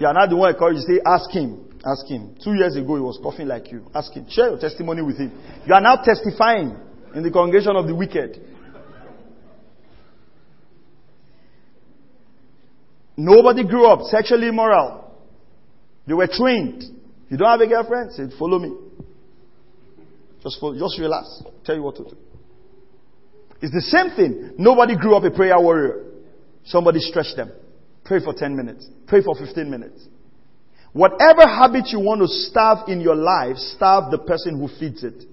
You 0.00 0.08
are 0.08 0.12
not 0.12 0.28
the 0.30 0.34
one 0.34 0.52
encouraged 0.52 0.80
say, 0.80 0.98
ask 1.06 1.30
him. 1.30 1.78
Ask 1.86 2.04
him. 2.10 2.34
Two 2.42 2.54
years 2.54 2.74
ago, 2.74 2.96
he 2.96 3.00
was 3.00 3.20
coughing 3.22 3.46
like 3.46 3.70
you. 3.70 3.86
Ask 3.94 4.12
him. 4.12 4.26
Share 4.28 4.48
your 4.50 4.58
testimony 4.58 5.00
with 5.00 5.16
him. 5.16 5.30
You 5.64 5.72
are 5.72 5.80
now 5.80 5.94
testifying 6.02 6.76
in 7.14 7.22
the 7.22 7.30
congregation 7.30 7.76
of 7.76 7.86
the 7.86 7.94
wicked. 7.94 8.40
Nobody 13.16 13.64
grew 13.64 13.86
up 13.86 14.00
sexually 14.10 14.48
immoral. 14.48 15.14
They 16.04 16.14
were 16.14 16.26
trained. 16.26 16.82
You 17.30 17.36
don't 17.36 17.48
have 17.48 17.60
a 17.60 17.68
girlfriend? 17.68 18.10
Say, 18.10 18.24
follow 18.36 18.58
me. 18.58 18.76
Just 20.42 20.58
follow, 20.58 20.76
just 20.76 20.98
relax. 20.98 21.44
tell 21.64 21.76
you 21.76 21.82
what 21.84 21.94
to 21.94 22.02
do. 22.02 22.16
It's 23.62 23.72
the 23.72 23.82
same 23.82 24.16
thing. 24.16 24.54
Nobody 24.58 24.96
grew 24.96 25.14
up 25.14 25.22
a 25.22 25.30
prayer 25.30 25.60
warrior. 25.60 26.06
Somebody 26.66 27.00
stretch 27.00 27.34
them. 27.36 27.52
Pray 28.04 28.20
for 28.22 28.34
10 28.34 28.56
minutes. 28.56 28.86
Pray 29.06 29.22
for 29.22 29.34
15 29.34 29.70
minutes. 29.70 30.06
Whatever 30.92 31.42
habit 31.42 31.88
you 31.88 32.00
want 32.00 32.20
to 32.22 32.28
starve 32.28 32.88
in 32.88 33.00
your 33.00 33.16
life, 33.16 33.56
starve 33.56 34.10
the 34.10 34.18
person 34.18 34.58
who 34.58 34.68
feeds 34.78 35.04
it. 35.04 35.24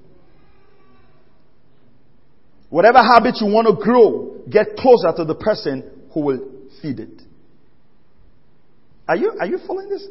Whatever 2.69 2.99
habit 2.99 3.35
you 3.39 3.47
want 3.47 3.67
to 3.67 3.83
grow, 3.83 4.41
get 4.49 4.75
closer 4.75 5.15
to 5.15 5.25
the 5.25 5.35
person 5.35 6.07
who 6.13 6.21
will 6.21 6.51
feed 6.81 6.99
it. 6.99 7.21
Are 9.07 9.15
you, 9.15 9.33
are 9.39 9.45
you 9.45 9.59
following 9.65 9.89
this? 9.89 10.07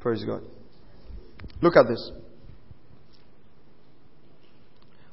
Praise 0.00 0.24
God. 0.24 0.42
Look 1.60 1.76
at 1.76 1.86
this. 1.88 2.10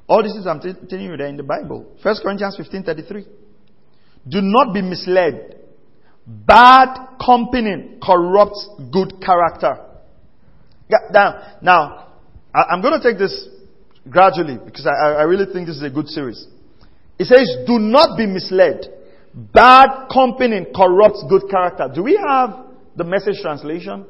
All 0.08 0.22
this 0.22 0.32
is 0.32 0.46
I'm 0.46 0.60
t- 0.60 0.72
telling 0.88 1.06
you 1.06 1.16
there 1.16 1.28
in 1.28 1.36
the 1.36 1.42
Bible. 1.42 1.96
1 2.02 2.16
Corinthians 2.22 2.56
15 2.56 2.82
33. 2.84 3.26
Do 4.28 4.40
not 4.40 4.72
be 4.74 4.82
misled. 4.82 5.56
Bad 6.26 7.18
company 7.24 7.98
corrupts 8.02 8.68
good 8.92 9.14
character. 9.24 9.86
Now, 11.10 11.56
now, 11.62 12.08
I, 12.54 12.74
am 12.74 12.82
going 12.82 13.00
to 13.00 13.02
take 13.02 13.18
this 13.18 13.48
gradually 14.08 14.58
because 14.64 14.86
I, 14.86 15.12
I 15.12 15.22
really 15.22 15.52
think 15.52 15.66
this 15.66 15.76
is 15.76 15.82
a 15.82 15.90
good 15.90 16.08
series. 16.08 16.46
It 17.18 17.26
says, 17.26 17.48
do 17.66 17.78
not 17.78 18.16
be 18.16 18.26
misled. 18.26 18.86
Bad 19.34 20.08
company 20.12 20.66
corrupts 20.74 21.24
good 21.28 21.50
character. 21.50 21.90
Do 21.92 22.02
we 22.02 22.16
have 22.16 22.66
the 22.96 23.04
message 23.04 23.36
translation? 23.40 24.04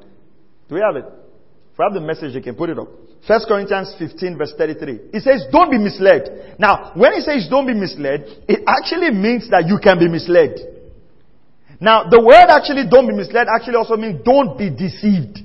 Do 0.69 0.75
we 0.75 0.81
have 0.81 0.97
it? 0.97 1.05
If 1.05 1.79
we 1.79 1.85
have 1.85 1.95
the 1.95 2.01
message, 2.01 2.35
you 2.35 2.43
can 2.43 2.55
put 2.55 2.71
it 2.71 2.79
up. 2.79 2.89
1 3.27 3.41
Corinthians 3.47 3.95
15 3.99 4.37
verse 4.37 4.53
33. 4.59 5.01
It 5.13 5.23
says, 5.23 5.47
don't 5.53 5.71
be 5.71 5.79
misled. 5.79 6.57
Now, 6.59 6.93
when 6.95 7.13
it 7.13 7.23
says 7.23 7.47
don't 7.49 7.67
be 7.67 7.75
misled, 7.75 8.27
it 8.49 8.65
actually 8.67 9.11
means 9.11 9.49
that 9.51 9.65
you 9.67 9.79
can 9.83 9.99
be 9.99 10.09
misled. 10.09 10.59
Now, 11.81 12.09
the 12.09 12.21
word 12.21 12.51
actually 12.51 12.91
don't 12.91 13.07
be 13.07 13.15
misled 13.15 13.47
actually 13.53 13.77
also 13.77 13.97
means 13.97 14.23
don't 14.25 14.59
be 14.59 14.71
deceived. 14.71 15.39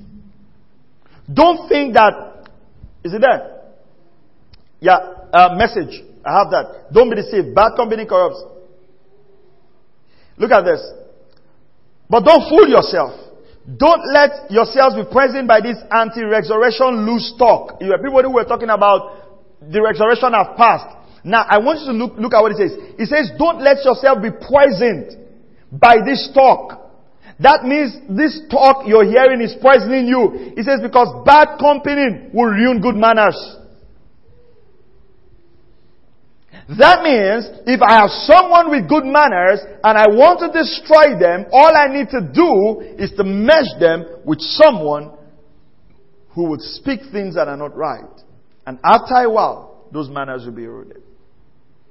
Don't 1.32 1.68
think 1.68 1.94
that, 1.94 2.48
is 3.04 3.14
it 3.14 3.20
there? 3.20 3.58
Yeah, 4.80 4.98
uh, 5.32 5.54
message. 5.54 6.02
I 6.24 6.38
have 6.38 6.50
that. 6.50 6.92
Don't 6.92 7.10
be 7.10 7.16
deceived. 7.16 7.54
Bad 7.54 7.76
company 7.76 8.06
corrupts. 8.06 8.42
Look 10.36 10.50
at 10.50 10.62
this. 10.62 10.80
But 12.08 12.24
don't 12.24 12.48
fool 12.48 12.68
yourself. 12.68 13.27
Don't 13.76 14.00
let 14.14 14.50
yourselves 14.50 14.96
be 14.96 15.04
poisoned 15.04 15.46
by 15.46 15.60
this 15.60 15.76
anti-resurrection 15.90 17.04
loose 17.04 17.34
talk. 17.38 17.76
You 17.80 17.92
have 17.92 18.00
people 18.00 18.22
who 18.22 18.32
were 18.32 18.44
talking 18.44 18.70
about 18.70 19.60
the 19.60 19.82
resurrection 19.82 20.32
have 20.32 20.56
passed. 20.56 20.96
Now, 21.24 21.44
I 21.44 21.58
want 21.58 21.80
you 21.80 21.92
to 21.92 21.92
look, 21.92 22.16
look 22.16 22.32
at 22.32 22.40
what 22.40 22.52
it 22.52 22.56
says. 22.56 22.72
It 22.96 23.06
says, 23.12 23.36
don't 23.36 23.60
let 23.60 23.84
yourself 23.84 24.22
be 24.22 24.30
poisoned 24.30 25.18
by 25.70 26.00
this 26.00 26.30
talk. 26.32 26.88
That 27.40 27.64
means 27.64 27.92
this 28.08 28.40
talk 28.50 28.86
you're 28.86 29.04
hearing 29.04 29.42
is 29.42 29.54
poisoning 29.60 30.06
you. 30.08 30.54
It 30.56 30.64
says 30.64 30.80
because 30.80 31.12
bad 31.26 31.58
company 31.60 32.30
will 32.32 32.50
ruin 32.50 32.80
good 32.80 32.96
manners. 32.96 33.36
That 36.76 37.00
means 37.00 37.48
if 37.64 37.80
I 37.80 38.04
have 38.04 38.10
someone 38.28 38.68
with 38.68 38.90
good 38.90 39.04
manners 39.04 39.60
and 39.82 39.96
I 39.96 40.04
want 40.12 40.40
to 40.44 40.52
destroy 40.52 41.18
them, 41.18 41.46
all 41.50 41.72
I 41.74 41.88
need 41.88 42.10
to 42.10 42.20
do 42.20 42.84
is 43.02 43.10
to 43.16 43.24
mesh 43.24 43.72
them 43.80 44.04
with 44.26 44.40
someone 44.40 45.16
who 46.34 46.50
would 46.50 46.60
speak 46.60 47.00
things 47.10 47.36
that 47.36 47.48
are 47.48 47.56
not 47.56 47.74
right. 47.74 48.04
And 48.66 48.78
after 48.84 49.14
a 49.14 49.30
while, 49.30 49.88
those 49.92 50.10
manners 50.10 50.44
will 50.44 50.52
be 50.52 50.64
eroded. 50.64 51.02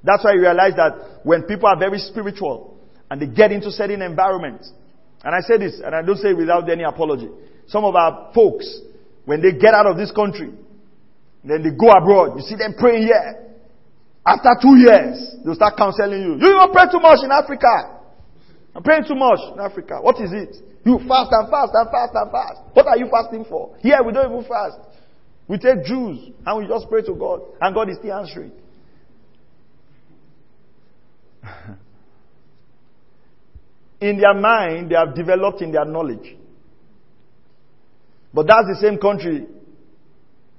That's 0.04 0.24
why 0.24 0.32
I 0.32 0.36
realize 0.36 0.74
that 0.76 1.22
when 1.24 1.44
people 1.44 1.68
are 1.68 1.80
very 1.80 1.98
spiritual 1.98 2.78
and 3.10 3.20
they 3.20 3.26
get 3.26 3.52
into 3.52 3.72
certain 3.72 4.04
environments, 4.04 4.72
and 5.24 5.34
I 5.34 5.40
say 5.40 5.58
this, 5.58 5.82
and 5.84 5.96
I 5.96 6.04
don't 6.04 6.18
say 6.18 6.30
it 6.30 6.38
without 6.38 6.70
any 6.70 6.84
apology. 6.84 7.30
Some 7.66 7.84
of 7.84 7.96
our 7.96 8.32
folks, 8.36 8.80
when 9.26 9.42
they 9.42 9.54
get 9.54 9.74
out 9.74 9.88
of 9.88 9.98
this 9.98 10.12
country, 10.12 10.54
then 11.44 11.64
they 11.64 11.72
go 11.72 11.90
abroad, 11.90 12.38
you 12.38 12.42
see 12.44 12.56
them 12.56 12.76
praying 12.78 13.08
here. 13.08 13.47
After 14.28 14.52
two 14.62 14.76
years, 14.76 15.38
they'll 15.46 15.56
start 15.56 15.78
counseling 15.78 16.22
you. 16.22 16.34
You 16.34 16.52
don't 16.52 16.74
pray 16.74 16.84
too 16.92 17.00
much 17.00 17.20
in 17.24 17.32
Africa. 17.32 17.96
I'm 18.76 18.84
praying 18.84 19.06
too 19.08 19.16
much 19.16 19.40
in 19.54 19.60
Africa. 19.62 20.00
What 20.02 20.20
is 20.20 20.34
it? 20.34 20.58
You 20.84 21.00
fast 21.08 21.32
and 21.32 21.50
fast 21.50 21.72
and 21.74 21.90
fast 21.90 22.12
and 22.14 22.30
fast. 22.30 22.60
What 22.74 22.88
are 22.88 22.98
you 22.98 23.08
fasting 23.10 23.46
for? 23.48 23.78
Here 23.80 23.98
we 24.06 24.12
don't 24.12 24.30
even 24.30 24.44
fast. 24.44 24.80
We 25.48 25.58
take 25.58 25.86
Jews 25.86 26.32
and 26.46 26.60
we 26.60 26.68
just 26.68 26.90
pray 26.90 27.04
to 27.04 27.14
God, 27.16 27.40
and 27.62 27.74
God 27.74 27.90
is 27.90 27.96
still 28.00 28.12
answering. 28.14 28.52
in 34.02 34.18
their 34.20 34.34
mind, 34.34 34.92
they 34.92 34.96
have 34.96 35.16
developed 35.16 35.62
in 35.62 35.72
their 35.72 35.86
knowledge. 35.86 36.36
But 38.34 38.48
that's 38.48 38.68
the 38.68 38.76
same 38.82 38.98
country 38.98 39.48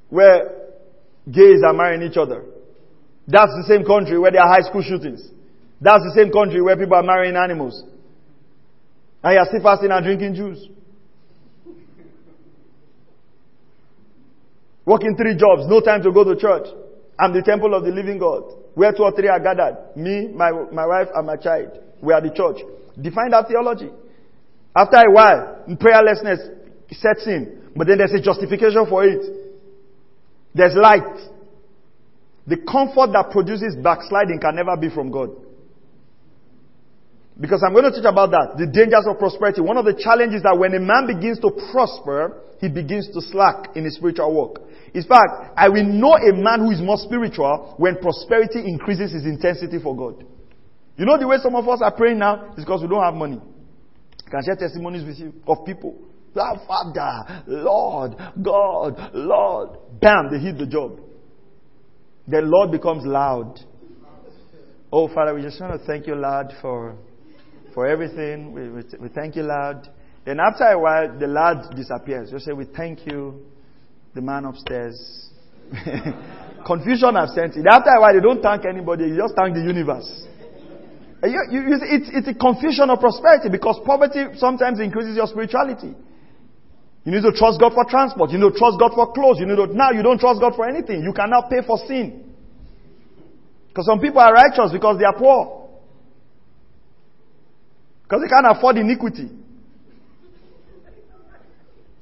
where 0.09 0.55
gays 1.31 1.61
are 1.66 1.75
marrying 1.75 2.11
each 2.11 2.16
other. 2.16 2.47
That's 3.29 3.53
the 3.53 3.64
same 3.68 3.85
country 3.85 4.18
where 4.18 4.33
there 4.33 4.41
are 4.41 4.49
high 4.49 4.66
school 4.66 4.81
shootings. 4.83 5.20
That's 5.81 6.03
the 6.03 6.14
same 6.16 6.33
country 6.33 6.62
where 6.62 6.76
people 6.76 6.97
are 6.97 7.03
marrying 7.03 7.37
animals. 7.37 7.85
And 9.22 9.35
you 9.35 9.39
are 9.39 9.47
still 9.47 9.62
fasting 9.62 9.91
and 9.93 10.03
drinking 10.03 10.35
juice. 10.35 10.66
Working 14.87 15.14
three 15.16 15.37
jobs, 15.37 15.68
no 15.68 15.81
time 15.81 16.03
to 16.03 16.11
go 16.11 16.24
to 16.24 16.41
church. 16.41 16.68
I'm 17.20 17.35
the 17.35 17.43
temple 17.43 17.74
of 17.74 17.85
the 17.85 17.91
living 17.91 18.18
God. 18.18 18.45
Where 18.74 18.93
two 18.93 19.03
or 19.03 19.12
three 19.12 19.29
are 19.29 19.41
gathered. 19.41 19.76
Me, 19.95 20.29
my, 20.33 20.51
my 20.72 20.87
wife, 20.87 21.09
and 21.14 21.26
my 21.26 21.37
child. 21.37 21.79
We 22.01 22.14
are 22.14 22.22
the 22.22 22.31
church. 22.31 22.64
Define 22.99 23.31
that 23.33 23.49
theology. 23.49 23.91
After 24.74 24.97
a 24.97 25.12
while, 25.12 25.64
prayerlessness 25.68 26.39
sets 26.93 27.26
in. 27.26 27.70
But 27.76 27.89
then 27.89 27.99
there's 27.99 28.14
a 28.14 28.22
justification 28.22 28.87
for 28.89 29.05
it. 29.05 29.20
There's 30.55 30.74
light. 30.74 31.28
The 32.49 32.57
comfort 32.64 33.12
that 33.12 33.28
produces 33.28 33.76
backsliding 33.76 34.40
can 34.40 34.57
never 34.57 34.74
be 34.74 34.88
from 34.88 35.12
God. 35.12 35.36
Because 37.38 37.62
I'm 37.62 37.76
going 37.76 37.84
to 37.84 37.92
teach 37.92 38.09
about 38.09 38.32
that. 38.32 38.57
The 38.57 38.66
dangers 38.66 39.05
of 39.05 39.20
prosperity. 39.20 39.61
One 39.61 39.76
of 39.76 39.84
the 39.84 39.94
challenges 39.94 40.42
that 40.42 40.57
when 40.57 40.72
a 40.74 40.80
man 40.80 41.07
begins 41.07 41.38
to 41.44 41.53
prosper, 41.70 42.40
he 42.59 42.72
begins 42.72 43.07
to 43.12 43.20
slack 43.20 43.76
in 43.76 43.84
his 43.84 43.94
spiritual 44.01 44.32
work. 44.32 44.64
In 44.96 45.05
fact, 45.05 45.55
I 45.61 45.68
will 45.68 45.84
know 45.84 46.16
a 46.16 46.32
man 46.32 46.64
who 46.64 46.72
is 46.72 46.80
more 46.80 46.96
spiritual 46.96 47.76
when 47.76 48.01
prosperity 48.01 48.64
increases 48.64 49.12
his 49.12 49.28
intensity 49.28 49.78
for 49.78 49.94
God. 49.94 50.24
You 50.96 51.05
know 51.05 51.20
the 51.20 51.28
way 51.28 51.36
some 51.38 51.55
of 51.55 51.68
us 51.68 51.78
are 51.84 51.92
praying 51.94 52.18
now 52.18 52.57
is 52.57 52.64
because 52.64 52.80
we 52.80 52.88
don't 52.88 53.05
have 53.05 53.14
money. 53.14 53.38
I 54.26 54.30
can 54.30 54.42
share 54.42 54.57
testimonies 54.57 55.05
with 55.05 55.20
you 55.20 55.32
of 55.46 55.64
people. 55.68 56.01
Ah, 56.34 56.57
Father, 56.66 57.44
Lord, 57.46 58.16
God, 58.42 59.11
Lord. 59.14 60.01
Bam, 60.01 60.32
they 60.32 60.38
hit 60.38 60.59
the 60.59 60.66
job 60.66 61.08
the 62.29 62.43
Lord 62.43 62.70
becomes 62.70 63.05
loud. 63.07 63.59
Oh, 64.93 65.09
Father, 65.09 65.35
we 65.35 65.43
just 65.43 65.61
want 65.61 65.81
to 65.81 65.87
thank 65.87 66.07
you, 66.07 66.14
Lord, 66.14 66.49
for, 66.61 66.97
for 67.74 67.87
everything. 67.87 68.53
We, 68.53 68.68
we, 68.68 68.83
we 69.01 69.09
thank 69.09 69.37
you, 69.37 69.43
Lord. 69.43 69.89
Then 70.24 70.39
after 70.41 70.64
a 70.64 70.79
while, 70.79 71.18
the 71.18 71.26
Lord 71.26 71.74
disappears. 71.74 72.31
You 72.31 72.39
say, 72.39 72.53
we 72.53 72.66
thank 72.66 73.07
you, 73.07 73.47
the 74.14 74.20
man 74.20 74.45
upstairs. 74.45 75.31
Confusion 76.66 77.14
has 77.14 77.35
sent 77.35 77.57
it. 77.57 77.66
After 77.66 77.91
a 77.91 78.01
while, 78.01 78.12
they 78.12 78.20
don't 78.20 78.43
thank 78.43 78.64
anybody. 78.66 79.05
You 79.05 79.16
just 79.16 79.35
thank 79.35 79.55
the 79.55 79.62
universe. 79.62 80.26
You, 81.22 81.43
you, 81.51 81.62
it's, 81.83 82.11
it's 82.12 82.29
a 82.29 82.35
confusion 82.35 82.91
of 82.91 83.01
prosperity 83.01 83.49
because 83.49 83.81
poverty 83.85 84.24
sometimes 84.37 84.81
increases 84.81 85.16
your 85.16 85.26
spirituality. 85.26 85.95
You 87.09 87.15
need 87.15 87.23
to 87.23 87.33
trust 87.33 87.59
God 87.59 87.73
for 87.73 87.87
transport. 87.89 88.33
You 88.33 88.39
need 88.39 88.53
to 88.53 88.59
trust 88.59 88.79
God 88.79 88.93
for 88.95 89.11
clothes. 89.15 89.39
You 89.41 89.47
need 89.47 89.57
to, 89.57 89.75
now 89.75 89.93
you 89.93 90.03
don't 90.03 90.21
trust 90.21 90.43
God 90.43 90.55
for 90.55 90.69
anything. 90.69 91.03
You 91.03 91.15
cannot 91.15 91.49
pay 91.49 91.65
for 91.67 91.79
sin. 91.89 92.35
Because 93.69 93.87
some 93.87 93.99
people 93.99 94.21
are 94.21 94.31
righteous 94.31 94.71
because 94.71 94.99
they 94.99 95.07
are 95.07 95.17
poor. 95.17 95.71
Because 98.03 98.21
they 98.21 98.29
can't 98.29 98.55
afford 98.55 98.77
iniquity. 98.77 99.31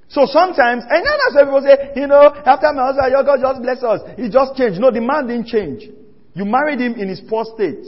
So 0.08 0.26
sometimes, 0.26 0.82
and 0.90 1.06
then 1.06 1.18
as 1.28 1.34
people 1.38 1.62
say, 1.62 1.92
you 1.94 2.08
know, 2.08 2.34
after 2.44 2.72
my 2.72 2.86
husband, 2.86 3.06
your 3.12 3.22
God 3.22 3.38
just 3.40 3.62
bless 3.62 3.84
us. 3.84 4.00
He 4.16 4.28
just 4.28 4.56
changed. 4.56 4.80
No, 4.80 4.90
the 4.90 5.00
man 5.00 5.28
didn't 5.28 5.46
change. 5.46 5.84
You 6.34 6.44
married 6.46 6.80
him 6.80 6.94
in 6.94 7.08
his 7.08 7.20
poor 7.20 7.44
state 7.44 7.86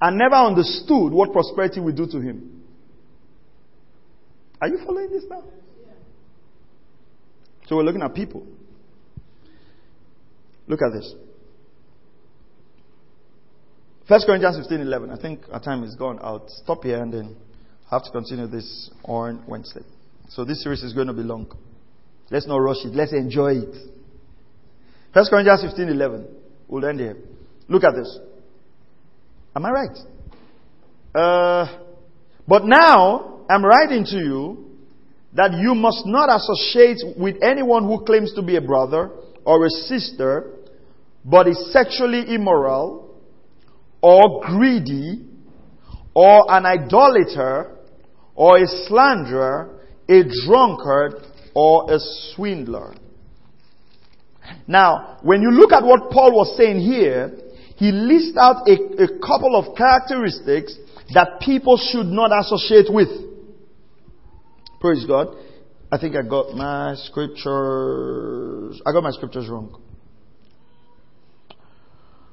and 0.00 0.16
never 0.16 0.36
understood 0.36 1.12
what 1.12 1.30
prosperity 1.30 1.80
will 1.80 1.92
do 1.92 2.06
to 2.06 2.20
him. 2.20 2.64
Are 4.62 4.68
you 4.68 4.78
following 4.86 5.10
this 5.10 5.24
now? 5.28 5.44
So 7.66 7.76
we're 7.76 7.84
looking 7.84 8.02
at 8.02 8.14
people. 8.14 8.46
Look 10.66 10.80
at 10.82 10.92
this. 10.92 11.14
1 14.08 14.20
Corinthians 14.26 14.58
15 14.58 14.80
11. 14.80 15.10
I 15.10 15.16
think 15.16 15.40
our 15.52 15.60
time 15.60 15.84
is 15.84 15.94
gone. 15.94 16.18
I'll 16.20 16.46
stop 16.48 16.82
here 16.84 17.02
and 17.02 17.12
then 17.12 17.36
have 17.90 18.04
to 18.04 18.10
continue 18.10 18.46
this 18.46 18.90
on 19.04 19.44
Wednesday. 19.46 19.82
So 20.30 20.44
this 20.44 20.62
series 20.62 20.82
is 20.82 20.92
going 20.92 21.06
to 21.06 21.12
be 21.12 21.22
long. 21.22 21.50
Let's 22.30 22.46
not 22.46 22.56
rush 22.56 22.84
it. 22.84 22.94
Let's 22.94 23.12
enjoy 23.12 23.52
it. 23.54 23.76
1 25.12 25.24
Corinthians 25.28 25.62
15 25.62 25.88
11. 25.88 26.28
We'll 26.68 26.84
end 26.86 27.00
here. 27.00 27.16
Look 27.68 27.84
at 27.84 27.94
this. 27.94 28.18
Am 29.54 29.66
I 29.66 29.70
right? 29.70 29.98
Uh, 31.14 31.78
but 32.48 32.64
now 32.64 33.44
I'm 33.48 33.64
writing 33.64 34.04
to 34.06 34.16
you 34.16 34.71
that 35.34 35.52
you 35.54 35.74
must 35.74 36.06
not 36.06 36.28
associate 36.28 37.16
with 37.16 37.36
anyone 37.42 37.84
who 37.84 38.04
claims 38.04 38.32
to 38.34 38.42
be 38.42 38.56
a 38.56 38.60
brother 38.60 39.10
or 39.44 39.66
a 39.66 39.70
sister, 39.70 40.58
but 41.24 41.48
is 41.48 41.72
sexually 41.72 42.34
immoral, 42.34 43.18
or 44.02 44.42
greedy, 44.44 45.24
or 46.14 46.44
an 46.52 46.66
idolater, 46.66 47.76
or 48.34 48.58
a 48.58 48.66
slanderer, 48.86 49.80
a 50.08 50.22
drunkard, 50.44 51.14
or 51.54 51.92
a 51.92 51.98
swindler. 52.34 52.94
Now, 54.66 55.18
when 55.22 55.40
you 55.42 55.50
look 55.50 55.72
at 55.72 55.84
what 55.84 56.10
Paul 56.10 56.32
was 56.32 56.56
saying 56.56 56.80
here, 56.80 57.38
he 57.76 57.90
lists 57.90 58.36
out 58.38 58.68
a, 58.68 59.04
a 59.04 59.08
couple 59.18 59.56
of 59.56 59.76
characteristics 59.76 60.76
that 61.14 61.40
people 61.40 61.76
should 61.76 62.06
not 62.06 62.30
associate 62.38 62.86
with. 62.88 63.08
Praise 64.82 65.04
God. 65.06 65.36
I 65.92 65.96
think 65.96 66.16
I 66.16 66.22
got 66.28 66.54
my 66.56 66.96
scriptures. 66.96 68.82
I 68.84 68.90
got 68.90 69.04
my 69.04 69.12
scriptures 69.12 69.48
wrong. 69.48 69.80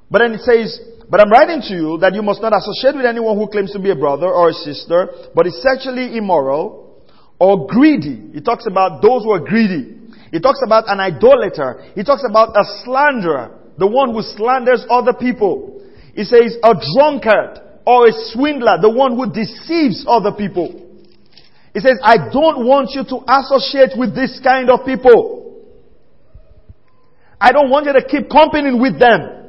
But 0.09 0.19
then 0.25 0.33
it 0.33 0.41
says, 0.41 0.81
but 1.11 1.21
I'm 1.21 1.29
writing 1.29 1.61
to 1.69 1.73
you 1.75 1.97
that 2.01 2.15
you 2.15 2.23
must 2.23 2.41
not 2.41 2.51
associate 2.57 2.95
with 2.95 3.05
anyone 3.05 3.37
who 3.37 3.47
claims 3.49 3.71
to 3.73 3.79
be 3.79 3.91
a 3.91 3.95
brother 3.95 4.25
or 4.25 4.49
a 4.49 4.53
sister, 4.53 5.29
but 5.35 5.45
is 5.45 5.61
sexually 5.61 6.17
immoral 6.17 7.05
or 7.37 7.67
greedy. 7.67 8.31
It 8.33 8.43
talks 8.45 8.65
about 8.65 9.03
those 9.03 9.21
who 9.25 9.31
are 9.31 9.45
greedy. 9.45 10.09
It 10.33 10.41
talks 10.41 10.61
about 10.65 10.85
an 10.87 10.99
idolater. 10.99 11.85
It 11.95 12.05
talks 12.05 12.25
about 12.27 12.57
a 12.57 12.65
slanderer, 12.83 13.59
the 13.77 13.85
one 13.85 14.11
who 14.11 14.23
slanders 14.23 14.83
other 14.89 15.13
people. 15.13 15.85
It 16.15 16.25
says 16.25 16.57
a 16.63 16.73
drunkard 16.97 17.83
or 17.85 18.07
a 18.07 18.11
swindler, 18.33 18.81
the 18.81 18.89
one 18.89 19.15
who 19.15 19.31
deceives 19.31 20.03
other 20.09 20.31
people. 20.31 20.88
He 21.73 21.79
says, 21.79 21.99
I 22.03 22.17
don't 22.31 22.65
want 22.65 22.89
you 22.93 23.03
to 23.03 23.17
associate 23.29 23.97
with 23.97 24.15
this 24.15 24.39
kind 24.43 24.69
of 24.69 24.85
people. 24.85 25.39
I 27.39 27.51
don't 27.51 27.69
want 27.69 27.85
you 27.85 27.93
to 27.93 28.03
keep 28.03 28.29
company 28.29 28.73
with 28.73 28.99
them. 28.99 29.39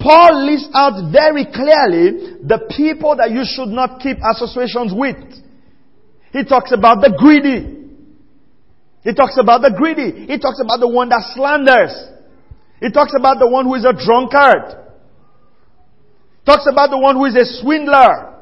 Paul 0.00 0.46
lists 0.48 0.70
out 0.72 1.12
very 1.12 1.44
clearly 1.44 2.40
the 2.40 2.64
people 2.74 3.16
that 3.16 3.30
you 3.30 3.44
should 3.44 3.68
not 3.68 4.00
keep 4.00 4.16
associations 4.16 4.92
with. 4.96 5.20
He 6.32 6.42
talks 6.44 6.72
about 6.72 7.04
the 7.04 7.12
greedy. 7.12 7.76
He 9.04 9.12
talks 9.12 9.36
about 9.36 9.60
the 9.60 9.72
greedy. 9.76 10.26
He 10.26 10.38
talks 10.38 10.60
about 10.60 10.80
the 10.80 10.88
one 10.88 11.10
that 11.10 11.20
slanders. 11.36 11.92
He 12.80 12.90
talks 12.90 13.12
about 13.12 13.38
the 13.38 13.48
one 13.48 13.66
who 13.66 13.74
is 13.74 13.84
a 13.84 13.92
drunkard. 13.92 14.80
Talks 16.46 16.66
about 16.66 16.88
the 16.88 16.98
one 16.98 17.16
who 17.16 17.26
is 17.26 17.36
a 17.36 17.44
swindler. 17.60 18.40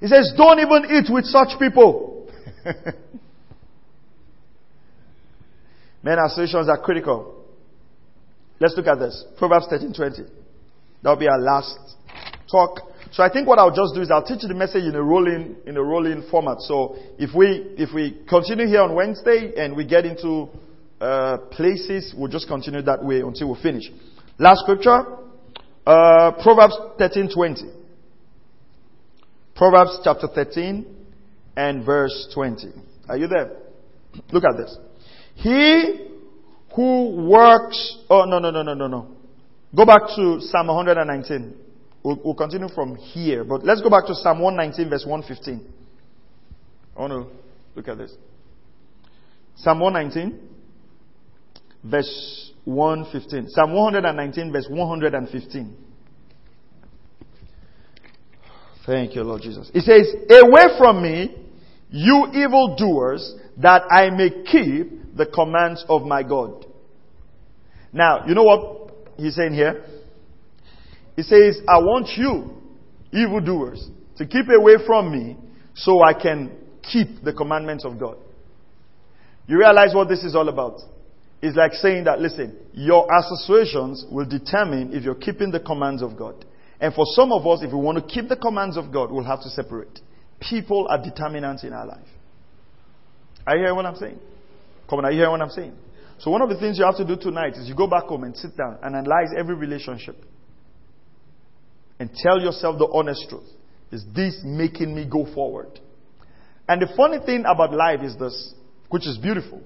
He 0.00 0.06
says, 0.06 0.32
don't 0.36 0.60
even 0.60 0.86
eat 0.86 1.10
with 1.10 1.24
such 1.26 1.58
people. 1.58 2.05
Men 6.02 6.18
associations 6.18 6.68
are 6.68 6.78
critical. 6.78 7.44
Let's 8.60 8.74
look 8.76 8.86
at 8.86 8.98
this. 8.98 9.24
Proverbs 9.38 9.66
13 9.68 9.92
20. 9.92 10.22
That'll 11.02 11.18
be 11.18 11.28
our 11.28 11.38
last 11.38 11.78
talk. 12.50 12.80
So 13.12 13.22
I 13.22 13.30
think 13.30 13.46
what 13.46 13.58
I'll 13.58 13.74
just 13.74 13.94
do 13.94 14.00
is 14.00 14.10
I'll 14.10 14.24
teach 14.24 14.42
you 14.42 14.48
the 14.48 14.54
message 14.54 14.84
in 14.84 14.94
a 14.94 15.02
rolling 15.02 15.56
in 15.66 15.76
a 15.76 15.82
rolling 15.82 16.22
format. 16.30 16.60
So 16.60 16.96
if 17.18 17.34
we 17.34 17.74
if 17.76 17.94
we 17.94 18.22
continue 18.28 18.66
here 18.66 18.82
on 18.82 18.94
Wednesday 18.94 19.52
and 19.56 19.76
we 19.76 19.84
get 19.86 20.04
into 20.04 20.48
uh, 21.00 21.38
places, 21.50 22.14
we'll 22.16 22.30
just 22.30 22.48
continue 22.48 22.82
that 22.82 23.04
way 23.04 23.20
until 23.20 23.52
we 23.52 23.62
finish. 23.62 23.84
Last 24.38 24.60
scripture, 24.60 25.04
uh, 25.86 26.32
Proverbs 26.42 26.76
thirteen 26.98 27.28
twenty. 27.32 27.70
Proverbs 29.54 30.00
chapter 30.02 30.28
thirteen 30.28 30.95
and 31.56 31.84
verse 31.84 32.28
twenty. 32.34 32.72
Are 33.08 33.16
you 33.16 33.26
there? 33.26 33.52
Look 34.30 34.44
at 34.44 34.56
this. 34.56 34.76
He 35.34 36.08
who 36.74 37.28
works. 37.28 37.98
Oh 38.10 38.24
no 38.24 38.38
no 38.38 38.50
no 38.50 38.62
no 38.62 38.74
no 38.74 38.86
no. 38.86 39.16
Go 39.74 39.84
back 39.84 40.02
to 40.16 40.40
Psalm 40.40 40.68
119. 40.68 41.54
We'll, 42.02 42.20
we'll, 42.24 42.34
continue 42.34 42.68
from 42.68 42.94
here, 42.94 43.42
but 43.42 43.64
let's 43.64 43.82
go 43.82 43.90
back 43.90 44.06
to 44.06 44.14
Psalm 44.14 44.38
119, 44.38 44.88
verse 44.88 45.04
115. 45.04 45.66
I 46.96 47.00
want 47.00 47.12
to 47.12 47.26
look 47.74 47.88
at 47.88 47.98
this. 47.98 48.14
Psalm 49.56 49.80
119, 49.80 50.38
verse 51.82 52.52
115. 52.64 53.48
Psalm 53.50 53.74
119, 53.74 54.52
verse 54.52 54.66
115. 54.70 55.76
Thank 58.86 59.16
you, 59.16 59.22
Lord 59.24 59.42
Jesus. 59.42 59.68
It 59.74 59.82
says, 59.82 60.14
Away 60.30 60.78
from 60.78 61.02
me, 61.02 61.45
you 61.96 62.26
evildoers, 62.34 63.34
that 63.56 63.82
I 63.90 64.10
may 64.10 64.28
keep 64.30 65.16
the 65.16 65.26
commands 65.26 65.84
of 65.88 66.02
my 66.02 66.22
God. 66.22 66.66
Now, 67.92 68.26
you 68.26 68.34
know 68.34 68.42
what 68.42 68.92
he's 69.16 69.34
saying 69.34 69.54
here? 69.54 69.82
He 71.16 71.22
says, 71.22 71.58
I 71.66 71.78
want 71.78 72.08
you, 72.16 72.50
evildoers, 73.12 73.88
to 74.18 74.26
keep 74.26 74.46
away 74.48 74.74
from 74.86 75.10
me 75.10 75.36
so 75.74 76.02
I 76.02 76.12
can 76.12 76.52
keep 76.82 77.24
the 77.24 77.32
commandments 77.32 77.86
of 77.86 77.98
God. 77.98 78.18
You 79.46 79.58
realize 79.58 79.94
what 79.94 80.08
this 80.08 80.22
is 80.22 80.34
all 80.34 80.48
about? 80.50 80.80
It's 81.40 81.56
like 81.56 81.72
saying 81.72 82.04
that, 82.04 82.20
listen, 82.20 82.58
your 82.74 83.06
associations 83.18 84.04
will 84.10 84.26
determine 84.26 84.92
if 84.92 85.02
you're 85.02 85.14
keeping 85.14 85.50
the 85.50 85.60
commands 85.60 86.02
of 86.02 86.16
God. 86.18 86.44
And 86.78 86.92
for 86.92 87.04
some 87.14 87.32
of 87.32 87.46
us, 87.46 87.60
if 87.62 87.72
we 87.72 87.78
want 87.78 87.96
to 87.96 88.04
keep 88.04 88.28
the 88.28 88.36
commands 88.36 88.76
of 88.76 88.92
God, 88.92 89.10
we'll 89.10 89.24
have 89.24 89.42
to 89.42 89.48
separate. 89.48 90.00
People 90.40 90.86
are 90.88 91.02
determinants 91.02 91.64
in 91.64 91.72
our 91.72 91.86
life. 91.86 92.06
Are 93.46 93.56
you 93.56 93.62
hearing 93.62 93.76
what 93.76 93.86
I'm 93.86 93.96
saying? 93.96 94.18
Come 94.88 94.98
on, 95.00 95.04
are 95.04 95.10
you 95.10 95.18
hearing 95.18 95.32
what 95.32 95.42
I'm 95.42 95.50
saying? 95.50 95.74
So 96.18 96.30
one 96.30 96.42
of 96.42 96.48
the 96.48 96.58
things 96.58 96.78
you 96.78 96.84
have 96.84 96.96
to 96.96 97.04
do 97.04 97.16
tonight 97.16 97.54
is 97.54 97.68
you 97.68 97.74
go 97.74 97.86
back 97.86 98.04
home 98.04 98.24
and 98.24 98.36
sit 98.36 98.56
down 98.56 98.78
and 98.82 98.96
analyze 98.96 99.28
every 99.36 99.54
relationship. 99.54 100.16
And 101.98 102.10
tell 102.14 102.40
yourself 102.40 102.78
the 102.78 102.88
honest 102.92 103.28
truth. 103.28 103.48
Is 103.90 104.04
this 104.14 104.40
making 104.44 104.94
me 104.94 105.06
go 105.10 105.32
forward? 105.32 105.80
And 106.68 106.82
the 106.82 106.88
funny 106.96 107.18
thing 107.24 107.44
about 107.46 107.72
life 107.72 108.00
is 108.02 108.16
this, 108.16 108.54
which 108.90 109.06
is 109.06 109.16
beautiful, 109.18 109.62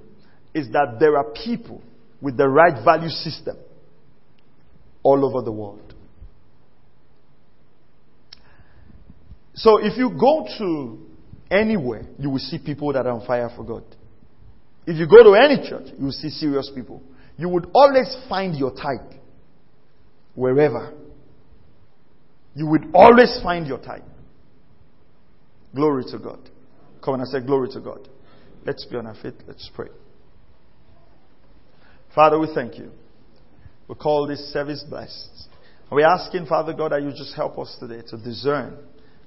is 0.55 0.69
that 0.73 0.97
there 1.01 1.17
are 1.17 1.25
people 1.45 1.83
with 2.21 2.37
the 2.37 2.49
right 2.49 2.85
value 2.85 3.09
system 3.09 3.57
all 5.03 5.25
over 5.25 5.43
the 5.45 5.53
world. 5.53 5.90
So 9.63 9.77
if 9.77 9.99
you 9.99 10.09
go 10.19 10.47
to 10.59 10.99
anywhere, 11.51 12.07
you 12.19 12.31
will 12.31 12.39
see 12.39 12.59
people 12.59 12.95
that 12.95 13.07
are 13.07 13.13
on 13.13 13.27
fire 13.27 13.51
for 13.55 13.63
God. 13.63 13.85
If 14.87 14.97
you 14.97 15.07
go 15.07 15.23
to 15.23 15.35
any 15.35 15.69
church, 15.69 15.93
you 15.99 16.07
will 16.07 16.13
see 16.13 16.31
serious 16.31 16.71
people. 16.75 17.03
You 17.37 17.51
would 17.51 17.67
always 17.75 18.17
find 18.27 18.57
your 18.57 18.71
type 18.71 19.13
wherever. 20.35 20.95
You 22.55 22.69
would 22.69 22.87
always 22.95 23.39
find 23.43 23.67
your 23.67 23.79
type. 23.79 24.05
Glory 25.75 26.05
to 26.11 26.19
God. 26.19 26.41
Come 27.05 27.15
on, 27.15 27.21
I 27.21 27.25
say 27.25 27.45
glory 27.45 27.69
to 27.73 27.81
God. 27.81 28.09
Let's 28.65 28.87
be 28.87 28.97
on 28.97 29.07
our 29.07 29.15
feet. 29.15 29.35
Let's 29.47 29.71
pray. 29.75 29.89
Father, 32.15 32.39
we 32.39 32.49
thank 32.55 32.79
you. 32.79 32.91
We 33.89 33.95
call 33.95 34.27
this 34.27 34.41
service 34.55 34.83
blessed. 34.89 35.49
We're 35.93 36.07
asking, 36.07 36.47
Father 36.47 36.73
God, 36.73 36.93
that 36.93 37.03
you 37.03 37.11
just 37.11 37.35
help 37.37 37.59
us 37.59 37.77
today 37.79 38.03
to 38.09 38.17
discern 38.17 38.79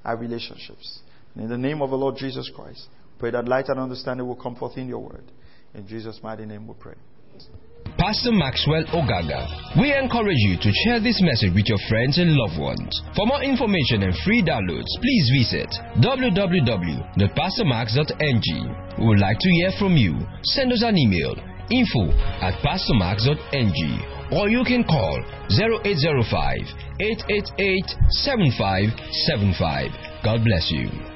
our 0.04 0.18
relationships. 0.18 1.00
And 1.36 1.46
in 1.46 1.50
the 1.50 1.58
name 1.58 1.82
of 1.82 1.90
the 1.90 1.98
Lord 1.98 2.18
Jesus 2.18 2.52
Christ, 2.56 2.88
pray 3.20 3.32
that 3.32 3.48
light 3.48 3.70
and 3.70 3.80
understanding 3.80 4.28
will 4.28 4.36
come 4.36 4.56
forth 4.56 4.78
in 4.78 4.88
your 4.88 5.00
word. 5.00 5.24
In 5.74 5.88
Jesus' 5.88 6.20
mighty 6.22 6.46
name 6.46 6.68
we 6.68 6.76
pray. 6.80 6.94
Pastor 7.98 8.32
Maxwell 8.32 8.86
Ogaga. 8.94 9.48
We 9.80 9.92
encourage 9.94 10.38
you 10.50 10.58
to 10.58 10.72
share 10.86 11.00
this 11.00 11.22
message 11.22 11.54
with 11.54 11.68
your 11.68 11.78
friends 11.90 12.18
and 12.18 12.34
loved 12.34 12.60
ones. 12.60 13.02
For 13.16 13.26
more 13.26 13.42
information 13.44 14.04
and 14.04 14.14
free 14.26 14.44
downloads, 14.44 14.90
please 15.02 15.32
visit 15.42 15.70
www.pastormax.ng. 16.02 18.76
We 19.00 19.06
would 19.08 19.20
like 19.20 19.40
to 19.40 19.50
hear 19.50 19.72
from 19.80 19.98
you. 19.98 20.20
Send 20.44 20.72
us 20.72 20.84
an 20.84 20.98
email 20.98 21.36
info 21.72 22.12
at 22.42 22.54
pastormax.ng 22.62 24.13
or 24.32 24.50
you 24.50 24.64
can 24.64 24.84
call 24.84 25.20
0805 25.52 26.60
888 27.00 27.86
7575. 28.24 29.92
God 30.24 30.44
bless 30.44 30.72
you. 30.72 31.13